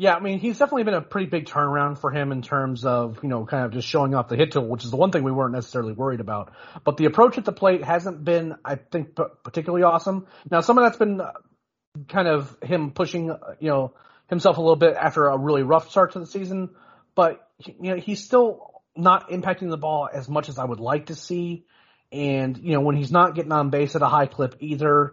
Yeah, 0.00 0.14
I 0.14 0.20
mean, 0.20 0.38
he's 0.38 0.56
definitely 0.60 0.84
been 0.84 0.94
a 0.94 1.00
pretty 1.00 1.26
big 1.26 1.46
turnaround 1.46 1.98
for 1.98 2.12
him 2.12 2.30
in 2.30 2.40
terms 2.40 2.84
of, 2.84 3.18
you 3.24 3.28
know, 3.28 3.44
kind 3.44 3.64
of 3.64 3.72
just 3.72 3.88
showing 3.88 4.14
off 4.14 4.28
the 4.28 4.36
hit 4.36 4.52
tool, 4.52 4.68
which 4.68 4.84
is 4.84 4.92
the 4.92 4.96
one 4.96 5.10
thing 5.10 5.24
we 5.24 5.32
weren't 5.32 5.52
necessarily 5.52 5.92
worried 5.92 6.20
about. 6.20 6.52
But 6.84 6.98
the 6.98 7.06
approach 7.06 7.36
at 7.36 7.44
the 7.44 7.52
plate 7.52 7.82
hasn't 7.82 8.24
been, 8.24 8.54
I 8.64 8.76
think, 8.76 9.18
particularly 9.42 9.82
awesome. 9.82 10.28
Now, 10.52 10.60
some 10.60 10.78
of 10.78 10.84
that's 10.84 10.98
been 10.98 11.20
kind 12.08 12.28
of 12.28 12.56
him 12.62 12.90
pushing, 12.90 13.30
uh, 13.30 13.54
you 13.60 13.68
know, 13.68 13.94
himself 14.28 14.58
a 14.58 14.60
little 14.60 14.76
bit 14.76 14.94
after 14.94 15.26
a 15.28 15.38
really 15.38 15.62
rough 15.62 15.90
start 15.90 16.12
to 16.12 16.18
the 16.18 16.26
season, 16.26 16.70
but, 17.14 17.46
you 17.58 17.94
know, 17.94 17.96
he's 17.96 18.24
still 18.24 18.82
not 18.96 19.30
impacting 19.30 19.70
the 19.70 19.76
ball 19.76 20.08
as 20.12 20.28
much 20.28 20.48
as 20.48 20.58
I 20.58 20.64
would 20.64 20.80
like 20.80 21.06
to 21.06 21.14
see. 21.14 21.64
And, 22.12 22.58
you 22.58 22.72
know, 22.72 22.80
when 22.80 22.96
he's 22.96 23.10
not 23.12 23.34
getting 23.34 23.52
on 23.52 23.70
base 23.70 23.96
at 23.96 24.02
a 24.02 24.06
high 24.06 24.26
clip 24.26 24.56
either, 24.60 25.12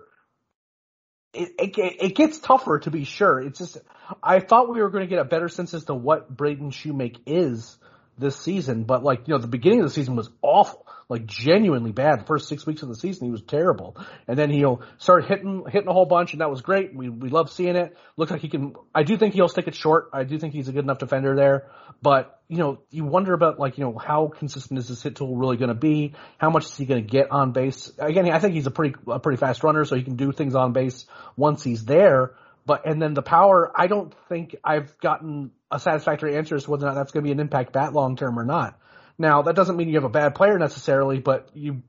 it, 1.34 1.52
it, 1.60 1.78
it 1.78 2.16
gets 2.16 2.40
tougher 2.40 2.80
to 2.80 2.92
be 2.92 3.04
sure. 3.04 3.42
It's 3.42 3.60
just 3.60 3.78
I 4.22 4.40
thought 4.40 4.74
we 4.74 4.82
were 4.82 4.90
going 4.90 5.04
to 5.04 5.10
get 5.10 5.20
a 5.20 5.26
better 5.26 5.50
sense 5.50 5.74
as 5.74 5.86
to 5.86 5.94
what 5.94 6.30
Braden 6.36 6.72
Shewmake 6.72 7.20
is 7.26 7.78
this 8.18 8.38
season, 8.38 8.84
but 8.84 9.04
like 9.04 9.28
you 9.28 9.34
know 9.34 9.40
the 9.40 9.48
beginning 9.48 9.82
of 9.82 9.88
the 9.88 9.94
season 9.94 10.16
was 10.16 10.30
awful 10.42 10.85
like 11.08 11.26
genuinely 11.26 11.92
bad. 11.92 12.22
The 12.22 12.26
first 12.26 12.48
six 12.48 12.66
weeks 12.66 12.82
of 12.82 12.90
the 12.90 12.96
season, 12.96 13.28
he 13.28 13.32
was 13.32 13.42
terrible. 13.42 13.96
And 14.28 14.38
then 14.38 14.50
he'll 14.50 14.82
start 14.98 15.26
hitting, 15.26 15.64
hitting 15.70 15.88
a 15.88 15.94
whole 15.94 16.06
bunch, 16.06 16.34
and 16.34 16.42
that 16.42 16.50
was 16.50 16.62
great. 16.62 16.96
We, 16.96 17.10
we 17.10 17.30
love 17.30 17.52
seeing 17.52 17.76
it. 17.76 17.96
Looks 18.18 18.32
like 18.32 18.42
he 18.42 18.50
can, 18.50 18.76
I 18.94 19.04
do 19.04 19.18
think 19.18 19.34
he'll 19.34 19.48
stick 19.48 19.68
it 19.68 19.76
short. 19.76 20.10
I 20.14 20.24
do 20.24 20.40
think 20.40 20.54
he's 20.54 20.68
a 20.68 20.72
good 20.72 20.84
enough 20.84 20.98
defender 20.98 21.36
there. 21.36 21.68
But, 22.02 22.40
you 22.48 22.58
know, 22.58 22.80
you 22.90 23.06
wonder 23.06 23.34
about 23.34 23.60
like, 23.60 23.78
you 23.78 23.84
know, 23.84 23.98
how 23.98 24.32
consistent 24.36 24.80
is 24.80 24.88
this 24.88 25.04
hit 25.04 25.16
tool 25.16 25.36
really 25.36 25.58
going 25.58 25.70
to 25.70 25.76
be? 25.76 26.14
How 26.38 26.50
much 26.50 26.66
is 26.66 26.76
he 26.76 26.86
going 26.86 27.04
to 27.04 27.10
get 27.10 27.32
on 27.32 27.52
base? 27.52 27.92
Again, 28.00 28.30
I 28.32 28.40
think 28.40 28.54
he's 28.54 28.68
a 28.68 28.72
pretty, 28.72 28.96
a 29.08 29.20
pretty 29.20 29.38
fast 29.38 29.64
runner, 29.64 29.86
so 29.86 29.96
he 29.96 30.04
can 30.04 30.16
do 30.16 30.32
things 30.32 30.56
on 30.56 30.74
base 30.74 31.06
once 31.38 31.64
he's 31.64 31.86
there. 31.86 32.34
But, 32.66 32.88
and 32.88 33.00
then 33.00 33.14
the 33.14 33.22
power, 33.22 33.72
I 33.76 33.86
don't 33.86 34.14
think 34.28 34.56
I've 34.64 34.98
gotten 34.98 35.52
a 35.70 35.80
satisfactory 35.80 36.36
answer 36.36 36.56
as 36.56 36.64
to 36.64 36.72
whether 36.72 36.86
or 36.86 36.90
not 36.90 36.96
that's 36.96 37.12
going 37.12 37.24
to 37.24 37.28
be 37.28 37.32
an 37.32 37.40
impact 37.40 37.74
bat 37.74 37.94
long 37.94 38.16
term 38.16 38.40
or 38.40 38.46
not. 38.46 38.80
Now, 39.18 39.44
that 39.44 39.56
doesn't 39.56 39.78
mean 39.78 39.90
you 39.90 39.96
have 39.96 40.04
a 40.04 40.10
bad 40.10 40.36
player 40.36 40.58
necessarily, 40.58 41.20
but 41.20 41.50
you 41.54 41.84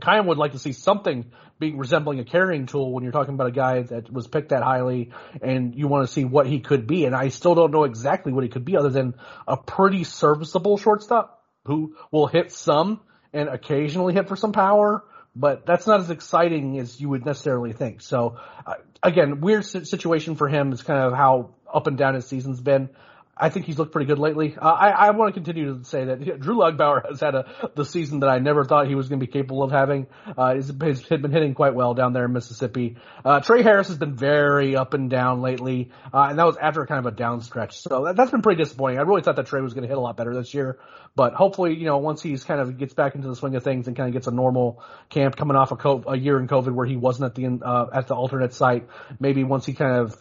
kind 0.00 0.20
of 0.20 0.26
would 0.26 0.38
like 0.38 0.52
to 0.52 0.58
see 0.58 0.72
something 0.72 1.32
being 1.58 1.78
resembling 1.78 2.20
a 2.20 2.24
carrying 2.24 2.66
tool 2.66 2.92
when 2.92 3.02
you're 3.02 3.12
talking 3.12 3.34
about 3.34 3.48
a 3.48 3.52
guy 3.52 3.82
that 3.82 4.12
was 4.12 4.26
picked 4.26 4.50
that 4.50 4.62
highly 4.62 5.10
and 5.40 5.74
you 5.74 5.88
want 5.88 6.06
to 6.06 6.12
see 6.12 6.24
what 6.24 6.46
he 6.46 6.60
could 6.60 6.86
be. 6.86 7.06
And 7.06 7.14
I 7.14 7.28
still 7.28 7.54
don't 7.54 7.70
know 7.70 7.84
exactly 7.84 8.32
what 8.32 8.44
he 8.44 8.50
could 8.50 8.64
be 8.64 8.76
other 8.76 8.90
than 8.90 9.14
a 9.48 9.56
pretty 9.56 10.04
serviceable 10.04 10.76
shortstop 10.76 11.42
who 11.64 11.96
will 12.10 12.26
hit 12.26 12.52
some 12.52 13.00
and 13.32 13.48
occasionally 13.48 14.14
hit 14.14 14.28
for 14.28 14.36
some 14.36 14.52
power, 14.52 15.02
but 15.34 15.66
that's 15.66 15.86
not 15.86 16.00
as 16.00 16.10
exciting 16.10 16.78
as 16.78 17.00
you 17.00 17.08
would 17.08 17.24
necessarily 17.24 17.72
think. 17.72 18.00
So, 18.00 18.38
uh, 18.66 18.74
again, 19.02 19.40
weird 19.40 19.64
situation 19.64 20.36
for 20.36 20.48
him 20.48 20.72
is 20.72 20.82
kind 20.82 21.00
of 21.00 21.12
how 21.12 21.54
up 21.72 21.86
and 21.86 21.98
down 21.98 22.14
his 22.14 22.26
season's 22.26 22.60
been. 22.60 22.90
I 23.38 23.50
think 23.50 23.66
he's 23.66 23.78
looked 23.78 23.92
pretty 23.92 24.06
good 24.06 24.18
lately. 24.18 24.56
Uh, 24.56 24.64
I, 24.66 24.88
I 24.88 25.10
want 25.10 25.34
to 25.34 25.38
continue 25.38 25.76
to 25.76 25.84
say 25.84 26.06
that 26.06 26.40
Drew 26.40 26.56
Lugbauer 26.56 27.06
has 27.06 27.20
had 27.20 27.34
a 27.34 27.70
the 27.74 27.84
season 27.84 28.20
that 28.20 28.30
I 28.30 28.38
never 28.38 28.64
thought 28.64 28.86
he 28.86 28.94
was 28.94 29.10
going 29.10 29.20
to 29.20 29.26
be 29.26 29.30
capable 29.30 29.62
of 29.62 29.70
having. 29.70 30.06
Uh, 30.38 30.54
he's, 30.54 30.68
he's 30.68 31.02
been 31.02 31.32
hitting 31.32 31.52
quite 31.52 31.74
well 31.74 31.92
down 31.92 32.14
there 32.14 32.24
in 32.24 32.32
Mississippi. 32.32 32.96
Uh, 33.22 33.40
Trey 33.40 33.62
Harris 33.62 33.88
has 33.88 33.98
been 33.98 34.14
very 34.14 34.74
up 34.74 34.94
and 34.94 35.10
down 35.10 35.42
lately, 35.42 35.90
uh, 36.14 36.28
and 36.30 36.38
that 36.38 36.46
was 36.46 36.56
after 36.56 36.86
kind 36.86 37.06
of 37.06 37.12
a 37.12 37.14
down 37.14 37.42
stretch. 37.42 37.78
So 37.80 38.04
that, 38.04 38.16
has 38.16 38.30
been 38.30 38.40
pretty 38.40 38.62
disappointing. 38.62 38.98
I 38.98 39.02
really 39.02 39.20
thought 39.20 39.36
that 39.36 39.46
Trey 39.46 39.60
was 39.60 39.74
going 39.74 39.82
to 39.82 39.88
hit 39.88 39.98
a 39.98 40.00
lot 40.00 40.16
better 40.16 40.34
this 40.34 40.54
year, 40.54 40.78
but 41.14 41.34
hopefully, 41.34 41.74
you 41.74 41.84
know, 41.84 41.98
once 41.98 42.22
he's 42.22 42.42
kind 42.42 42.60
of 42.60 42.78
gets 42.78 42.94
back 42.94 43.16
into 43.16 43.28
the 43.28 43.36
swing 43.36 43.54
of 43.54 43.62
things 43.62 43.86
and 43.86 43.94
kind 43.94 44.08
of 44.08 44.14
gets 44.14 44.28
a 44.28 44.32
normal 44.32 44.82
camp 45.10 45.36
coming 45.36 45.58
off 45.58 45.72
a, 45.72 45.76
COVID, 45.76 46.10
a 46.10 46.18
year 46.18 46.38
in 46.38 46.48
COVID 46.48 46.72
where 46.72 46.86
he 46.86 46.96
wasn't 46.96 47.26
at 47.26 47.34
the 47.34 47.60
uh, 47.62 47.86
at 47.92 48.06
the 48.06 48.14
alternate 48.14 48.54
site, 48.54 48.88
maybe 49.20 49.44
once 49.44 49.66
he 49.66 49.74
kind 49.74 49.96
of 49.96 50.16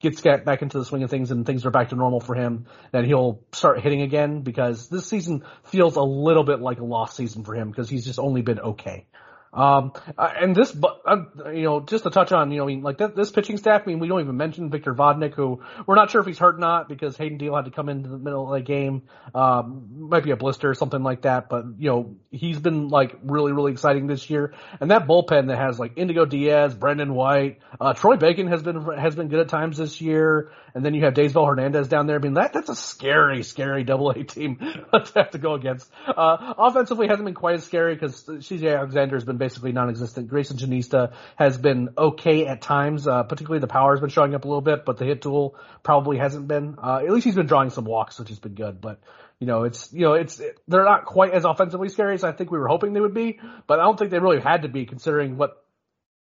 gets 0.00 0.20
back 0.22 0.62
into 0.62 0.78
the 0.78 0.84
swing 0.84 1.02
of 1.02 1.10
things 1.10 1.30
and 1.30 1.44
things 1.46 1.64
are 1.66 1.70
back 1.70 1.90
to 1.90 1.96
normal 1.96 2.20
for 2.20 2.34
him, 2.34 2.66
then 2.90 3.04
he'll 3.04 3.40
start 3.52 3.80
hitting 3.80 4.02
again 4.02 4.40
because 4.40 4.88
this 4.88 5.06
season 5.06 5.44
feels 5.64 5.96
a 5.96 6.02
little 6.02 6.44
bit 6.44 6.60
like 6.60 6.80
a 6.80 6.84
lost 6.84 7.16
season 7.16 7.44
for 7.44 7.54
him 7.54 7.70
because 7.70 7.88
he's 7.88 8.04
just 8.04 8.18
only 8.18 8.42
been 8.42 8.58
okay. 8.60 9.06
Um, 9.52 9.92
uh, 10.16 10.30
and 10.40 10.54
this, 10.54 10.76
uh, 11.04 11.16
you 11.52 11.62
know, 11.62 11.80
just 11.80 12.04
to 12.04 12.10
touch 12.10 12.30
on, 12.30 12.52
you 12.52 12.58
know, 12.58 12.64
I 12.64 12.66
mean, 12.68 12.82
like 12.82 12.98
th- 12.98 13.14
this 13.16 13.32
pitching 13.32 13.56
staff. 13.56 13.82
I 13.84 13.86
mean, 13.86 13.98
we 13.98 14.06
don't 14.06 14.20
even 14.20 14.36
mention 14.36 14.70
Victor 14.70 14.94
Vodnik, 14.94 15.34
who 15.34 15.60
we're 15.86 15.96
not 15.96 16.10
sure 16.10 16.20
if 16.20 16.26
he's 16.26 16.38
hurt 16.38 16.54
or 16.54 16.58
not 16.58 16.88
because 16.88 17.16
Hayden 17.16 17.36
Deal 17.36 17.56
had 17.56 17.64
to 17.64 17.72
come 17.72 17.88
into 17.88 18.08
the 18.08 18.18
middle 18.18 18.52
of 18.52 18.58
the 18.58 18.64
game. 18.64 19.02
Um, 19.34 20.08
might 20.08 20.22
be 20.22 20.30
a 20.30 20.36
blister 20.36 20.70
or 20.70 20.74
something 20.74 21.02
like 21.02 21.22
that, 21.22 21.48
but 21.48 21.64
you 21.78 21.90
know, 21.90 22.16
he's 22.30 22.60
been 22.60 22.88
like 22.88 23.18
really, 23.24 23.52
really 23.52 23.72
exciting 23.72 24.06
this 24.06 24.30
year. 24.30 24.54
And 24.80 24.92
that 24.92 25.08
bullpen 25.08 25.48
that 25.48 25.58
has 25.58 25.80
like 25.80 25.94
Indigo 25.96 26.24
Diaz, 26.24 26.74
Brendan 26.74 27.12
White, 27.14 27.58
uh, 27.80 27.92
Troy 27.92 28.16
Bacon 28.16 28.46
has 28.46 28.62
been 28.62 28.80
has 28.96 29.16
been 29.16 29.28
good 29.28 29.40
at 29.40 29.48
times 29.48 29.78
this 29.78 30.00
year. 30.00 30.52
And 30.72 30.84
then 30.84 30.94
you 30.94 31.04
have 31.04 31.14
Daysbel 31.14 31.44
Hernandez 31.44 31.88
down 31.88 32.06
there. 32.06 32.16
I 32.16 32.20
mean, 32.20 32.34
that 32.34 32.52
that's 32.52 32.68
a 32.68 32.76
scary, 32.76 33.42
scary 33.42 33.82
Double 33.82 34.10
A 34.10 34.22
team 34.22 34.56
to 34.94 35.12
have 35.16 35.30
to 35.30 35.38
go 35.38 35.54
against. 35.54 35.90
Uh, 36.06 36.54
offensively 36.56 37.08
hasn't 37.08 37.24
been 37.24 37.34
quite 37.34 37.56
as 37.56 37.64
scary 37.64 37.94
because 37.94 38.22
CJ 38.22 38.76
Alexander 38.78 39.16
has 39.16 39.24
been 39.24 39.39
basically 39.40 39.72
non-existent. 39.72 40.30
Greyson 40.30 40.56
Jenista 40.56 41.12
has 41.34 41.58
been 41.58 41.88
okay 41.98 42.46
at 42.46 42.62
times, 42.62 43.08
uh, 43.08 43.24
particularly 43.24 43.58
the 43.58 43.66
power 43.66 43.94
has 43.94 44.00
been 44.00 44.10
showing 44.10 44.36
up 44.36 44.44
a 44.44 44.48
little 44.48 44.60
bit, 44.60 44.84
but 44.84 44.98
the 44.98 45.04
hit 45.04 45.22
tool 45.22 45.56
probably 45.82 46.18
hasn't 46.18 46.46
been. 46.46 46.76
Uh, 46.80 46.98
at 46.98 47.10
least 47.10 47.24
he's 47.24 47.34
been 47.34 47.46
drawing 47.46 47.70
some 47.70 47.84
walks, 47.84 48.20
which 48.20 48.28
has 48.28 48.38
been 48.38 48.54
good, 48.54 48.80
but 48.80 49.00
you 49.40 49.46
know, 49.46 49.64
it's, 49.64 49.92
you 49.92 50.02
know, 50.02 50.12
it's, 50.12 50.40
they're 50.68 50.84
not 50.84 51.06
quite 51.06 51.32
as 51.32 51.44
offensively 51.44 51.88
scary 51.88 52.14
as 52.14 52.22
I 52.22 52.32
think 52.32 52.52
we 52.52 52.58
were 52.58 52.68
hoping 52.68 52.92
they 52.92 53.00
would 53.00 53.14
be, 53.14 53.40
but 53.66 53.80
I 53.80 53.82
don't 53.84 53.98
think 53.98 54.10
they 54.10 54.18
really 54.18 54.40
had 54.40 54.62
to 54.62 54.68
be 54.68 54.84
considering 54.84 55.36
what 55.38 55.64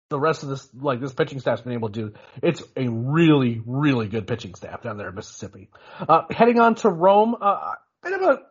the 0.08 0.20
rest 0.20 0.44
of 0.44 0.50
this, 0.50 0.68
like 0.74 1.00
this 1.00 1.12
pitching 1.12 1.40
staff's 1.40 1.62
been 1.62 1.72
able 1.72 1.88
to 1.88 2.00
do. 2.10 2.14
It's 2.42 2.62
a 2.76 2.88
really, 2.88 3.60
really 3.66 4.06
good 4.06 4.26
pitching 4.28 4.54
staff 4.54 4.82
down 4.82 4.98
there 4.98 5.08
in 5.08 5.14
Mississippi. 5.14 5.68
Uh, 6.08 6.22
heading 6.30 6.60
on 6.60 6.76
to 6.76 6.90
Rome, 6.90 7.34
uh, 7.40 7.72
bit 8.02 8.12
of 8.12 8.22
a, 8.22 8.42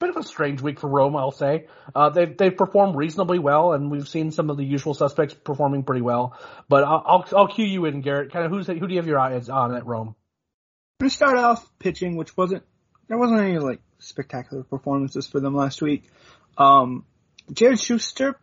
bit 0.00 0.10
of 0.10 0.16
a 0.16 0.22
strange 0.22 0.62
week 0.62 0.80
for 0.80 0.88
Rome, 0.88 1.14
I'll 1.14 1.30
say. 1.30 1.66
Uh, 1.94 2.08
they've, 2.08 2.36
they've 2.36 2.56
performed 2.56 2.96
reasonably 2.96 3.38
well, 3.38 3.74
and 3.74 3.90
we've 3.90 4.08
seen 4.08 4.32
some 4.32 4.48
of 4.48 4.56
the 4.56 4.64
usual 4.64 4.94
suspects 4.94 5.34
performing 5.34 5.84
pretty 5.84 6.00
well. 6.00 6.36
But 6.68 6.84
I'll, 6.84 7.02
I'll, 7.06 7.24
I'll 7.36 7.48
cue 7.48 7.66
you 7.66 7.84
in, 7.84 8.02
Gaurav. 8.02 8.32
Kind 8.32 8.46
of 8.46 8.50
who's, 8.50 8.66
who 8.66 8.80
do 8.80 8.88
you 8.88 8.96
have 8.96 9.06
your 9.06 9.20
eyes 9.20 9.48
on 9.50 9.74
at 9.76 9.86
Rome? 9.86 10.08
I'm 10.08 11.04
gonna 11.04 11.10
start 11.10 11.36
off 11.36 11.70
pitching, 11.78 12.16
which 12.16 12.36
wasn't, 12.36 12.64
there 13.08 13.18
wasn't 13.18 13.40
any 13.40 13.58
like 13.58 13.80
spectacular 13.98 14.64
performances 14.64 15.26
for 15.26 15.38
them 15.38 15.54
last 15.54 15.82
week. 15.82 16.10
Um, 16.56 17.04
Jared 17.52 17.78
Schuster 17.78 18.36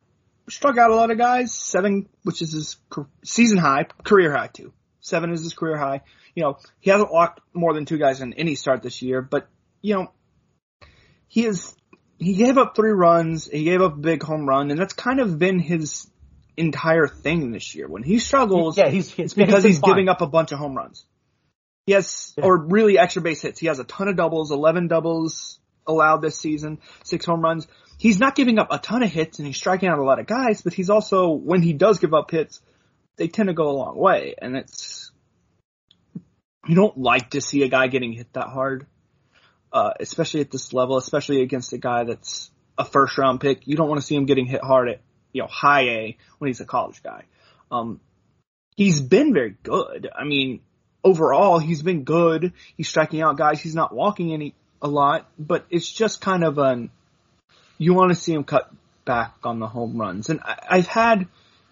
struck 0.49 0.77
out 0.77 0.91
a 0.91 0.95
lot 0.95 1.11
of 1.11 1.17
guys. 1.17 1.53
Seven, 1.53 2.07
which 2.23 2.41
is 2.41 2.53
his 2.53 2.77
season 3.23 3.57
high, 3.57 3.87
career 4.03 4.35
high 4.35 4.47
too. 4.47 4.73
Seven 4.99 5.31
is 5.31 5.41
his 5.41 5.53
career 5.53 5.77
high. 5.77 6.01
You 6.35 6.43
know, 6.43 6.57
he 6.79 6.91
hasn't 6.91 7.11
walked 7.11 7.39
more 7.53 7.73
than 7.73 7.85
two 7.85 7.97
guys 7.97 8.21
in 8.21 8.33
any 8.33 8.55
start 8.55 8.83
this 8.83 9.01
year, 9.01 9.21
but 9.21 9.47
you 9.81 9.95
know, 9.95 10.11
he 11.27 11.45
is, 11.45 11.75
he 12.17 12.33
gave 12.33 12.57
up 12.57 12.75
three 12.75 12.91
runs, 12.91 13.49
he 13.49 13.63
gave 13.63 13.81
up 13.81 13.93
a 13.93 13.97
big 13.97 14.23
home 14.23 14.47
run, 14.47 14.71
and 14.71 14.79
that's 14.79 14.93
kind 14.93 15.19
of 15.19 15.37
been 15.37 15.59
his 15.59 16.07
entire 16.55 17.07
thing 17.07 17.51
this 17.51 17.75
year. 17.75 17.87
When 17.87 18.03
he 18.03 18.19
struggles, 18.19 18.77
yeah, 18.77 18.89
he's, 18.89 19.17
it's 19.19 19.33
because 19.33 19.63
he's, 19.63 19.75
he's 19.77 19.81
giving 19.81 20.09
up 20.09 20.21
a 20.21 20.27
bunch 20.27 20.51
of 20.51 20.59
home 20.59 20.75
runs. 20.75 21.05
He 21.85 21.93
has, 21.93 22.33
yeah. 22.37 22.45
or 22.45 22.57
really 22.57 22.97
extra 22.97 23.21
base 23.21 23.41
hits. 23.41 23.59
He 23.59 23.67
has 23.67 23.79
a 23.79 23.83
ton 23.83 24.07
of 24.07 24.15
doubles, 24.17 24.51
11 24.51 24.87
doubles 24.87 25.59
allowed 25.85 26.21
this 26.21 26.37
season, 26.37 26.79
six 27.03 27.25
home 27.25 27.41
runs 27.41 27.67
he's 27.97 28.19
not 28.19 28.35
giving 28.35 28.59
up 28.59 28.67
a 28.71 28.77
ton 28.77 29.03
of 29.03 29.11
hits 29.11 29.39
and 29.39 29.47
he's 29.47 29.57
striking 29.57 29.89
out 29.89 29.99
a 29.99 30.03
lot 30.03 30.19
of 30.19 30.27
guys, 30.27 30.61
but 30.61 30.73
he's 30.73 30.89
also, 30.89 31.29
when 31.29 31.61
he 31.61 31.73
does 31.73 31.99
give 31.99 32.13
up 32.13 32.31
hits, 32.31 32.61
they 33.17 33.27
tend 33.27 33.47
to 33.47 33.53
go 33.53 33.69
a 33.69 33.73
long 33.73 33.97
way. 33.97 34.35
And 34.37 34.55
it's, 34.55 35.11
you 36.67 36.75
don't 36.75 36.97
like 36.97 37.31
to 37.31 37.41
see 37.41 37.63
a 37.63 37.67
guy 37.67 37.87
getting 37.87 38.13
hit 38.13 38.31
that 38.33 38.47
hard, 38.47 38.85
uh, 39.71 39.91
especially 39.99 40.41
at 40.41 40.51
this 40.51 40.73
level, 40.73 40.97
especially 40.97 41.41
against 41.41 41.73
a 41.73 41.77
guy 41.77 42.03
that's 42.03 42.51
a 42.77 42.85
first 42.85 43.17
round 43.17 43.41
pick. 43.41 43.67
You 43.67 43.75
don't 43.75 43.89
want 43.89 44.01
to 44.01 44.05
see 44.05 44.15
him 44.15 44.25
getting 44.25 44.45
hit 44.45 44.61
hard 44.63 44.89
at, 44.89 45.01
you 45.33 45.41
know, 45.41 45.47
high 45.47 45.83
A 45.83 46.17
when 46.37 46.47
he's 46.47 46.61
a 46.61 46.65
college 46.65 47.01
guy. 47.03 47.23
Um, 47.71 47.99
he's 48.75 49.01
been 49.01 49.33
very 49.33 49.55
good. 49.63 50.09
I 50.15 50.23
mean, 50.23 50.61
overall, 51.03 51.59
he's 51.59 51.83
been 51.83 52.03
good. 52.03 52.53
He's 52.75 52.87
striking 52.87 53.21
out 53.21 53.37
guys. 53.37 53.59
He's 53.61 53.75
not 53.75 53.93
walking 53.93 54.33
any, 54.33 54.53
a 54.81 54.87
lot, 54.87 55.29
but 55.37 55.65
it's 55.69 55.91
just 55.91 56.21
kind 56.21 56.43
of 56.43 56.57
an, 56.57 56.89
you 57.77 57.93
want 57.93 58.11
to 58.11 58.15
see 58.15 58.33
him 58.33 58.43
cut 58.43 58.71
back 59.05 59.35
on 59.43 59.59
the 59.59 59.67
home 59.67 59.97
runs. 59.97 60.29
And 60.29 60.39
I, 60.43 60.77
have 60.77 60.87
had, 60.87 61.27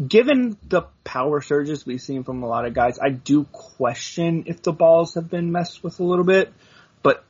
given 0.05 0.57
the 0.67 0.83
power 1.03 1.41
surges 1.41 1.85
we've 1.85 2.01
seen 2.01 2.23
from 2.23 2.43
a 2.43 2.47
lot 2.47 2.65
of 2.65 2.73
guys, 2.73 2.99
I 2.99 3.09
do 3.09 3.45
question 3.45 4.45
if 4.47 4.61
the 4.61 4.73
balls 4.73 5.15
have 5.15 5.29
been 5.29 5.51
messed 5.51 5.83
with 5.83 5.99
a 5.99 6.03
little 6.03 6.25
bit. 6.25 6.51
But 7.03 7.23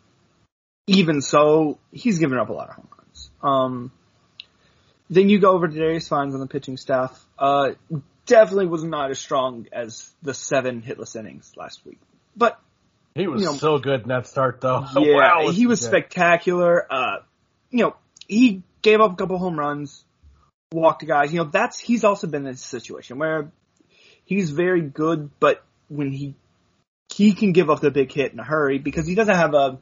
even 0.87 1.21
so, 1.21 1.79
he's 1.91 2.19
given 2.19 2.37
up 2.37 2.49
a 2.49 2.53
lot 2.53 2.69
of 2.69 2.75
home 2.75 2.87
runs. 2.97 3.31
Um, 3.41 3.91
then 5.09 5.29
you 5.29 5.39
go 5.39 5.51
over 5.51 5.67
to 5.67 5.73
Darius 5.73 6.07
Vines 6.07 6.33
on 6.33 6.39
the 6.39 6.47
pitching 6.47 6.77
staff. 6.77 7.23
Uh, 7.37 7.71
definitely 8.25 8.67
was 8.67 8.83
not 8.83 9.11
as 9.11 9.19
strong 9.19 9.67
as 9.71 10.11
the 10.21 10.33
seven 10.33 10.81
hitless 10.81 11.15
innings 11.15 11.51
last 11.55 11.85
week. 11.85 11.99
But 12.35 12.59
he 13.13 13.27
was 13.27 13.41
you 13.41 13.47
know, 13.47 13.53
so 13.53 13.79
good 13.79 14.01
in 14.01 14.07
that 14.09 14.27
start, 14.27 14.61
though. 14.61 14.85
Yeah, 14.97 15.15
wow, 15.15 15.49
he 15.51 15.67
was 15.67 15.79
good. 15.79 15.87
spectacular. 15.87 16.91
Uh, 16.91 17.17
you 17.69 17.83
know, 17.83 17.95
he 18.27 18.63
gave 18.81 18.99
up 18.99 19.13
a 19.13 19.15
couple 19.15 19.37
home 19.37 19.57
runs, 19.57 20.03
walked 20.71 21.05
guys. 21.05 21.31
You 21.31 21.39
know, 21.39 21.49
that's 21.51 21.79
he's 21.79 22.03
also 22.03 22.27
been 22.27 22.45
in 22.45 22.51
this 22.51 22.61
situation 22.61 23.17
where 23.17 23.51
he's 24.25 24.51
very 24.51 24.81
good, 24.81 25.29
but 25.39 25.63
when 25.87 26.11
he 26.11 26.35
he 27.13 27.33
can 27.33 27.53
give 27.53 27.69
up 27.69 27.79
the 27.79 27.91
big 27.91 28.11
hit 28.11 28.33
in 28.33 28.39
a 28.39 28.43
hurry 28.43 28.79
because 28.79 29.05
he 29.05 29.15
doesn't 29.15 29.35
have 29.35 29.53
a 29.53 29.77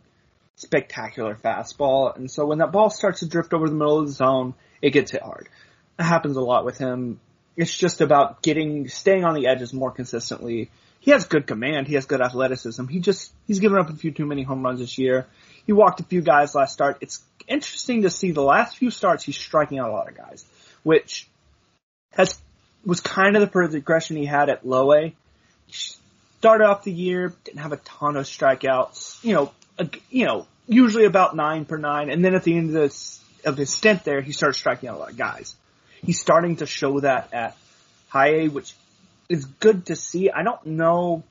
spectacular 0.55 1.35
fastball, 1.35 2.15
and 2.15 2.29
so 2.29 2.45
when 2.45 2.59
that 2.59 2.71
ball 2.71 2.89
starts 2.89 3.19
to 3.19 3.27
drift 3.27 3.53
over 3.53 3.67
the 3.67 3.75
middle 3.75 3.99
of 3.99 4.07
the 4.07 4.13
zone, 4.13 4.53
it 4.81 4.91
gets 4.91 5.11
hit 5.11 5.21
hard. 5.21 5.49
It 5.99 6.03
happens 6.03 6.37
a 6.37 6.41
lot 6.41 6.65
with 6.65 6.77
him. 6.77 7.19
It's 7.55 7.75
just 7.75 8.01
about 8.01 8.41
getting 8.41 8.87
staying 8.87 9.23
on 9.23 9.35
the 9.35 9.47
edges 9.47 9.73
more 9.73 9.91
consistently. 9.91 10.71
He 10.99 11.11
has 11.11 11.25
good 11.25 11.45
command. 11.45 11.87
He 11.87 11.95
has 11.95 12.05
good 12.05 12.21
athleticism. 12.21 12.87
He 12.87 12.99
just 12.99 13.33
he's 13.45 13.59
given 13.59 13.77
up 13.77 13.89
a 13.89 13.95
few 13.95 14.11
too 14.11 14.25
many 14.25 14.43
home 14.43 14.63
runs 14.63 14.79
this 14.79 14.97
year. 14.97 15.27
He 15.65 15.73
walked 15.73 15.99
a 15.99 16.03
few 16.03 16.21
guys 16.21 16.55
last 16.55 16.73
start. 16.73 16.97
It's 17.01 17.21
interesting 17.47 18.03
to 18.03 18.09
see 18.09 18.31
the 18.31 18.41
last 18.41 18.77
few 18.77 18.89
starts 18.89 19.23
he's 19.23 19.37
striking 19.37 19.79
out 19.79 19.89
a 19.89 19.93
lot 19.93 20.09
of 20.09 20.15
guys, 20.15 20.45
which 20.83 21.27
has 22.11 22.39
was 22.85 22.99
kind 22.99 23.35
of 23.35 23.41
the 23.41 23.47
progression 23.47 24.17
he 24.17 24.25
had 24.25 24.49
at 24.49 24.65
low 24.65 24.93
A. 24.93 25.13
Started 25.69 26.65
off 26.65 26.83
the 26.83 26.91
year 26.91 27.33
didn't 27.45 27.59
have 27.59 27.71
a 27.71 27.77
ton 27.77 28.17
of 28.17 28.25
strikeouts, 28.25 29.23
you 29.23 29.33
know, 29.33 29.51
you 30.09 30.25
know, 30.25 30.47
usually 30.67 31.05
about 31.05 31.35
nine 31.35 31.65
per 31.65 31.77
nine, 31.77 32.09
and 32.09 32.23
then 32.23 32.35
at 32.35 32.43
the 32.43 32.55
end 32.55 32.69
of 32.69 32.73
this 32.73 33.21
of 33.45 33.57
his 33.57 33.69
stint 33.69 34.03
there, 34.03 34.21
he 34.21 34.31
starts 34.31 34.57
striking 34.57 34.89
out 34.89 34.95
a 34.95 34.99
lot 34.99 35.11
of 35.11 35.17
guys. 35.17 35.55
He's 36.01 36.19
starting 36.19 36.57
to 36.57 36.65
show 36.65 36.99
that 37.01 37.33
at 37.33 37.57
high 38.09 38.35
A, 38.35 38.47
which 38.47 38.73
is 39.29 39.45
good 39.45 39.87
to 39.87 39.95
see. 39.95 40.29
I 40.29 40.43
don't 40.43 40.65
know. 40.65 41.23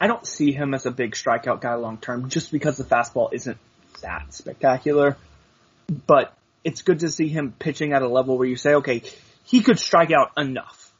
I 0.00 0.06
don't 0.06 0.26
see 0.26 0.52
him 0.52 0.72
as 0.72 0.86
a 0.86 0.90
big 0.90 1.12
strikeout 1.12 1.60
guy 1.60 1.74
long 1.74 1.98
term 1.98 2.30
just 2.30 2.52
because 2.52 2.78
the 2.78 2.84
fastball 2.84 3.32
isn't 3.32 3.58
that 4.00 4.32
spectacular 4.32 5.16
but 6.06 6.32
it's 6.62 6.82
good 6.82 7.00
to 7.00 7.10
see 7.10 7.28
him 7.28 7.52
pitching 7.58 7.92
at 7.92 8.02
a 8.02 8.08
level 8.08 8.38
where 8.38 8.46
you 8.46 8.56
say, 8.56 8.74
okay, 8.74 9.02
he 9.44 9.62
could 9.62 9.78
strike 9.78 10.10
out 10.10 10.32
enough. 10.36 10.92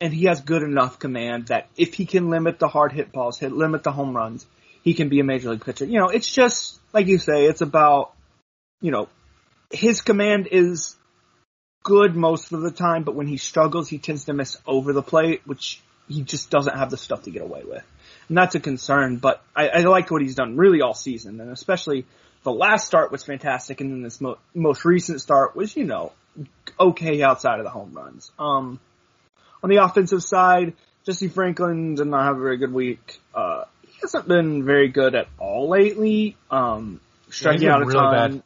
And 0.00 0.12
he 0.12 0.26
has 0.26 0.42
good 0.42 0.62
enough 0.62 0.98
command 0.98 1.46
that 1.46 1.68
if 1.76 1.94
he 1.94 2.04
can 2.04 2.28
limit 2.28 2.58
the 2.58 2.68
hard 2.68 2.92
hit 2.92 3.12
balls, 3.12 3.38
hit, 3.38 3.52
limit 3.52 3.82
the 3.82 3.92
home 3.92 4.14
runs, 4.14 4.46
he 4.86 4.94
can 4.94 5.08
be 5.08 5.18
a 5.18 5.24
major 5.24 5.50
league 5.50 5.64
pitcher. 5.64 5.84
You 5.84 5.98
know, 5.98 6.10
it's 6.10 6.32
just, 6.32 6.78
like 6.92 7.08
you 7.08 7.18
say, 7.18 7.46
it's 7.46 7.60
about, 7.60 8.12
you 8.80 8.92
know, 8.92 9.08
his 9.72 10.00
command 10.00 10.46
is 10.52 10.94
good 11.82 12.14
most 12.14 12.52
of 12.52 12.60
the 12.60 12.70
time, 12.70 13.02
but 13.02 13.16
when 13.16 13.26
he 13.26 13.36
struggles, 13.36 13.88
he 13.88 13.98
tends 13.98 14.26
to 14.26 14.32
miss 14.32 14.56
over 14.64 14.92
the 14.92 15.02
plate, 15.02 15.42
which 15.44 15.82
he 16.06 16.22
just 16.22 16.50
doesn't 16.50 16.78
have 16.78 16.90
the 16.90 16.96
stuff 16.96 17.22
to 17.22 17.32
get 17.32 17.42
away 17.42 17.64
with. 17.64 17.82
And 18.28 18.38
that's 18.38 18.54
a 18.54 18.60
concern, 18.60 19.16
but 19.16 19.42
I, 19.56 19.70
I 19.70 19.80
like 19.80 20.08
what 20.12 20.22
he's 20.22 20.36
done 20.36 20.56
really 20.56 20.82
all 20.82 20.94
season, 20.94 21.40
and 21.40 21.50
especially 21.50 22.06
the 22.44 22.52
last 22.52 22.86
start 22.86 23.10
was 23.10 23.24
fantastic, 23.24 23.80
and 23.80 23.90
then 23.90 24.02
this 24.02 24.20
mo- 24.20 24.38
most 24.54 24.84
recent 24.84 25.20
start 25.20 25.56
was, 25.56 25.76
you 25.76 25.82
know, 25.82 26.12
okay 26.78 27.22
outside 27.22 27.58
of 27.58 27.64
the 27.64 27.70
home 27.70 27.92
runs. 27.92 28.30
Um, 28.38 28.78
on 29.64 29.68
the 29.68 29.82
offensive 29.82 30.22
side, 30.22 30.74
Jesse 31.04 31.26
Franklin 31.26 31.96
did 31.96 32.06
not 32.06 32.24
have 32.24 32.36
a 32.36 32.40
very 32.40 32.56
good 32.56 32.72
week. 32.72 33.20
Uh, 33.34 33.64
hasn't 34.12 34.28
been 34.28 34.64
very 34.64 34.88
good 34.88 35.14
at 35.14 35.26
all 35.38 35.68
lately. 35.68 36.36
Um, 36.50 37.00
striking 37.30 37.62
Yeah, 37.62 37.74
out 37.74 37.82
a 37.82 37.86
really 37.86 37.98
ton. 37.98 38.12
bad. 38.32 38.42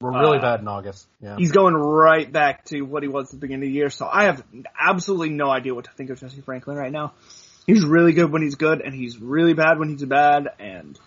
We're 0.00 0.18
really 0.18 0.38
Uh, 0.38 0.42
bad 0.42 0.60
in 0.60 0.68
August. 0.68 1.06
Yeah. 1.20 1.36
He's 1.36 1.50
going 1.52 1.74
right 1.74 2.30
back 2.32 2.64
to 2.66 2.80
what 2.82 3.02
he 3.02 3.08
was 3.08 3.26
at 3.26 3.30
the 3.32 3.36
beginning 3.38 3.64
of 3.68 3.72
the 3.72 3.74
year. 3.74 3.90
So 3.90 4.08
I 4.10 4.24
have 4.24 4.42
absolutely 4.80 5.30
no 5.30 5.50
idea 5.50 5.74
what 5.74 5.84
to 5.86 5.90
think 5.92 6.10
of 6.10 6.20
Jesse 6.20 6.40
Franklin 6.40 6.76
right 6.76 6.92
now. 6.92 7.12
He's 7.66 7.84
really 7.84 8.12
good 8.12 8.30
when 8.32 8.40
he's 8.42 8.54
good, 8.54 8.80
and 8.80 8.94
he's 8.94 9.18
really 9.18 9.52
bad 9.52 9.78
when 9.78 9.90
he's 9.90 10.04
bad, 10.04 10.48
and 10.58 10.98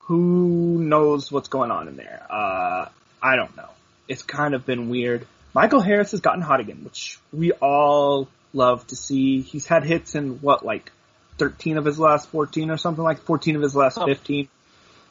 who 0.00 0.78
knows 0.82 1.32
what's 1.32 1.48
going 1.48 1.70
on 1.70 1.88
in 1.88 1.96
there. 1.96 2.26
Uh, 2.30 2.86
I 3.22 3.36
don't 3.36 3.56
know. 3.56 3.68
It's 4.08 4.22
kind 4.22 4.54
of 4.54 4.66
been 4.66 4.88
weird. 4.90 5.26
Michael 5.54 5.80
Harris 5.80 6.10
has 6.10 6.20
gotten 6.20 6.42
hot 6.42 6.60
again, 6.60 6.82
which 6.84 7.18
we 7.32 7.52
all 7.52 8.28
love 8.52 8.86
to 8.88 8.96
see. 8.96 9.40
He's 9.40 9.66
had 9.66 9.84
hits 9.84 10.14
in 10.14 10.40
what, 10.40 10.64
like 10.64 10.92
13 11.38 11.78
of 11.78 11.84
his 11.84 11.98
last 11.98 12.28
14 12.30 12.70
or 12.70 12.76
something 12.76 13.02
like 13.04 13.20
14 13.22 13.56
of 13.56 13.62
his 13.62 13.74
last 13.74 13.94
Something- 13.94 14.14
15. 14.14 14.48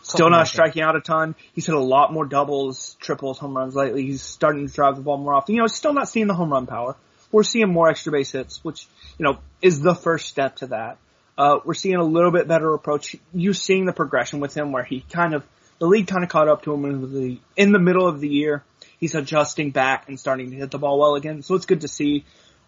Still 0.03 0.29
not 0.29 0.47
striking 0.47 0.83
out 0.83 0.95
a 0.95 1.01
ton. 1.01 1.35
He's 1.53 1.65
hit 1.65 1.75
a 1.75 1.79
lot 1.79 2.13
more 2.13 2.25
doubles, 2.25 2.95
triples, 3.01 3.39
home 3.39 3.57
runs 3.57 3.75
lately. 3.75 4.03
He's 4.05 4.21
starting 4.21 4.65
to 4.67 4.73
drive 4.73 4.95
the 4.95 5.01
ball 5.01 5.17
more 5.17 5.33
often. 5.33 5.55
You 5.55 5.61
know, 5.61 5.67
still 5.67 5.91
not 5.91 6.07
seeing 6.07 6.27
the 6.27 6.33
home 6.33 6.51
run 6.51 6.65
power. 6.65 6.95
We're 7.31 7.43
seeing 7.43 7.69
more 7.73 7.89
extra 7.89 8.13
base 8.13 8.31
hits, 8.31 8.63
which, 8.63 8.87
you 9.17 9.25
know, 9.25 9.39
is 9.61 9.81
the 9.81 9.95
first 9.95 10.27
step 10.27 10.57
to 10.57 10.67
that. 10.67 10.97
Uh, 11.37 11.59
we're 11.65 11.73
seeing 11.73 11.95
a 11.95 12.03
little 12.03 12.31
bit 12.31 12.47
better 12.47 12.73
approach. 12.73 13.17
You 13.33 13.51
seeing 13.53 13.85
the 13.85 13.91
progression 13.91 14.39
with 14.39 14.55
him 14.55 14.71
where 14.71 14.83
he 14.83 15.01
kind 15.01 15.33
of, 15.33 15.43
the 15.79 15.87
league 15.87 16.07
kind 16.07 16.23
of 16.23 16.29
caught 16.29 16.47
up 16.47 16.63
to 16.63 16.73
him 16.73 16.85
in 16.85 17.13
the, 17.13 17.39
in 17.57 17.71
the 17.73 17.79
middle 17.79 18.07
of 18.07 18.21
the 18.21 18.29
year. 18.29 18.63
He's 18.99 19.13
adjusting 19.13 19.71
back 19.71 20.07
and 20.07 20.17
starting 20.17 20.51
to 20.51 20.55
hit 20.55 20.71
the 20.71 20.79
ball 20.79 20.99
well 20.99 21.15
again. 21.15 21.41
So 21.43 21.55
it's 21.55 21.65
good 21.65 21.81
to 21.81 21.87
see. 21.87 22.23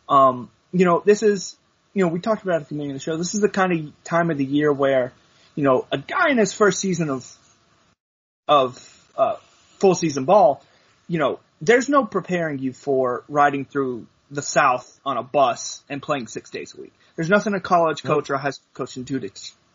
Um, 0.10 0.52
you 0.74 0.86
know, 0.86 1.02
this 1.06 1.24
is, 1.24 1.56
you 2.00 2.06
know, 2.06 2.12
we 2.14 2.22
talked 2.22 2.44
about 2.44 2.54
it 2.54 2.62
at 2.62 2.70
the 2.70 2.76
beginning 2.76 2.92
of 2.92 2.96
the 2.96 3.02
show. 3.02 3.18
This 3.18 3.36
is 3.36 3.42
the 3.42 3.50
kind 3.50 3.74
of 3.74 4.04
time 4.06 4.32
of 4.32 4.38
the 4.38 4.46
year 4.46 4.72
where, 4.72 5.12
you 5.54 5.66
know, 5.66 5.86
a 5.92 5.98
guy 5.98 6.30
in 6.30 6.38
his 6.38 6.54
first 6.54 6.80
season 6.80 7.10
of, 7.10 7.30
of, 8.48 9.12
uh, 9.18 9.36
full 9.80 9.96
season 9.96 10.24
ball, 10.24 10.64
you 11.10 11.20
know, 11.20 11.42
there's 11.60 11.90
no 11.90 12.06
preparing 12.06 12.58
you 12.58 12.72
for 12.72 13.26
riding 13.28 13.66
through 13.66 14.08
the 14.32 14.42
South 14.42 14.98
on 15.06 15.18
a 15.18 15.24
bus 15.24 15.84
and 15.90 16.02
playing 16.02 16.28
six 16.28 16.50
days 16.50 16.74
a 16.74 16.80
week. 16.80 16.94
There's 17.18 17.30
nothing 17.30 17.54
a 17.54 17.60
college 17.60 18.02
coach 18.02 18.30
or 18.30 18.36
a 18.36 18.38
high 18.38 18.52
school 18.52 18.70
coach 18.74 18.94
can 18.94 19.04
do 19.04 19.20
to, 19.20 19.30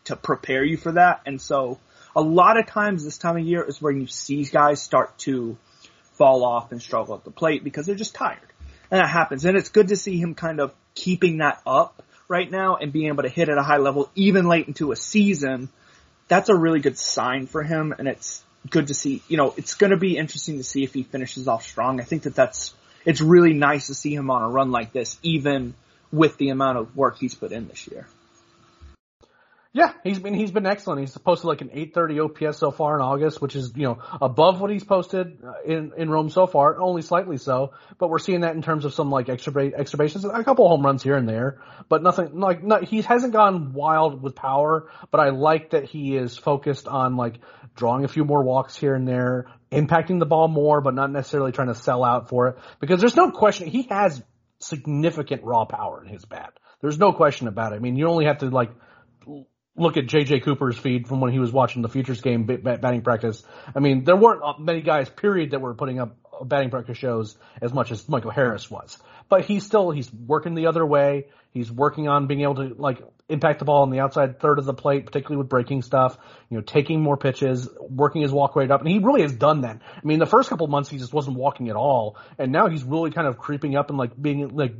to 0.05 0.15
prepare 0.15 0.63
you 0.63 0.77
for 0.77 0.93
that. 0.93 1.21
And 1.27 1.39
so 1.39 1.77
a 2.15 2.21
lot 2.21 2.57
of 2.57 2.65
times 2.65 3.03
this 3.03 3.19
time 3.19 3.37
of 3.37 3.45
year 3.45 3.63
is 3.63 3.79
where 3.79 3.91
you 3.91 4.07
see 4.07 4.45
guys 4.45 4.81
start 4.81 5.15
to 5.19 5.57
fall 6.13 6.43
off 6.43 6.71
and 6.71 6.81
struggle 6.81 7.13
at 7.13 7.23
the 7.23 7.29
plate 7.29 7.63
because 7.63 7.85
they're 7.85 7.93
just 7.93 8.15
tired. 8.15 8.39
And 8.89 8.99
that 8.99 9.09
happens. 9.09 9.45
And 9.45 9.55
it's 9.55 9.69
good 9.69 9.89
to 9.89 9.95
see 9.95 10.17
him 10.17 10.33
kind 10.33 10.59
of 10.59 10.73
keeping 10.95 11.37
that 11.37 11.61
up 11.67 12.01
right 12.27 12.49
now 12.49 12.75
and 12.77 12.91
being 12.91 13.07
able 13.07 13.23
to 13.23 13.29
hit 13.29 13.49
at 13.49 13.57
a 13.57 13.63
high 13.63 13.77
level 13.77 14.09
even 14.15 14.47
late 14.47 14.67
into 14.67 14.91
a 14.91 14.95
season. 14.95 15.69
That's 16.27 16.49
a 16.49 16.55
really 16.55 16.79
good 16.79 16.97
sign 16.97 17.47
for 17.47 17.63
him 17.63 17.93
and 17.97 18.07
it's 18.07 18.43
good 18.69 18.87
to 18.87 18.93
see, 18.93 19.21
you 19.27 19.37
know, 19.37 19.53
it's 19.57 19.75
going 19.75 19.91
to 19.91 19.97
be 19.97 20.17
interesting 20.17 20.57
to 20.57 20.63
see 20.63 20.83
if 20.83 20.93
he 20.93 21.03
finishes 21.03 21.47
off 21.47 21.63
strong. 21.63 21.99
I 21.99 22.03
think 22.03 22.23
that 22.23 22.35
that's, 22.35 22.73
it's 23.05 23.21
really 23.21 23.53
nice 23.53 23.87
to 23.87 23.93
see 23.93 24.13
him 24.13 24.31
on 24.31 24.41
a 24.41 24.49
run 24.49 24.71
like 24.71 24.91
this 24.91 25.19
even 25.21 25.75
with 26.11 26.37
the 26.37 26.49
amount 26.49 26.77
of 26.77 26.95
work 26.95 27.17
he's 27.19 27.35
put 27.35 27.51
in 27.51 27.67
this 27.67 27.87
year. 27.87 28.07
Yeah, 29.75 29.91
he's 30.05 30.19
been 30.19 30.33
he's 30.33 30.51
been 30.51 30.65
excellent. 30.65 31.01
He's 31.01 31.17
posted 31.17 31.49
like 31.49 31.59
an 31.59 31.69
830 31.69 32.21
OPS 32.21 32.57
so 32.57 32.71
far 32.71 32.95
in 32.95 33.01
August, 33.01 33.41
which 33.41 33.57
is 33.57 33.73
you 33.75 33.83
know 33.83 33.97
above 34.21 34.61
what 34.61 34.71
he's 34.71 34.85
posted 34.85 35.37
uh, 35.45 35.51
in 35.65 35.91
in 35.97 36.09
Rome 36.09 36.29
so 36.29 36.47
far, 36.47 36.79
only 36.79 37.01
slightly 37.01 37.35
so. 37.35 37.73
But 37.97 38.09
we're 38.09 38.19
seeing 38.19 38.39
that 38.39 38.55
in 38.55 38.61
terms 38.61 38.85
of 38.85 38.93
some 38.93 39.11
like 39.11 39.27
extra 39.27 39.69
extra 39.77 39.97
bases, 39.97 40.23
a 40.23 40.43
couple 40.45 40.69
home 40.69 40.85
runs 40.85 41.03
here 41.03 41.17
and 41.17 41.27
there, 41.27 41.61
but 41.89 42.01
nothing 42.01 42.39
like 42.39 42.63
not, 42.63 42.85
he 42.85 43.01
hasn't 43.01 43.33
gone 43.33 43.73
wild 43.73 44.23
with 44.23 44.33
power. 44.33 44.89
But 45.11 45.19
I 45.19 45.31
like 45.31 45.71
that 45.71 45.83
he 45.83 46.15
is 46.15 46.37
focused 46.37 46.87
on 46.87 47.17
like 47.17 47.41
drawing 47.75 48.05
a 48.05 48.07
few 48.07 48.23
more 48.23 48.43
walks 48.45 48.77
here 48.77 48.95
and 48.95 49.05
there, 49.05 49.47
impacting 49.73 50.19
the 50.19 50.25
ball 50.25 50.47
more, 50.47 50.79
but 50.79 50.93
not 50.93 51.11
necessarily 51.11 51.51
trying 51.51 51.67
to 51.67 51.75
sell 51.75 52.01
out 52.01 52.29
for 52.29 52.47
it. 52.47 52.57
Because 52.79 53.01
there's 53.01 53.17
no 53.17 53.29
question 53.29 53.67
he 53.67 53.81
has 53.89 54.23
significant 54.59 55.43
raw 55.43 55.65
power 55.65 56.01
in 56.01 56.07
his 56.07 56.23
bat. 56.23 56.53
There's 56.79 56.97
no 56.97 57.11
question 57.11 57.49
about 57.49 57.73
it. 57.73 57.75
I 57.75 57.79
mean, 57.79 57.97
you 57.97 58.07
only 58.07 58.23
have 58.23 58.37
to 58.37 58.49
like 58.49 58.71
look 59.77 59.97
at 59.97 60.05
JJ 60.05 60.43
Cooper's 60.43 60.77
feed 60.77 61.07
from 61.07 61.19
when 61.19 61.31
he 61.31 61.39
was 61.39 61.51
watching 61.51 61.81
the 61.81 61.89
Futures 61.89 62.21
game 62.21 62.45
bat- 62.45 62.63
bat- 62.63 62.81
batting 62.81 63.01
practice. 63.01 63.43
I 63.75 63.79
mean, 63.79 64.03
there 64.03 64.15
weren't 64.15 64.41
uh, 64.43 64.53
many 64.59 64.81
guys, 64.81 65.09
period, 65.09 65.51
that 65.51 65.61
were 65.61 65.73
putting 65.73 65.99
up 65.99 66.15
uh, 66.31 66.43
batting 66.43 66.69
practice 66.69 66.97
shows 66.97 67.37
as 67.61 67.73
much 67.73 67.91
as 67.91 68.07
Michael 68.07 68.31
Harris 68.31 68.69
was. 68.71 68.97
But 69.27 69.45
he's 69.45 69.65
still, 69.65 69.91
he's 69.91 70.11
working 70.13 70.55
the 70.55 70.67
other 70.67 70.85
way. 70.85 71.27
He's 71.51 71.71
working 71.71 72.07
on 72.07 72.27
being 72.27 72.41
able 72.41 72.55
to, 72.55 72.75
like, 72.77 73.01
impact 73.27 73.59
the 73.59 73.65
ball 73.65 73.81
on 73.81 73.89
the 73.89 73.99
outside 73.99 74.39
third 74.39 74.59
of 74.59 74.65
the 74.65 74.73
plate, 74.73 75.05
particularly 75.05 75.37
with 75.37 75.49
breaking 75.49 75.81
stuff, 75.81 76.17
you 76.49 76.57
know, 76.57 76.61
taking 76.61 77.01
more 77.01 77.17
pitches, 77.17 77.67
working 77.79 78.21
his 78.21 78.31
walk 78.31 78.55
rate 78.55 78.69
up. 78.71 78.81
And 78.81 78.89
he 78.89 78.99
really 78.99 79.23
has 79.23 79.33
done 79.33 79.61
that. 79.61 79.81
I 79.95 80.05
mean, 80.05 80.19
the 80.19 80.27
first 80.27 80.49
couple 80.49 80.67
months 80.67 80.89
he 80.89 80.97
just 80.97 81.13
wasn't 81.13 81.37
walking 81.37 81.69
at 81.69 81.75
all. 81.75 82.17
And 82.37 82.51
now 82.51 82.67
he's 82.67 82.83
really 82.83 83.11
kind 83.11 83.27
of 83.27 83.37
creeping 83.37 83.75
up 83.75 83.89
and, 83.89 83.97
like, 83.97 84.21
being, 84.21 84.55
like, 84.55 84.75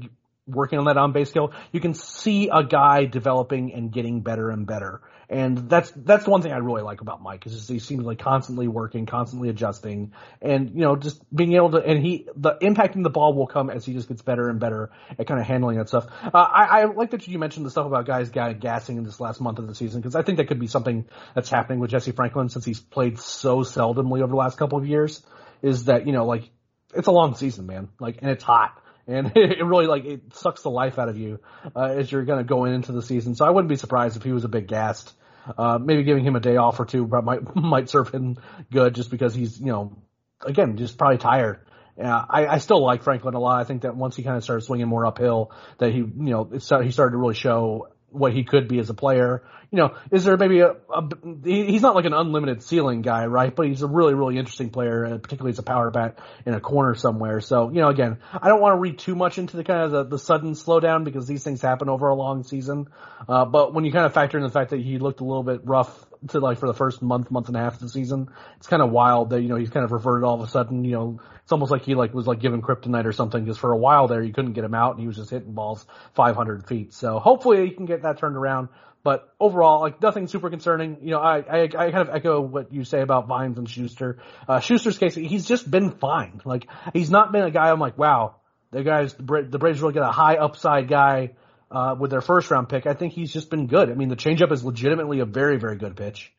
working 0.47 0.79
on 0.79 0.85
that 0.85 0.97
on 0.97 1.11
base 1.11 1.29
skill, 1.29 1.53
you 1.71 1.79
can 1.79 1.93
see 1.93 2.49
a 2.49 2.63
guy 2.63 3.05
developing 3.05 3.73
and 3.73 3.91
getting 3.91 4.21
better 4.21 4.49
and 4.49 4.67
better. 4.67 5.01
And 5.27 5.69
that's 5.69 5.91
that's 5.95 6.25
the 6.25 6.29
one 6.29 6.43
thing 6.43 6.51
I 6.51 6.57
really 6.57 6.83
like 6.83 7.01
about 7.01 7.21
Mike 7.21 7.47
is 7.47 7.67
he 7.67 7.79
seems 7.79 8.05
like 8.05 8.19
constantly 8.19 8.67
working, 8.67 9.07
constantly 9.07 9.49
adjusting, 9.49 10.13
and 10.39 10.69
you 10.69 10.81
know 10.81 10.95
just 10.95 11.19
being 11.35 11.53
able 11.53 11.71
to. 11.71 11.77
And 11.77 12.05
he 12.05 12.27
the 12.35 12.53
impacting 12.61 13.01
the 13.01 13.09
ball 13.09 13.33
will 13.33 13.47
come 13.47 13.71
as 13.71 13.83
he 13.83 13.93
just 13.93 14.07
gets 14.07 14.21
better 14.21 14.49
and 14.49 14.59
better 14.59 14.91
at 15.17 15.25
kind 15.25 15.39
of 15.39 15.47
handling 15.47 15.77
that 15.79 15.87
stuff. 15.87 16.05
Uh, 16.23 16.37
I, 16.37 16.81
I 16.81 16.85
like 16.85 17.09
that 17.11 17.27
you 17.27 17.39
mentioned 17.39 17.65
the 17.65 17.71
stuff 17.71 17.87
about 17.87 18.05
guys 18.05 18.29
ga- 18.29 18.53
gassing 18.53 18.97
in 18.97 19.03
this 19.03 19.19
last 19.19 19.41
month 19.41 19.57
of 19.57 19.67
the 19.67 19.73
season 19.73 19.99
because 19.99 20.15
I 20.15 20.21
think 20.21 20.37
that 20.37 20.47
could 20.47 20.59
be 20.59 20.67
something 20.67 21.05
that's 21.33 21.49
happening 21.49 21.79
with 21.79 21.89
Jesse 21.89 22.11
Franklin 22.11 22.49
since 22.49 22.63
he's 22.63 22.79
played 22.79 23.17
so 23.17 23.61
seldomly 23.61 24.19
over 24.21 24.27
the 24.27 24.35
last 24.35 24.59
couple 24.59 24.77
of 24.77 24.85
years. 24.85 25.23
Is 25.63 25.85
that 25.85 26.05
you 26.05 26.13
know 26.13 26.27
like 26.27 26.51
it's 26.93 27.07
a 27.07 27.11
long 27.11 27.33
season, 27.33 27.65
man, 27.65 27.89
like 27.99 28.19
and 28.21 28.29
it's 28.29 28.43
hot 28.43 28.79
and 29.07 29.31
it 29.35 29.63
really 29.63 29.87
like 29.87 30.05
it 30.05 30.33
sucks 30.33 30.61
the 30.61 30.69
life 30.69 30.99
out 30.99 31.09
of 31.09 31.17
you 31.17 31.39
uh, 31.75 31.83
as 31.83 32.11
you're 32.11 32.25
going 32.25 32.39
to 32.39 32.47
go 32.47 32.65
into 32.65 32.91
the 32.91 33.01
season. 33.01 33.35
So 33.35 33.45
I 33.45 33.49
wouldn't 33.49 33.69
be 33.69 33.75
surprised 33.75 34.17
if 34.17 34.23
he 34.23 34.31
was 34.31 34.43
a 34.43 34.49
bit 34.49 34.67
gassed. 34.67 35.13
Uh, 35.57 35.77
maybe 35.77 36.03
giving 36.03 36.25
him 36.25 36.35
a 36.35 36.39
day 36.39 36.57
off 36.57 36.79
or 36.79 36.85
two 36.85 37.07
might 37.23 37.55
might 37.55 37.89
serve 37.89 38.09
him 38.09 38.37
good 38.71 38.95
just 38.95 39.11
because 39.11 39.35
he's 39.35 39.59
you 39.59 39.67
know 39.67 39.95
again 40.41 40.77
just 40.77 40.97
probably 40.97 41.17
tired. 41.17 41.59
Yeah, 41.97 42.25
I, 42.29 42.47
I 42.47 42.57
still 42.57 42.83
like 42.83 43.03
Franklin 43.03 43.35
a 43.35 43.39
lot. 43.39 43.61
I 43.61 43.63
think 43.63 43.83
that 43.83 43.95
once 43.95 44.17
he 44.17 44.23
kind 44.23 44.35
of 44.35 44.43
started 44.43 44.65
swinging 44.65 44.87
more 44.87 45.05
uphill, 45.05 45.51
that 45.77 45.91
he 45.91 45.99
you 45.99 46.13
know 46.17 46.49
it 46.51 46.63
he 46.83 46.91
started 46.91 47.11
to 47.11 47.17
really 47.17 47.35
show 47.35 47.87
what 48.15 48.33
he 48.33 48.43
could 48.43 48.67
be 48.67 48.79
as 48.79 48.89
a 48.89 48.93
player. 48.93 49.43
You 49.71 49.79
know, 49.79 49.95
is 50.11 50.23
there 50.23 50.37
maybe 50.37 50.59
a, 50.59 50.75
a 50.89 51.09
he- 51.43 51.65
he's 51.65 51.81
not 51.81 51.95
like 51.95 52.05
an 52.05 52.13
unlimited 52.13 52.63
ceiling 52.63 53.01
guy, 53.01 53.25
right? 53.25 53.53
But 53.53 53.67
he's 53.67 53.81
a 53.81 53.87
really, 53.87 54.13
really 54.13 54.37
interesting 54.37 54.69
player, 54.69 55.05
uh, 55.05 55.17
particularly 55.17 55.51
as 55.51 55.59
a 55.59 55.63
power 55.63 55.91
bat 55.91 56.19
in 56.45 56.53
a 56.53 56.61
corner 56.61 56.95
somewhere. 56.95 57.41
So, 57.41 57.69
you 57.69 57.81
know, 57.81 57.89
again, 57.89 58.19
I 58.31 58.47
don't 58.47 58.61
want 58.61 58.73
to 58.73 58.79
read 58.79 58.99
too 58.99 59.15
much 59.15 59.37
into 59.37 59.57
the 59.57 59.63
kind 59.63 59.81
of 59.81 59.91
the, 59.91 60.03
the 60.03 60.19
sudden 60.19 60.53
slowdown 60.53 61.03
because 61.03 61.27
these 61.27 61.43
things 61.43 61.61
happen 61.61 61.89
over 61.89 62.07
a 62.07 62.15
long 62.15 62.43
season. 62.43 62.87
Uh, 63.27 63.45
but 63.45 63.73
when 63.73 63.83
you 63.83 63.91
kind 63.91 64.05
of 64.05 64.13
factor 64.13 64.37
in 64.37 64.43
the 64.43 64.49
fact 64.49 64.69
that 64.69 64.79
he 64.79 64.97
looked 64.97 65.19
a 65.19 65.25
little 65.25 65.43
bit 65.43 65.61
rough 65.65 66.05
to 66.29 66.39
like 66.39 66.59
for 66.59 66.67
the 66.67 66.73
first 66.73 67.01
month, 67.01 67.31
month 67.31 67.47
and 67.47 67.57
a 67.57 67.59
half 67.59 67.75
of 67.75 67.79
the 67.79 67.89
season, 67.89 68.29
it's 68.57 68.67
kind 68.67 68.81
of 68.81 68.91
wild 68.91 69.29
that, 69.31 69.41
you 69.41 69.47
know, 69.47 69.55
he's 69.55 69.69
kind 69.69 69.83
of 69.83 69.91
reverted 69.91 70.23
all 70.23 70.35
of 70.35 70.47
a 70.47 70.51
sudden, 70.51 70.83
you 70.83 70.91
know, 70.91 71.19
it's 71.43 71.51
almost 71.51 71.71
like 71.71 71.83
he 71.83 71.95
like 71.95 72.13
was 72.13 72.27
like 72.27 72.39
given 72.39 72.61
kryptonite 72.61 73.05
or 73.05 73.13
something 73.13 73.43
because 73.43 73.57
for 73.57 73.71
a 73.71 73.77
while 73.77 74.07
there 74.07 74.23
you 74.23 74.33
couldn't 74.33 74.53
get 74.53 74.63
him 74.63 74.73
out 74.73 74.91
and 74.91 75.01
he 75.01 75.07
was 75.07 75.15
just 75.15 75.29
hitting 75.29 75.53
balls 75.53 75.85
500 76.15 76.65
feet. 76.67 76.93
So 76.93 77.19
hopefully 77.19 77.65
he 77.67 77.71
can 77.71 77.85
get 77.85 78.03
that 78.03 78.17
turned 78.17 78.35
around. 78.35 78.69
But 79.03 79.31
overall, 79.39 79.81
like 79.81 80.01
nothing 80.01 80.25
super 80.25 80.49
concerning. 80.49 80.97
You 81.03 81.11
know, 81.11 81.19
I, 81.19 81.37
I, 81.37 81.61
I 81.65 81.67
kind 81.67 81.97
of 81.97 82.09
echo 82.09 82.41
what 82.41 82.73
you 82.73 82.83
say 82.83 83.01
about 83.01 83.27
Vines 83.27 83.59
and 83.59 83.69
Schuster. 83.69 84.17
Uh, 84.47 84.59
Schuster's 84.59 84.97
case, 84.97 85.13
he's 85.13 85.45
just 85.45 85.69
been 85.69 85.91
fine. 85.91 86.41
Like 86.43 86.67
he's 86.91 87.11
not 87.11 87.31
been 87.31 87.43
a 87.43 87.51
guy 87.51 87.69
I'm 87.69 87.79
like, 87.79 87.99
wow, 87.99 88.37
the 88.71 88.83
guys, 88.83 89.13
the, 89.13 89.23
Braves 89.23 89.79
really 89.79 89.93
get 89.93 90.01
a 90.01 90.11
high 90.11 90.37
upside 90.37 90.87
guy, 90.87 91.33
uh, 91.75 91.93
with 91.99 92.09
their 92.09 92.21
first 92.21 92.49
round 92.49 92.69
pick. 92.69 92.87
I 92.87 92.93
think 92.93 93.11
he's 93.11 93.33
just 93.33 93.49
been 93.49 93.67
good. 93.67 93.91
I 93.91 93.95
mean, 93.95 94.07
the 94.07 94.15
changeup 94.15 94.51
is 94.53 94.63
legitimately 94.63 95.19
a 95.19 95.25
very, 95.25 95.57
very 95.57 95.75
good 95.75 95.97
pitch, 95.97 96.31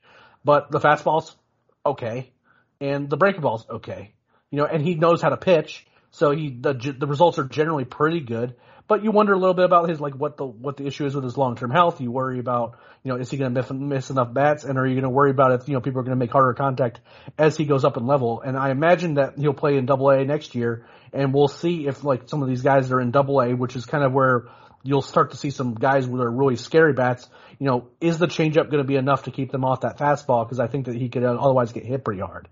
but 0.43 0.71
the 0.71 0.81
fastball's 0.81 1.37
okay. 1.85 2.33
And 2.81 3.11
the 3.11 3.19
breaking 3.19 3.43
ball's 3.43 3.67
okay. 3.69 4.15
You 4.51 4.59
know, 4.59 4.65
and 4.65 4.83
he 4.83 4.95
knows 4.95 5.21
how 5.21 5.29
to 5.29 5.37
pitch. 5.37 5.87
So 6.11 6.31
he, 6.31 6.57
the, 6.59 6.73
the 6.99 7.07
results 7.07 7.39
are 7.39 7.45
generally 7.45 7.85
pretty 7.85 8.21
good. 8.21 8.55
But 8.89 9.03
you 9.03 9.11
wonder 9.11 9.33
a 9.33 9.39
little 9.39 9.55
bit 9.55 9.65
about 9.65 9.89
his 9.89 10.01
like 10.01 10.15
what 10.15 10.37
the 10.37 10.47
what 10.47 10.77
the 10.77 10.87
issue 10.87 11.07
is 11.07 11.15
with 11.15 11.25
his 11.25 11.37
long 11.37 11.57
term 11.57 11.73
health. 11.73 12.01
You 12.01 12.13
worry 12.13 12.39
about 12.39 12.79
you 13.03 13.13
know 13.13 13.19
is 13.19 13.29
he 13.29 13.37
going 13.37 13.53
to 13.53 13.61
miss, 13.61 13.71
miss 13.73 14.11
enough 14.11 14.33
bats, 14.33 14.63
and 14.63 14.79
are 14.79 14.87
you 14.87 14.95
going 14.95 15.03
to 15.03 15.11
worry 15.11 15.33
about 15.33 15.61
if 15.61 15.69
you 15.69 15.75
know 15.75 15.81
people 15.81 16.01
are 16.01 16.05
going 16.05 16.17
to 16.17 16.25
make 16.25 16.31
harder 16.31 16.55
contact 16.55 17.01
as 17.37 17.57
he 17.57 17.65
goes 17.65 17.85
up 17.85 17.97
in 17.97 18.07
level? 18.07 18.43
And 18.43 18.57
I 18.57 18.71
imagine 18.71 19.15
that 19.15 19.37
he'll 19.37 19.55
play 19.55 19.77
in 19.77 19.87
Double 19.87 20.09
A 20.11 20.25
next 20.25 20.55
year, 20.55 20.87
and 21.13 21.35
we'll 21.35 21.49
see 21.49 21.89
if 21.89 22.05
like 22.05 22.29
some 22.29 22.43
of 22.43 22.49
these 22.49 22.63
guys 22.63 22.89
that 22.89 22.95
are 22.95 23.01
in 23.01 23.11
Double 23.11 23.41
A, 23.41 23.55
which 23.55 23.75
is 23.75 23.87
kind 23.87 24.05
of 24.05 24.13
where 24.13 24.45
you'll 24.87 25.03
start 25.03 25.33
to 25.33 25.37
see 25.37 25.51
some 25.51 25.75
guys 25.75 26.07
with 26.07 26.21
are 26.21 26.31
really 26.31 26.57
scary 26.57 26.93
bats. 26.93 27.29
You 27.59 27.67
know, 27.67 27.89
is 28.01 28.19
the 28.19 28.27
changeup 28.27 28.71
going 28.71 28.83
to 28.83 28.85
be 28.85 28.97
enough 28.97 29.25
to 29.25 29.31
keep 29.31 29.51
them 29.51 29.65
off 29.65 29.81
that 29.81 29.99
fastball? 29.99 30.45
Because 30.45 30.61
I 30.61 30.67
think 30.67 30.87
that 30.87 30.95
he 30.95 31.09
could 31.09 31.25
uh, 31.25 31.35
otherwise 31.35 31.73
get 31.73 31.85
hit 31.85 32.05
pretty 32.05 32.21
hard. 32.21 32.49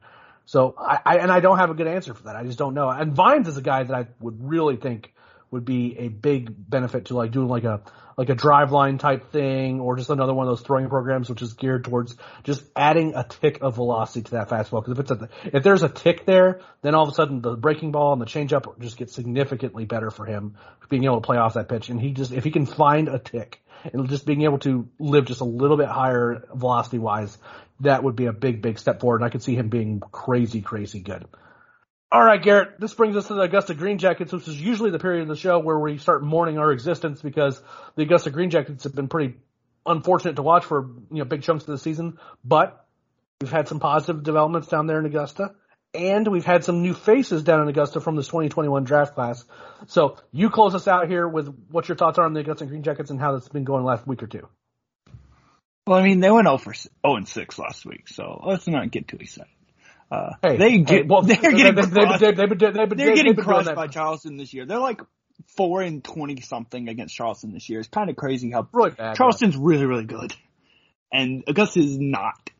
So 0.46 0.74
I, 0.78 1.00
I 1.04 1.18
and 1.18 1.32
I 1.32 1.40
don't 1.40 1.58
have 1.58 1.70
a 1.70 1.74
good 1.74 1.86
answer 1.86 2.14
for 2.14 2.24
that. 2.24 2.36
I 2.36 2.44
just 2.44 2.58
don't 2.58 2.74
know. 2.74 2.88
And 2.88 3.14
Vines 3.14 3.48
is 3.48 3.56
a 3.56 3.62
guy 3.62 3.82
that 3.82 3.94
I 3.94 4.06
would 4.20 4.48
really 4.48 4.76
think 4.76 5.12
would 5.54 5.64
be 5.64 5.96
a 5.98 6.08
big 6.08 6.52
benefit 6.68 7.06
to 7.06 7.16
like 7.16 7.30
doing 7.30 7.48
like 7.48 7.62
a 7.62 7.80
like 8.16 8.28
a 8.28 8.34
Driveline 8.34 8.98
type 8.98 9.30
thing 9.30 9.80
or 9.80 9.96
just 9.96 10.10
another 10.10 10.34
one 10.34 10.46
of 10.46 10.50
those 10.50 10.66
throwing 10.66 10.88
programs 10.88 11.30
which 11.30 11.42
is 11.42 11.54
geared 11.54 11.84
towards 11.84 12.16
just 12.42 12.64
adding 12.76 13.14
a 13.14 13.24
tick 13.24 13.58
of 13.62 13.76
velocity 13.76 14.22
to 14.22 14.30
that 14.32 14.48
fastball. 14.48 14.84
Because 14.84 14.92
if 14.92 14.98
it's 14.98 15.10
a, 15.10 15.28
if 15.56 15.62
there's 15.62 15.82
a 15.82 15.88
tick 15.88 16.26
there, 16.26 16.60
then 16.82 16.94
all 16.94 17.04
of 17.04 17.08
a 17.08 17.14
sudden 17.14 17.40
the 17.40 17.56
breaking 17.56 17.92
ball 17.92 18.12
and 18.12 18.20
the 18.20 18.26
changeup 18.26 18.78
just 18.80 18.96
get 18.96 19.10
significantly 19.10 19.84
better 19.84 20.10
for 20.10 20.26
him 20.26 20.56
being 20.88 21.04
able 21.04 21.20
to 21.20 21.26
play 21.26 21.36
off 21.36 21.54
that 21.54 21.68
pitch. 21.68 21.88
And 21.88 22.00
he 22.00 22.10
just 22.10 22.32
if 22.32 22.44
he 22.44 22.50
can 22.50 22.66
find 22.66 23.08
a 23.08 23.18
tick 23.18 23.62
and 23.92 24.08
just 24.08 24.26
being 24.26 24.42
able 24.42 24.58
to 24.60 24.88
live 24.98 25.24
just 25.24 25.40
a 25.40 25.44
little 25.44 25.76
bit 25.76 25.88
higher 25.88 26.44
velocity 26.52 26.98
wise, 26.98 27.38
that 27.80 28.02
would 28.02 28.16
be 28.16 28.26
a 28.26 28.32
big 28.32 28.60
big 28.60 28.78
step 28.78 29.00
forward. 29.00 29.16
And 29.16 29.24
I 29.24 29.30
could 29.30 29.42
see 29.42 29.54
him 29.54 29.68
being 29.68 30.00
crazy 30.00 30.62
crazy 30.62 31.00
good. 31.00 31.26
All 32.14 32.22
right, 32.22 32.40
Gaurav, 32.40 32.78
this 32.78 32.94
brings 32.94 33.16
us 33.16 33.26
to 33.26 33.34
the 33.34 33.40
Augusta 33.40 33.74
Green 33.74 33.98
Jackets, 33.98 34.32
which 34.32 34.46
is 34.46 34.60
usually 34.60 34.92
the 34.92 35.00
period 35.00 35.22
of 35.22 35.28
the 35.28 35.34
show 35.34 35.58
where 35.58 35.76
we 35.76 35.98
start 35.98 36.22
mourning 36.22 36.58
our 36.58 36.70
existence 36.70 37.20
because 37.20 37.60
the 37.96 38.04
Augusta 38.04 38.30
Green 38.30 38.50
Jackets 38.50 38.84
have 38.84 38.94
been 38.94 39.08
pretty 39.08 39.34
unfortunate 39.84 40.36
to 40.36 40.42
watch 40.42 40.64
for, 40.64 40.90
you 41.10 41.18
know, 41.18 41.24
big 41.24 41.42
chunks 41.42 41.64
of 41.64 41.72
the 41.72 41.78
season, 41.78 42.20
but 42.44 42.86
we've 43.40 43.50
had 43.50 43.66
some 43.66 43.80
positive 43.80 44.22
developments 44.22 44.68
down 44.68 44.86
there 44.86 45.00
in 45.00 45.06
Augusta 45.06 45.56
and 45.92 46.28
we've 46.28 46.44
had 46.44 46.62
some 46.62 46.82
new 46.82 46.94
faces 46.94 47.42
down 47.42 47.62
in 47.62 47.66
Augusta 47.66 48.00
from 48.00 48.14
this 48.14 48.28
2021 48.28 48.84
draft 48.84 49.14
class. 49.14 49.44
So 49.88 50.16
you 50.30 50.50
close 50.50 50.76
us 50.76 50.86
out 50.86 51.08
here 51.08 51.26
with 51.26 51.48
what 51.68 51.88
your 51.88 51.96
thoughts 51.96 52.16
are 52.20 52.24
on 52.24 52.32
the 52.32 52.38
Augusta 52.38 52.66
Green 52.66 52.84
Jackets 52.84 53.10
and 53.10 53.18
how 53.18 53.32
that's 53.32 53.48
been 53.48 53.64
going 53.64 53.82
last 53.82 54.06
week 54.06 54.22
or 54.22 54.28
two. 54.28 54.46
Well, 55.84 55.98
I 55.98 56.04
mean, 56.04 56.20
they 56.20 56.30
went 56.30 56.46
0 56.46 56.58
for 56.58 56.74
0 56.74 56.90
and 57.02 57.26
6 57.26 57.58
last 57.58 57.84
week, 57.84 58.06
so 58.06 58.40
let's 58.46 58.68
not 58.68 58.92
get 58.92 59.08
too 59.08 59.16
excited. 59.16 59.50
Uh, 60.10 60.30
Hey, 60.42 60.56
they 60.56 60.78
get, 60.78 60.88
hey, 61.02 61.02
well, 61.08 61.22
they're 61.22 61.36
getting 61.36 61.74
they- 61.74 61.82
they- 61.82 61.88
crushed. 61.90 62.20
they- 62.20 62.32
they've 62.32 62.48
been- 62.48 62.58
they've 62.58 62.88
been- 62.88 62.98
they're 62.98 63.14
getting 63.14 63.36
crushed 63.36 63.74
by 63.74 63.86
Charleston 63.88 64.36
this 64.36 64.52
year. 64.54 64.66
They're 64.66 64.78
like 64.78 65.00
four 65.56 65.82
and 65.82 66.02
twenty 66.04 66.40
something 66.40 66.88
against 66.88 67.14
Charleston 67.14 67.52
this 67.52 67.68
year. 67.68 67.80
It's 67.80 67.88
kind 67.88 68.08
of 68.10 68.16
crazy 68.16 68.50
how 68.50 68.68
Really 68.72 68.90
bad. 68.90 69.16
Charleston's 69.16 69.56
really 69.56 69.86
really 69.86 70.04
good, 70.04 70.34
and 71.12 71.42
Augusta 71.48 71.80
is 71.80 71.98
not, 71.98 72.50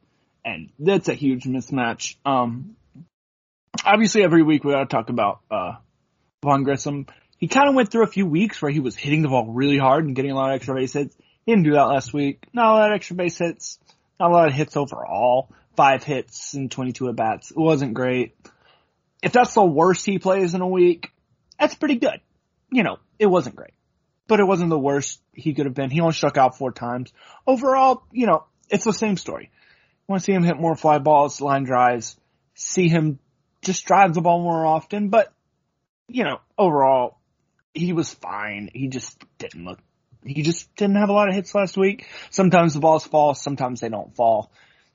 and 0.45 0.71
that's 0.79 1.09
a 1.09 1.15
huge 1.15 1.45
mismatch. 1.45 2.17
Um, 2.27 2.77
obviously 3.85 4.23
every 4.23 4.43
week 4.43 4.65
we 4.65 4.73
gotta 4.73 4.87
talk 4.87 5.09
about 5.11 5.41
uh 5.51 5.73
Vaughn 6.43 6.65
Grissom. 6.65 7.07
He 7.39 7.49
kind 7.49 7.69
of 7.69 7.75
went 7.75 7.91
through 7.91 8.05
a 8.05 8.09
few 8.11 8.27
weeks 8.27 8.61
where 8.63 8.71
he 8.71 8.81
was 8.81 8.97
hitting 8.97 9.23
the 9.23 9.29
ball 9.29 9.47
really 9.53 9.79
hard 9.79 10.05
and 10.07 10.15
getting 10.17 10.31
a 10.31 10.35
lot 10.35 10.51
of 10.51 10.57
extra 10.57 10.75
base 10.75 10.93
hits. 10.93 11.15
He 11.47 11.53
didn't 11.53 11.65
do 11.65 11.73
that 11.73 11.85
last 11.85 12.13
week. 12.15 12.47
Not 12.53 12.67
a 12.67 12.73
lot 12.73 12.91
of 12.91 12.95
extra 12.97 13.17
base 13.17 13.39
hits. 13.39 13.79
Not 14.19 14.31
a 14.31 14.35
lot 14.35 14.49
of 14.49 14.55
hits 14.55 14.77
overall. 14.77 15.51
Five 15.77 16.05
hits 16.05 16.55
and 16.55 16.71
22 16.71 17.09
at 17.09 17.17
bats. 17.17 17.51
It 17.51 17.59
wasn't 17.59 17.95
great. 17.95 18.37
If 19.23 19.33
that's 19.33 19.55
the 19.55 19.65
worst 19.65 20.07
he 20.07 20.19
plays 20.19 20.55
in 20.55 20.61
a 20.61 20.69
week, 20.69 21.11
that's 21.59 21.75
pretty 21.75 21.97
good. 21.97 22.21
You 22.71 22.83
know, 22.83 22.99
it 23.19 23.27
wasn't 23.27 23.57
great, 23.57 23.75
but 24.27 24.41
it 24.41 24.45
wasn't 24.45 24.71
the 24.71 24.79
worst 24.79 25.21
he 25.33 25.55
could 25.55 25.67
have 25.67 25.75
been. 25.75 25.91
He 25.91 26.01
only 26.01 26.13
struck 26.13 26.37
out 26.37 26.59
four 26.59 26.73
times. 26.73 27.13
Overall, 27.47 28.05
you 28.13 28.27
know, 28.27 28.45
it's 28.69 28.85
the 28.85 28.93
same 28.93 29.17
story. 29.17 29.51
want 30.07 30.23
to 30.23 30.25
see 30.25 30.33
him 30.33 30.43
hit 30.43 30.59
more 30.59 30.77
fly 30.77 30.99
balls, 30.99 31.41
line 31.41 31.65
drives, 31.65 32.17
see 32.55 32.89
him 32.89 33.19
just 33.63 33.87
drive 33.87 34.15
the 34.15 34.21
ball 34.21 34.43
more 34.43 34.67
often, 34.67 35.09
but 35.09 35.33
you 36.09 36.25
know, 36.25 36.41
overall, 36.59 37.19
he 37.73 37.93
was 37.93 38.13
fine. 38.13 38.71
He 38.73 38.89
just 38.89 39.19
didn't 39.39 39.65
look, 39.65 39.79
he 40.25 40.43
just 40.43 40.75
didn't 40.77 40.97
have 40.97 41.09
a 41.09 41.13
lot 41.13 41.29
of 41.29 41.35
hits 41.35 41.55
last 41.55 41.77
week. 41.77 42.07
Sometimes 42.31 42.75
the 42.75 42.81
balls 42.81 43.07
fall, 43.07 43.35
sometimes 43.35 43.81
they 43.81 43.89
don't 43.89 44.15
fall. 44.15 44.51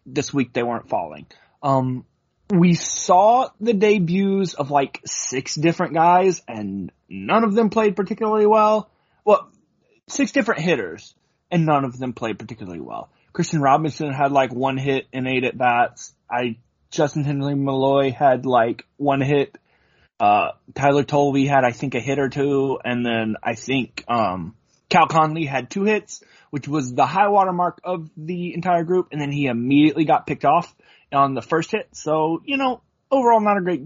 This 0.06 0.34
week 0.34 0.54
they 0.54 0.64
weren't 0.64 0.90
falling. 0.90 1.28
Um, 1.62 2.06
we 2.50 2.74
saw 2.74 3.50
the 3.60 3.74
debuts 3.74 4.54
of 4.56 4.72
like 4.72 5.02
six 5.06 5.56
different 5.56 5.94
guys 5.94 6.42
and 6.48 6.92
none 7.08 7.44
of 7.44 7.54
them 7.54 7.70
played 7.70 7.96
particularly 7.96 8.48
well. 8.48 8.90
Well, 9.24 9.52
six 10.08 10.32
different 10.32 10.62
hitters 10.62 11.14
and 11.52 11.66
none 11.66 11.86
of 11.86 11.98
them 11.98 12.14
played 12.14 12.40
particularly 12.40 12.80
well. 12.80 13.10
Christian 13.34 13.62
Robinson 13.62 14.12
had 14.12 14.32
like 14.32 14.54
one 14.54 14.78
hit 14.78 15.08
and 15.14 15.28
eight 15.28 15.44
at 15.44 15.58
bats. 15.58 16.14
I, 16.30 16.58
Justin 16.90 17.24
Henry 17.24 17.56
Malloy 17.56 18.12
had 18.12 18.46
like 18.46 18.86
one 18.98 19.22
hit. 19.22 19.56
Uh, 20.20 20.52
Tyler 20.74 21.04
Tolve 21.04 21.48
had, 21.48 21.64
I 21.64 21.72
think, 21.72 21.96
a 21.96 22.00
hit 22.00 22.20
or 22.20 22.30
two. 22.30 22.80
And 22.84 23.06
then 23.06 23.36
I 23.44 23.56
think, 23.56 24.04
um, 24.08 24.56
Cal 24.90 25.08
Conley 25.08 25.46
had 25.46 25.70
two 25.70 25.84
hits, 25.84 26.24
which 26.50 26.68
was 26.68 26.94
the 26.94 27.06
high 27.06 27.28
water 27.28 27.54
mark 27.54 27.80
of 27.84 28.10
the 28.18 28.54
entire 28.54 28.84
group. 28.84 29.10
And 29.12 29.22
then 29.22 29.32
he 29.32 29.46
immediately 29.46 30.06
got 30.06 30.26
picked 30.28 30.46
off 30.46 30.76
on 31.12 31.36
the 31.36 31.42
first 31.42 31.72
hit. 31.72 31.90
So, 31.94 32.42
you 32.44 32.58
know, 32.58 32.82
overall 33.12 33.40
not 33.40 33.58
a 33.58 33.62
great, 33.62 33.84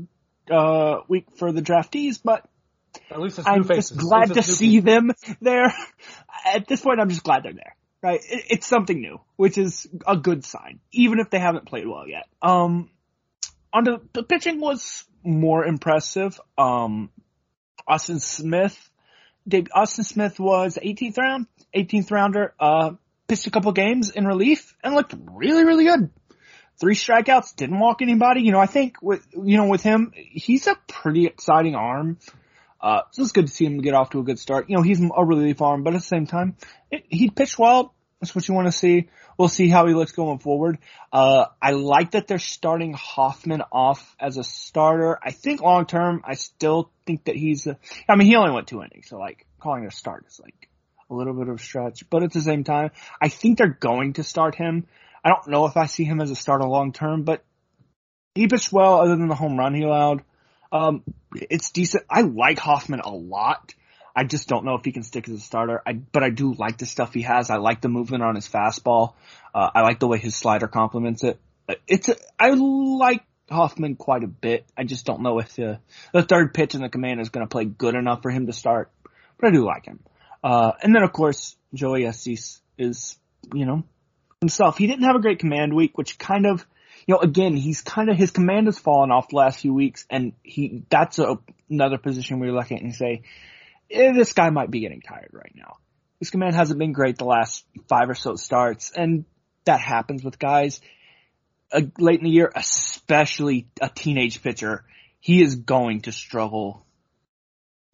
uh, 0.49 0.99
week 1.07 1.25
for 1.35 1.51
the 1.51 1.61
draftees, 1.61 2.19
but 2.23 2.45
At 3.11 3.19
least 3.19 3.39
it's 3.39 3.47
I'm 3.47 3.63
faces. 3.63 3.91
just 3.91 3.99
glad 3.99 4.27
to 4.27 4.33
least 4.33 4.49
it's 4.49 4.61
new 4.61 4.67
see 4.67 4.79
them 4.79 5.11
there. 5.41 5.73
At 6.45 6.67
this 6.67 6.81
point, 6.81 6.99
I'm 6.99 7.09
just 7.09 7.23
glad 7.23 7.43
they're 7.43 7.53
there. 7.53 7.75
Right? 8.01 8.19
It, 8.29 8.45
it's 8.49 8.67
something 8.67 8.99
new, 8.99 9.21
which 9.37 9.57
is 9.57 9.87
a 10.05 10.17
good 10.17 10.43
sign, 10.43 10.79
even 10.91 11.19
if 11.19 11.29
they 11.29 11.39
haven't 11.39 11.65
played 11.65 11.87
well 11.87 12.07
yet. 12.07 12.27
Um, 12.41 12.89
on 13.71 13.85
the, 13.85 14.01
the 14.11 14.23
pitching 14.23 14.59
was 14.59 15.05
more 15.23 15.65
impressive. 15.65 16.39
Um, 16.57 17.09
Austin 17.87 18.19
Smith, 18.19 18.89
did 19.47 19.69
Austin 19.73 20.03
Smith 20.03 20.39
was 20.39 20.77
18th 20.81 21.17
round, 21.17 21.47
18th 21.75 22.11
rounder, 22.11 22.53
uh, 22.59 22.91
pitched 23.27 23.47
a 23.47 23.51
couple 23.51 23.71
games 23.71 24.09
in 24.09 24.25
relief 24.25 24.75
and 24.83 24.95
looked 24.95 25.13
really, 25.31 25.65
really 25.65 25.85
good. 25.85 26.09
Three 26.79 26.95
strikeouts, 26.95 27.55
didn't 27.55 27.79
walk 27.79 28.01
anybody. 28.01 28.41
You 28.41 28.51
know, 28.51 28.59
I 28.59 28.65
think 28.65 29.01
with, 29.01 29.25
you 29.31 29.57
know, 29.57 29.67
with 29.67 29.83
him, 29.83 30.11
he's 30.15 30.67
a 30.67 30.75
pretty 30.87 31.25
exciting 31.25 31.75
arm. 31.75 32.17
Uh, 32.81 33.01
so 33.11 33.21
it's 33.21 33.31
good 33.31 33.47
to 33.47 33.53
see 33.53 33.65
him 33.65 33.79
get 33.79 33.93
off 33.93 34.09
to 34.09 34.19
a 34.19 34.23
good 34.23 34.39
start. 34.39 34.69
You 34.69 34.75
know, 34.75 34.81
he's 34.81 34.99
a 34.99 35.25
relief 35.25 35.61
arm, 35.61 35.83
but 35.83 35.93
at 35.93 36.01
the 36.01 36.05
same 36.05 36.27
time, 36.27 36.57
it, 36.91 37.05
he 37.09 37.29
pitched 37.29 37.57
well. 37.57 37.93
That's 38.19 38.33
what 38.33 38.47
you 38.47 38.53
want 38.53 38.67
to 38.67 38.71
see. 38.71 39.09
We'll 39.37 39.49
see 39.49 39.67
how 39.67 39.85
he 39.87 39.93
looks 39.93 40.13
going 40.13 40.39
forward. 40.39 40.77
Uh, 41.11 41.45
I 41.61 41.71
like 41.71 42.11
that 42.11 42.27
they're 42.27 42.39
starting 42.39 42.93
Hoffman 42.93 43.63
off 43.71 44.15
as 44.19 44.37
a 44.37 44.43
starter. 44.43 45.19
I 45.21 45.31
think 45.31 45.61
long 45.61 45.85
term, 45.85 46.21
I 46.23 46.35
still 46.35 46.91
think 47.05 47.25
that 47.25 47.35
he's 47.35 47.67
a, 47.67 47.77
I 48.07 48.15
mean, 48.15 48.27
he 48.27 48.35
only 48.35 48.51
went 48.51 48.67
two 48.67 48.81
innings, 48.81 49.07
so 49.09 49.17
like 49.17 49.45
calling 49.59 49.85
a 49.85 49.91
start 49.91 50.25
is 50.27 50.39
like 50.39 50.69
a 51.09 51.13
little 51.13 51.33
bit 51.33 51.49
of 51.49 51.55
a 51.55 51.63
stretch, 51.63 52.09
but 52.09 52.23
at 52.23 52.31
the 52.31 52.41
same 52.41 52.63
time, 52.63 52.91
I 53.21 53.29
think 53.29 53.57
they're 53.57 53.67
going 53.67 54.13
to 54.13 54.23
start 54.23 54.55
him. 54.55 54.87
I 55.23 55.29
don't 55.29 55.47
know 55.47 55.65
if 55.65 55.77
I 55.77 55.85
see 55.85 56.03
him 56.03 56.19
as 56.21 56.31
a 56.31 56.35
starter 56.35 56.65
long 56.65 56.91
term, 56.91 57.23
but 57.23 57.43
he 58.35 58.47
pitched 58.47 58.71
well 58.71 58.99
other 59.01 59.15
than 59.15 59.27
the 59.27 59.35
home 59.35 59.57
run 59.57 59.73
he 59.73 59.83
allowed. 59.83 60.23
Um, 60.71 61.03
it's 61.35 61.71
decent. 61.71 62.03
I 62.09 62.21
like 62.21 62.59
Hoffman 62.59 62.99
a 62.99 63.11
lot. 63.11 63.73
I 64.15 64.23
just 64.23 64.47
don't 64.47 64.65
know 64.65 64.75
if 64.75 64.85
he 64.85 64.91
can 64.91 65.03
stick 65.03 65.27
as 65.27 65.35
a 65.35 65.39
starter. 65.39 65.81
I, 65.85 65.93
but 65.93 66.23
I 66.23 66.29
do 66.29 66.53
like 66.53 66.77
the 66.77 66.85
stuff 66.85 67.13
he 67.13 67.21
has. 67.23 67.49
I 67.49 67.57
like 67.57 67.81
the 67.81 67.89
movement 67.89 68.23
on 68.23 68.35
his 68.35 68.47
fastball. 68.47 69.13
Uh, 69.53 69.69
I 69.73 69.81
like 69.81 69.99
the 69.99 70.07
way 70.07 70.17
his 70.17 70.35
slider 70.35 70.67
complements 70.67 71.23
it. 71.23 71.39
It's, 71.87 72.09
a, 72.09 72.15
I 72.39 72.49
like 72.49 73.23
Hoffman 73.49 73.95
quite 73.95 74.23
a 74.23 74.27
bit. 74.27 74.65
I 74.77 74.83
just 74.83 75.05
don't 75.05 75.21
know 75.21 75.39
if 75.39 75.55
the, 75.55 75.79
the 76.13 76.23
third 76.23 76.53
pitch 76.53 76.75
in 76.75 76.81
the 76.81 76.89
command 76.89 77.19
is 77.19 77.29
going 77.29 77.45
to 77.45 77.49
play 77.49 77.65
good 77.65 77.95
enough 77.95 78.21
for 78.21 78.31
him 78.31 78.47
to 78.47 78.53
start, 78.53 78.91
but 79.39 79.47
I 79.47 79.51
do 79.51 79.65
like 79.65 79.85
him. 79.85 79.99
Uh, 80.43 80.71
and 80.81 80.95
then 80.95 81.03
of 81.03 81.11
course, 81.11 81.55
Joey 81.73 82.05
Estes 82.05 82.61
is, 82.77 83.17
you 83.53 83.65
know, 83.65 83.83
himself. 84.39 84.77
He 84.77 84.87
didn't 84.87 85.03
have 85.03 85.15
a 85.15 85.21
great 85.21 85.39
command 85.39 85.73
week, 85.73 85.97
which 85.97 86.17
kind 86.17 86.45
of, 86.45 86.65
you 87.07 87.15
know, 87.15 87.19
again, 87.19 87.55
he's 87.55 87.81
kind 87.81 88.09
of, 88.09 88.17
his 88.17 88.31
command 88.31 88.67
has 88.67 88.79
fallen 88.79 89.11
off 89.11 89.29
the 89.29 89.35
last 89.35 89.59
few 89.59 89.73
weeks 89.73 90.05
and 90.09 90.33
he, 90.43 90.83
that's 90.89 91.19
a, 91.19 91.37
another 91.69 91.97
position 91.97 92.39
where 92.39 92.49
you 92.49 92.55
look 92.55 92.71
at 92.71 92.81
and 92.81 92.93
say, 92.93 93.23
eh, 93.91 94.11
this 94.13 94.33
guy 94.33 94.49
might 94.49 94.71
be 94.71 94.79
getting 94.79 95.01
tired 95.01 95.31
right 95.31 95.53
now. 95.55 95.77
His 96.19 96.29
command 96.29 96.55
hasn't 96.55 96.79
been 96.79 96.93
great 96.93 97.17
the 97.17 97.25
last 97.25 97.65
five 97.89 98.09
or 98.09 98.15
so 98.15 98.35
starts 98.35 98.91
and 98.91 99.25
that 99.65 99.79
happens 99.79 100.23
with 100.23 100.39
guys 100.39 100.81
uh, 101.73 101.81
late 101.97 102.19
in 102.19 102.25
the 102.25 102.29
year, 102.29 102.51
especially 102.55 103.67
a 103.81 103.89
teenage 103.89 104.41
pitcher. 104.41 104.85
He 105.19 105.41
is 105.41 105.55
going 105.55 106.01
to 106.01 106.11
struggle 106.11 106.85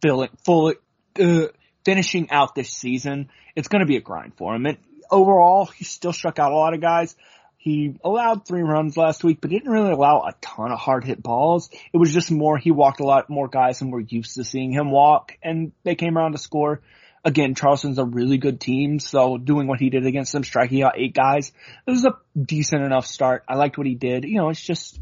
filling, 0.02 0.30
full, 0.44 0.74
uh, 1.20 1.46
finishing 1.84 2.30
out 2.30 2.54
this 2.54 2.70
season. 2.70 3.30
It's 3.56 3.68
going 3.68 3.80
to 3.80 3.86
be 3.86 3.96
a 3.96 4.00
grind 4.00 4.34
for 4.36 4.54
him. 4.54 4.66
And 4.66 4.78
overall, 5.10 5.66
he 5.66 5.84
still 5.84 6.12
struck 6.12 6.38
out 6.38 6.52
a 6.52 6.56
lot 6.56 6.74
of 6.74 6.80
guys. 6.80 7.16
He 7.56 7.94
allowed 8.02 8.46
three 8.46 8.62
runs 8.62 8.96
last 8.96 9.22
week, 9.22 9.40
but 9.40 9.50
didn't 9.50 9.70
really 9.70 9.92
allow 9.92 10.20
a 10.20 10.32
ton 10.40 10.72
of 10.72 10.78
hard 10.78 11.04
hit 11.04 11.22
balls. 11.22 11.68
It 11.92 11.98
was 11.98 12.12
just 12.12 12.30
more, 12.30 12.56
he 12.56 12.70
walked 12.70 13.00
a 13.00 13.04
lot 13.04 13.28
more 13.28 13.48
guys 13.48 13.78
than 13.78 13.90
we're 13.90 14.00
used 14.00 14.36
to 14.36 14.44
seeing 14.44 14.72
him 14.72 14.90
walk, 14.90 15.36
and 15.42 15.72
they 15.84 15.94
came 15.94 16.16
around 16.16 16.32
to 16.32 16.38
score. 16.38 16.80
Again, 17.24 17.54
Charleston's 17.54 17.98
a 17.98 18.04
really 18.04 18.38
good 18.38 18.60
team, 18.60 18.98
so 18.98 19.36
doing 19.36 19.66
what 19.66 19.78
he 19.78 19.90
did 19.90 20.06
against 20.06 20.32
them, 20.32 20.42
striking 20.42 20.82
out 20.82 20.94
eight 20.96 21.14
guys, 21.14 21.52
it 21.86 21.90
was 21.90 22.04
a 22.04 22.16
decent 22.40 22.82
enough 22.82 23.06
start. 23.06 23.44
I 23.46 23.56
liked 23.56 23.76
what 23.76 23.86
he 23.86 23.94
did. 23.94 24.24
You 24.24 24.38
know, 24.38 24.48
it's 24.48 24.60
just 24.60 24.98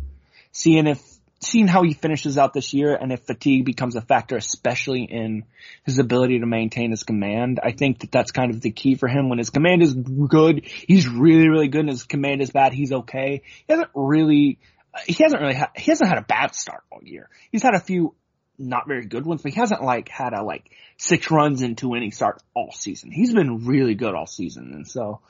seeing 0.50 0.88
if, 0.88 1.00
seeing 1.40 1.68
how 1.68 1.84
he 1.84 1.94
finishes 1.94 2.36
out 2.36 2.52
this 2.52 2.74
year 2.74 2.96
and 2.96 3.12
if 3.12 3.22
fatigue 3.24 3.64
becomes 3.64 3.94
a 3.94 4.00
factor, 4.00 4.36
especially 4.36 5.04
in 5.04 5.44
his 5.84 5.98
ability 5.98 6.40
to 6.40 6.46
maintain 6.46 6.90
his 6.90 7.04
command. 7.04 7.60
I 7.62 7.70
think 7.70 8.00
that 8.00 8.10
that's 8.10 8.32
kind 8.32 8.52
of 8.52 8.60
the 8.60 8.72
key 8.72 8.96
for 8.96 9.08
him. 9.08 9.28
When 9.28 9.38
his 9.38 9.50
command 9.50 9.82
is 9.82 9.94
good, 9.94 10.64
he's 10.64 11.06
really, 11.06 11.48
really 11.48 11.68
good 11.68 11.82
and 11.82 11.90
his 11.90 12.02
command 12.02 12.42
is 12.42 12.50
bad, 12.50 12.72
he's 12.72 12.92
okay. 12.92 13.42
He 13.66 13.72
hasn't 13.72 13.90
really, 13.94 14.58
he 15.06 15.22
hasn't 15.22 15.40
really 15.40 15.54
had, 15.54 15.68
he 15.76 15.90
hasn't 15.92 16.08
had 16.08 16.18
a 16.18 16.22
bad 16.22 16.56
start 16.56 16.82
all 16.90 17.00
year. 17.04 17.30
He's 17.52 17.62
had 17.62 17.74
a 17.74 17.80
few 17.80 18.14
not 18.58 18.88
very 18.88 19.06
good 19.06 19.24
ones, 19.24 19.42
but 19.42 19.52
he 19.52 19.60
hasn't 19.60 19.82
like 19.82 20.08
had 20.08 20.32
a 20.32 20.42
like 20.42 20.70
six 20.96 21.30
runs 21.30 21.62
in 21.62 21.76
two 21.76 21.94
innings 21.94 22.16
start 22.16 22.42
all 22.54 22.72
season. 22.72 23.10
He's 23.10 23.32
been 23.32 23.66
really 23.66 23.94
good 23.94 24.14
all 24.14 24.26
season. 24.26 24.72
And 24.74 24.86
so 24.86 25.20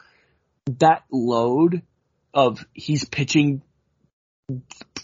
that 0.78 1.04
load 1.10 1.82
of 2.32 2.64
he's 2.72 3.04
pitching 3.04 3.62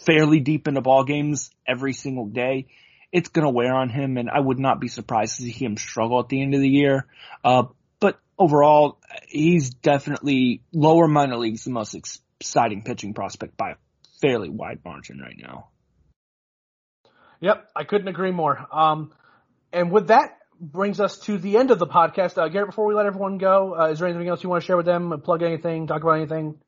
fairly 0.04 0.40
deep 0.40 0.68
into 0.68 0.80
ball 0.80 1.04
games 1.04 1.50
every 1.66 1.92
single 1.92 2.26
day, 2.26 2.66
it's 3.12 3.28
going 3.28 3.44
to 3.44 3.50
wear 3.50 3.74
on 3.74 3.88
him. 3.88 4.16
And 4.16 4.30
I 4.30 4.40
would 4.40 4.58
not 4.58 4.80
be 4.80 4.88
surprised 4.88 5.36
to 5.36 5.42
see 5.42 5.50
him 5.50 5.76
struggle 5.76 6.20
at 6.20 6.28
the 6.28 6.40
end 6.40 6.54
of 6.54 6.60
the 6.60 6.68
year. 6.68 7.06
Uh, 7.42 7.64
but 8.00 8.18
overall, 8.38 8.98
he's 9.28 9.70
definitely 9.70 10.62
lower 10.72 11.08
minor 11.08 11.36
leagues, 11.36 11.64
the 11.64 11.70
most 11.70 11.94
exciting 11.94 12.82
pitching 12.82 13.14
prospect 13.14 13.56
by 13.56 13.72
a 13.72 13.76
fairly 14.20 14.48
wide 14.48 14.80
margin 14.84 15.20
right 15.20 15.36
now. 15.38 15.68
Yep, 17.44 17.68
I 17.76 17.84
couldn't 17.84 18.08
agree 18.08 18.30
more. 18.30 18.66
Um, 18.72 19.12
and 19.70 19.92
with 19.92 20.06
that 20.06 20.38
brings 20.58 20.98
us 20.98 21.18
to 21.20 21.36
the 21.36 21.58
end 21.58 21.70
of 21.70 21.78
the 21.78 21.86
podcast. 21.86 22.38
Uh, 22.38 22.48
Gaurav, 22.48 22.68
before 22.68 22.86
we 22.86 22.94
let 22.94 23.04
everyone 23.04 23.36
go, 23.36 23.78
uh, 23.78 23.88
is 23.88 23.98
there 23.98 24.08
anything 24.08 24.26
else 24.28 24.42
you 24.42 24.48
want 24.48 24.62
to 24.62 24.66
share 24.66 24.78
with 24.78 24.86
them? 24.86 25.20
Plug 25.22 25.42
anything? 25.42 25.86
Talk 25.86 26.02
about 26.02 26.12
anything? 26.12 26.58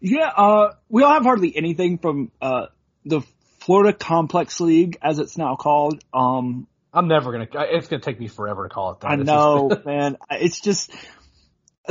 Yeah, 0.00 0.28
uh, 0.34 0.72
we 0.88 1.02
don't 1.02 1.12
have 1.12 1.24
hardly 1.24 1.54
anything 1.54 1.98
from 1.98 2.32
uh, 2.40 2.66
the 3.04 3.20
Florida 3.60 3.92
Complex 3.92 4.58
League, 4.58 4.96
as 5.02 5.18
it's 5.18 5.36
now 5.36 5.56
called. 5.56 6.02
Um, 6.14 6.66
I'm 6.90 7.06
never 7.06 7.30
gonna. 7.30 7.48
It's 7.52 7.88
gonna 7.88 8.00
take 8.00 8.18
me 8.18 8.28
forever 8.28 8.66
to 8.66 8.72
call 8.72 8.92
it 8.92 9.00
that. 9.00 9.10
I 9.10 9.16
know, 9.16 9.70
man. 9.84 10.16
It's 10.30 10.60
just 10.60 10.90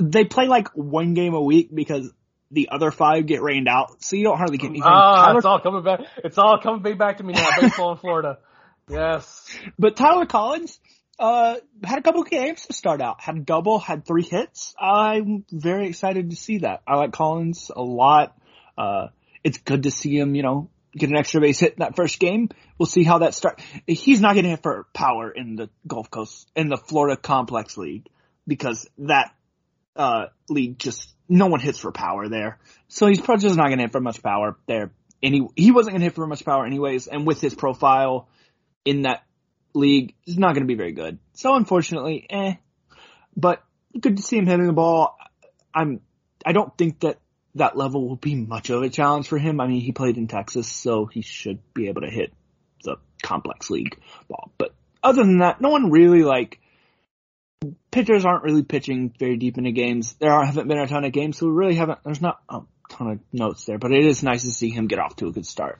they 0.02 0.24
play 0.24 0.48
like 0.48 0.70
one 0.70 1.14
game 1.14 1.36
a 1.36 1.42
week 1.42 1.70
because 1.72 2.12
the 2.52 2.70
other 2.72 2.92
five 2.92 3.26
get 3.26 3.42
rained 3.42 3.68
out, 3.68 4.04
so 4.04 4.16
you 4.16 4.24
don't 4.24 4.38
hardly 4.38 4.58
get 4.58 4.70
anything. 4.70 4.84
Ah, 4.86 5.26
Tyler, 5.26 5.38
it's 5.38 5.46
all 5.46 5.60
coming 5.60 5.84
back. 5.84 6.02
It's 6.24 6.38
all 6.38 6.60
coming 6.62 6.98
back 6.98 7.18
to 7.18 7.24
me 7.24 7.34
now. 7.34 7.48
Baseball 7.60 7.92
in 7.94 7.98
Florida. 7.98 8.38
Yes. 8.90 9.60
But 9.78 9.98
Tyler 9.98 10.26
Collins 10.26 10.80
uh, 11.20 11.56
had 11.84 12.00
a 12.00 12.02
couple 12.02 12.22
of 12.22 12.30
games 12.30 12.66
to 12.68 12.74
start 12.74 13.02
out. 13.02 13.20
Had 13.20 13.38
a 13.38 13.40
double, 13.40 13.80
had 13.80 14.06
three 14.06 14.24
hits. 14.24 14.74
I'm 14.80 15.44
very 15.52 15.88
excited 15.88 16.30
to 16.30 16.36
see 16.36 16.60
that. 16.60 16.84
I 16.88 16.96
like 16.96 17.12
Collins 17.12 17.70
a 17.76 17.82
lot. 17.82 18.38
Uh, 18.78 19.08
it's 19.44 19.58
good 19.58 19.84
to 19.84 19.92
see 19.92 20.18
him, 20.18 20.36
you 20.36 20.44
know, 20.44 20.70
get 20.96 21.10
an 21.10 21.18
extra 21.18 21.42
base 21.42 21.60
hit 21.60 21.74
in 21.74 21.80
that 21.80 21.96
first 21.96 22.20
game. 22.20 22.50
We'll 22.78 22.86
see 22.86 23.04
how 23.04 23.20
that 23.20 23.34
starts. 23.34 23.64
He's 23.88 24.22
not 24.22 24.36
getting 24.36 24.52
hit 24.52 24.64
for 24.64 24.88
power 24.94 25.30
in 25.32 25.56
the 25.56 25.70
Gulf 25.86 26.10
Coast, 26.10 26.50
in 26.56 26.70
the 26.70 26.78
Florida 26.78 27.18
Complex 27.18 27.78
League, 27.78 28.08
because 28.48 28.88
that, 29.00 29.34
uh, 29.96 30.28
league 30.50 30.78
just, 30.78 31.14
no 31.30 31.48
one 31.48 31.60
hits 31.60 31.80
for 31.80 31.92
power 31.92 32.28
there. 32.28 32.60
So 32.88 33.08
he's 33.08 33.22
probably 33.22 33.44
just 33.44 33.58
not 33.58 33.68
going 33.68 33.80
to 33.80 33.84
hit 33.86 33.92
for 33.92 34.02
much 34.02 34.22
power 34.24 34.58
there. 34.68 34.92
Any, 35.22 35.48
he 35.56 35.72
wasn't 35.72 35.94
going 35.94 36.02
to 36.02 36.06
hit 36.06 36.16
for 36.16 36.28
much 36.28 36.46
power 36.46 36.66
anyways, 36.66 37.08
and 37.08 37.26
with 37.26 37.42
his 37.42 37.56
profile 37.56 38.30
in 38.86 39.02
that 39.02 39.24
league, 39.74 40.14
he's 40.24 40.38
not 40.38 40.54
going 40.54 40.64
to 40.64 40.68
be 40.68 40.76
very 40.76 40.92
good. 40.92 41.20
So 41.34 41.56
unfortunately, 41.56 42.26
eh. 42.30 42.56
But 43.36 43.64
good 44.00 44.18
to 44.18 44.24
see 44.24 44.38
him 44.38 44.46
hitting 44.46 44.68
the 44.68 44.74
ball. 44.74 45.18
I'm, 45.74 46.02
I 46.46 46.54
don't 46.54 46.76
think 46.78 47.02
that 47.02 47.20
that 47.56 47.76
level 47.76 48.08
will 48.08 48.16
be 48.16 48.36
much 48.36 48.70
of 48.70 48.84
a 48.84 48.90
challenge 48.90 49.28
for 49.28 49.38
him. 49.38 49.60
I 49.60 49.68
mean, 49.68 49.82
he 49.82 49.92
played 49.92 50.18
in 50.18 50.28
Texas, 50.28 50.68
so 50.68 51.06
he 51.06 51.22
should 51.22 51.60
be 51.74 51.88
able 51.88 52.02
to 52.02 52.10
hit 52.10 52.32
the 52.84 52.98
complex 53.24 53.70
league 53.70 54.00
ball. 54.30 54.52
But 54.58 54.74
other 55.04 55.24
than 55.24 55.40
that, 55.40 55.62
no 55.62 55.70
one 55.70 55.92
really 55.92 56.24
like, 56.24 56.60
pitchers 57.92 58.26
aren't 58.26 58.44
really 58.44 58.64
pitching 58.64 59.14
very 59.18 59.38
deep 59.38 59.58
into 59.58 59.72
games. 59.72 60.14
There 60.20 60.32
are, 60.32 60.46
haven't 60.46 60.68
been 60.68 60.78
a 60.78 60.88
ton 60.88 61.04
of 61.04 61.12
games, 61.12 61.38
so 61.38 61.48
we 61.48 61.52
really 61.54 61.76
haven't, 61.76 62.00
there's 62.04 62.22
not 62.22 62.40
a 62.50 62.62
ton 62.90 63.12
of 63.12 63.20
notes 63.34 63.66
there, 63.66 63.78
but 63.78 63.92
it 63.92 64.06
is 64.06 64.24
nice 64.24 64.44
to 64.44 64.52
see 64.52 64.70
him 64.70 64.88
get 64.88 65.00
off 65.00 65.16
to 65.18 65.28
a 65.28 65.32
good 65.32 65.46
start. 65.46 65.80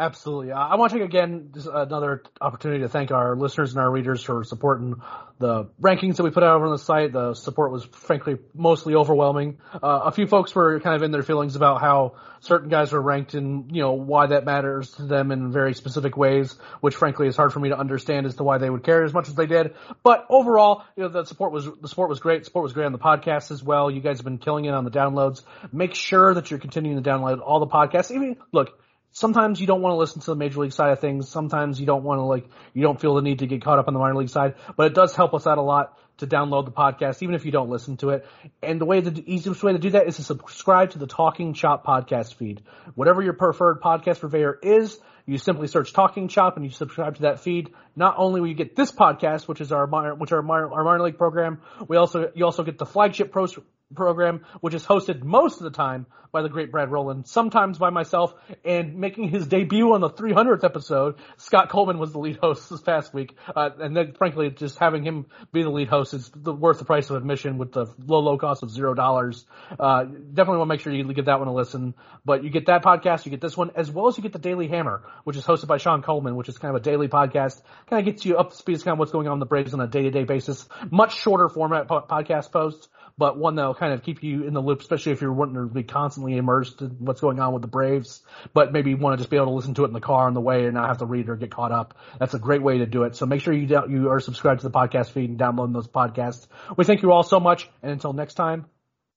Absolutely. 0.00 0.50
I 0.50 0.76
want 0.76 0.92
to 0.92 0.98
take 0.98 1.06
again 1.06 1.50
just 1.52 1.68
another 1.70 2.22
opportunity 2.40 2.80
to 2.80 2.88
thank 2.88 3.10
our 3.10 3.36
listeners 3.36 3.72
and 3.72 3.80
our 3.80 3.90
readers 3.90 4.22
for 4.22 4.44
supporting 4.44 4.94
the 5.38 5.66
rankings 5.78 6.16
that 6.16 6.22
we 6.22 6.30
put 6.30 6.42
out 6.42 6.56
over 6.56 6.64
on 6.64 6.72
the 6.72 6.78
site. 6.78 7.12
The 7.12 7.34
support 7.34 7.70
was 7.70 7.84
frankly 7.84 8.38
mostly 8.54 8.94
overwhelming. 8.94 9.58
Uh, 9.74 10.00
a 10.04 10.10
few 10.10 10.26
folks 10.26 10.54
were 10.54 10.80
kind 10.80 10.96
of 10.96 11.02
in 11.02 11.10
their 11.10 11.22
feelings 11.22 11.54
about 11.54 11.82
how 11.82 12.14
certain 12.40 12.70
guys 12.70 12.92
were 12.92 13.00
ranked 13.02 13.34
and, 13.34 13.76
you 13.76 13.82
know, 13.82 13.92
why 13.92 14.28
that 14.28 14.46
matters 14.46 14.90
to 14.92 15.02
them 15.02 15.32
in 15.32 15.52
very 15.52 15.74
specific 15.74 16.16
ways, 16.16 16.56
which 16.80 16.94
frankly 16.94 17.26
is 17.26 17.36
hard 17.36 17.52
for 17.52 17.60
me 17.60 17.68
to 17.68 17.78
understand 17.78 18.24
as 18.24 18.36
to 18.36 18.42
why 18.42 18.56
they 18.56 18.70
would 18.70 18.82
care 18.82 19.04
as 19.04 19.12
much 19.12 19.28
as 19.28 19.34
they 19.34 19.44
did. 19.44 19.74
But 20.02 20.24
overall, 20.30 20.82
you 20.96 21.02
know, 21.02 21.10
the 21.10 21.26
support 21.26 21.52
was, 21.52 21.68
the 21.78 21.88
support 21.88 22.08
was 22.08 22.20
great. 22.20 22.46
Support 22.46 22.62
was 22.62 22.72
great 22.72 22.86
on 22.86 22.92
the 22.92 22.98
podcast 22.98 23.50
as 23.50 23.62
well. 23.62 23.90
You 23.90 24.00
guys 24.00 24.16
have 24.16 24.24
been 24.24 24.38
killing 24.38 24.64
it 24.64 24.72
on 24.72 24.84
the 24.84 24.90
downloads. 24.90 25.42
Make 25.72 25.94
sure 25.94 26.32
that 26.32 26.50
you're 26.50 26.58
continuing 26.58 27.02
to 27.02 27.06
download 27.06 27.42
all 27.42 27.60
the 27.60 27.66
podcasts. 27.66 28.10
Even, 28.10 28.38
look, 28.50 28.80
sometimes 29.12 29.60
you 29.60 29.66
don't 29.66 29.82
want 29.82 29.92
to 29.92 29.96
listen 29.96 30.20
to 30.20 30.26
the 30.26 30.36
major 30.36 30.60
league 30.60 30.72
side 30.72 30.90
of 30.90 31.00
things. 31.00 31.28
Sometimes 31.28 31.80
you 31.80 31.86
don't 31.86 32.02
want 32.02 32.18
to 32.18 32.22
like, 32.22 32.48
you 32.74 32.82
don't 32.82 33.00
feel 33.00 33.14
the 33.14 33.22
need 33.22 33.40
to 33.40 33.46
get 33.46 33.62
caught 33.62 33.78
up 33.78 33.88
on 33.88 33.94
the 33.94 34.00
minor 34.00 34.16
league 34.16 34.28
side, 34.28 34.54
but 34.76 34.86
it 34.86 34.94
does 34.94 35.14
help 35.14 35.34
us 35.34 35.46
out 35.46 35.58
a 35.58 35.62
lot 35.62 35.98
to 36.18 36.26
download 36.26 36.66
the 36.66 36.72
podcast, 36.72 37.22
even 37.22 37.34
if 37.34 37.44
you 37.44 37.50
don't 37.50 37.70
listen 37.70 37.96
to 37.98 38.10
it. 38.10 38.26
And 38.62 38.80
the 38.80 38.84
way, 38.84 39.00
the 39.00 39.22
easiest 39.26 39.62
way 39.62 39.72
to 39.72 39.78
do 39.78 39.90
that 39.90 40.06
is 40.06 40.16
to 40.16 40.22
subscribe 40.22 40.90
to 40.90 40.98
the 40.98 41.06
Talking 41.06 41.54
Chop 41.54 41.84
podcast 41.84 42.34
feed. 42.34 42.62
Whatever 42.94 43.22
your 43.22 43.32
preferred 43.32 43.80
podcast 43.80 44.20
purveyor 44.20 44.58
is, 44.62 44.98
you 45.26 45.38
simply 45.38 45.66
search 45.66 45.92
Talking 45.92 46.28
Chop 46.28 46.56
and 46.56 46.64
you 46.64 46.70
subscribe 46.70 47.16
to 47.16 47.22
that 47.22 47.40
feed. 47.40 47.72
Not 47.96 48.16
only 48.18 48.40
will 48.40 48.48
you 48.48 48.54
get 48.54 48.76
this 48.76 48.92
podcast, 48.92 49.48
which 49.48 49.60
is 49.60 49.72
our 49.72 49.86
minor, 49.86 50.14
which 50.14 50.32
are 50.32 50.46
our, 50.46 50.72
our 50.72 50.84
minor 50.84 51.04
league 51.04 51.18
program, 51.18 51.62
we 51.88 51.96
also, 51.96 52.30
you 52.34 52.44
also 52.44 52.64
get 52.64 52.78
the 52.78 52.86
flagship 52.86 53.32
pros, 53.32 53.58
program, 53.94 54.44
which 54.60 54.74
is 54.74 54.84
hosted 54.84 55.22
most 55.22 55.58
of 55.58 55.64
the 55.64 55.70
time 55.70 56.06
by 56.32 56.42
the 56.42 56.48
great 56.48 56.70
Brad 56.70 56.90
Rowland, 56.90 57.26
sometimes 57.26 57.78
by 57.78 57.90
myself, 57.90 58.32
and 58.64 58.96
making 58.96 59.28
his 59.28 59.46
debut 59.46 59.92
on 59.92 60.00
the 60.00 60.10
300th 60.10 60.64
episode, 60.64 61.16
Scott 61.38 61.70
Coleman 61.70 61.98
was 61.98 62.12
the 62.12 62.18
lead 62.18 62.38
host 62.40 62.70
this 62.70 62.80
past 62.80 63.12
week. 63.12 63.34
Uh, 63.54 63.70
and 63.80 63.96
then 63.96 64.12
frankly, 64.12 64.50
just 64.50 64.78
having 64.78 65.02
him 65.02 65.26
be 65.52 65.62
the 65.62 65.70
lead 65.70 65.88
host 65.88 66.14
is 66.14 66.30
the, 66.34 66.52
worth 66.52 66.78
the 66.78 66.84
price 66.84 67.10
of 67.10 67.16
admission 67.16 67.58
with 67.58 67.72
the 67.72 67.86
low, 67.98 68.20
low 68.20 68.38
cost 68.38 68.62
of 68.62 68.70
zero 68.70 68.94
dollars. 68.94 69.44
Uh, 69.78 70.04
definitely 70.04 70.58
want 70.58 70.68
to 70.68 70.74
make 70.74 70.80
sure 70.80 70.92
you 70.92 71.12
give 71.12 71.24
that 71.24 71.38
one 71.38 71.48
a 71.48 71.54
listen. 71.54 71.94
But 72.24 72.44
you 72.44 72.50
get 72.50 72.66
that 72.66 72.84
podcast, 72.84 73.24
you 73.24 73.30
get 73.30 73.40
this 73.40 73.56
one, 73.56 73.72
as 73.74 73.90
well 73.90 74.06
as 74.06 74.16
you 74.16 74.22
get 74.22 74.32
the 74.32 74.38
Daily 74.38 74.68
Hammer, 74.68 75.02
which 75.24 75.36
is 75.36 75.44
hosted 75.44 75.66
by 75.66 75.78
Sean 75.78 76.02
Coleman, 76.02 76.36
which 76.36 76.48
is 76.48 76.58
kind 76.58 76.74
of 76.74 76.80
a 76.80 76.84
daily 76.84 77.08
podcast, 77.08 77.60
kind 77.88 78.06
of 78.06 78.12
gets 78.12 78.24
you 78.24 78.36
up 78.36 78.50
to 78.50 78.56
speed, 78.56 78.82
kind 78.84 78.92
of 78.92 78.98
what's 78.98 79.12
going 79.12 79.26
on 79.26 79.34
in 79.34 79.40
the 79.40 79.46
Braves 79.46 79.74
on 79.74 79.80
a 79.80 79.86
day-to-day 79.86 80.24
basis. 80.24 80.68
Much 80.90 81.18
shorter 81.18 81.48
format 81.48 81.88
po- 81.88 82.06
podcast 82.08 82.52
posts 82.52 82.88
but 83.20 83.36
one 83.36 83.56
that'll 83.56 83.74
kind 83.74 83.92
of 83.92 84.02
keep 84.02 84.22
you 84.22 84.44
in 84.44 84.54
the 84.54 84.62
loop, 84.62 84.80
especially 84.80 85.12
if 85.12 85.20
you're 85.20 85.30
wanting 85.30 85.56
to 85.56 85.66
be 85.66 85.82
constantly 85.82 86.38
immersed 86.38 86.80
in 86.80 86.96
what's 87.00 87.20
going 87.20 87.38
on 87.38 87.52
with 87.52 87.60
the 87.60 87.68
Braves, 87.68 88.22
but 88.54 88.72
maybe 88.72 88.88
you 88.88 88.96
want 88.96 89.12
to 89.12 89.18
just 89.18 89.28
be 89.28 89.36
able 89.36 89.48
to 89.48 89.52
listen 89.52 89.74
to 89.74 89.84
it 89.84 89.88
in 89.88 89.92
the 89.92 90.00
car 90.00 90.26
on 90.26 90.32
the 90.32 90.40
way 90.40 90.64
and 90.64 90.72
not 90.72 90.88
have 90.88 90.98
to 90.98 91.04
read 91.04 91.28
or 91.28 91.36
get 91.36 91.50
caught 91.50 91.70
up. 91.70 91.98
That's 92.18 92.32
a 92.32 92.38
great 92.38 92.62
way 92.62 92.78
to 92.78 92.86
do 92.86 93.02
it. 93.02 93.16
So 93.16 93.26
make 93.26 93.42
sure 93.42 93.52
you 93.52 93.68
you 93.90 94.08
are 94.08 94.20
subscribed 94.20 94.62
to 94.62 94.68
the 94.68 94.72
podcast 94.72 95.10
feed 95.10 95.28
and 95.28 95.38
downloading 95.38 95.74
those 95.74 95.86
podcasts. 95.86 96.46
We 96.78 96.86
thank 96.86 97.02
you 97.02 97.12
all 97.12 97.22
so 97.22 97.38
much, 97.38 97.68
and 97.82 97.92
until 97.92 98.14
next 98.14 98.34
time, 98.34 98.64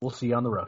we'll 0.01 0.11
see 0.11 0.27
you 0.27 0.35
on 0.35 0.43
the 0.43 0.51
road. 0.51 0.67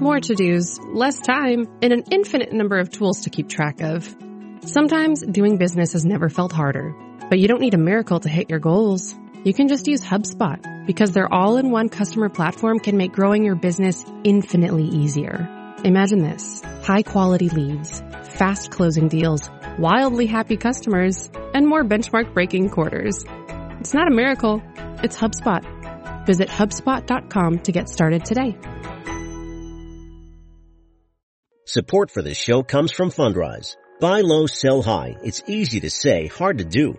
More 0.00 0.20
to 0.20 0.34
dos, 0.36 0.78
less 0.92 1.18
time, 1.18 1.66
and 1.82 1.92
an 1.92 2.04
infinite 2.12 2.52
number 2.52 2.78
of 2.78 2.88
tools 2.90 3.22
to 3.22 3.30
keep 3.30 3.48
track 3.48 3.80
of. 3.80 4.14
Sometimes 4.60 5.26
doing 5.26 5.56
business 5.56 5.92
has 5.94 6.04
never 6.04 6.28
felt 6.28 6.52
harder, 6.52 6.94
but 7.28 7.40
you 7.40 7.48
don't 7.48 7.60
need 7.60 7.74
a 7.74 7.78
miracle 7.78 8.20
to 8.20 8.28
hit 8.28 8.48
your 8.48 8.60
goals 8.60 9.16
you 9.44 9.52
can 9.52 9.68
just 9.68 9.86
use 9.86 10.02
HubSpot 10.02 10.86
because 10.86 11.12
their 11.12 11.32
all-in-one 11.32 11.90
customer 11.90 12.28
platform 12.28 12.78
can 12.78 12.96
make 12.96 13.12
growing 13.12 13.44
your 13.44 13.54
business 13.54 14.04
infinitely 14.24 14.84
easier. 14.84 15.48
Imagine 15.84 16.20
this. 16.20 16.62
High 16.82 17.02
quality 17.02 17.50
leads, 17.50 18.02
fast 18.38 18.70
closing 18.70 19.08
deals, 19.08 19.50
wildly 19.78 20.26
happy 20.26 20.56
customers, 20.56 21.30
and 21.52 21.66
more 21.66 21.84
benchmark 21.84 22.32
breaking 22.32 22.70
quarters. 22.70 23.24
It's 23.80 23.92
not 23.92 24.08
a 24.08 24.14
miracle. 24.14 24.62
It's 25.02 25.18
HubSpot. 25.18 26.26
Visit 26.26 26.48
HubSpot.com 26.48 27.58
to 27.60 27.72
get 27.72 27.88
started 27.90 28.24
today. 28.24 28.56
Support 31.66 32.10
for 32.10 32.22
this 32.22 32.38
show 32.38 32.62
comes 32.62 32.92
from 32.92 33.10
Fundrise. 33.10 33.76
Buy 34.00 34.22
low, 34.22 34.46
sell 34.46 34.80
high. 34.80 35.16
It's 35.22 35.42
easy 35.46 35.80
to 35.80 35.90
say, 35.90 36.28
hard 36.28 36.58
to 36.58 36.64
do. 36.64 36.98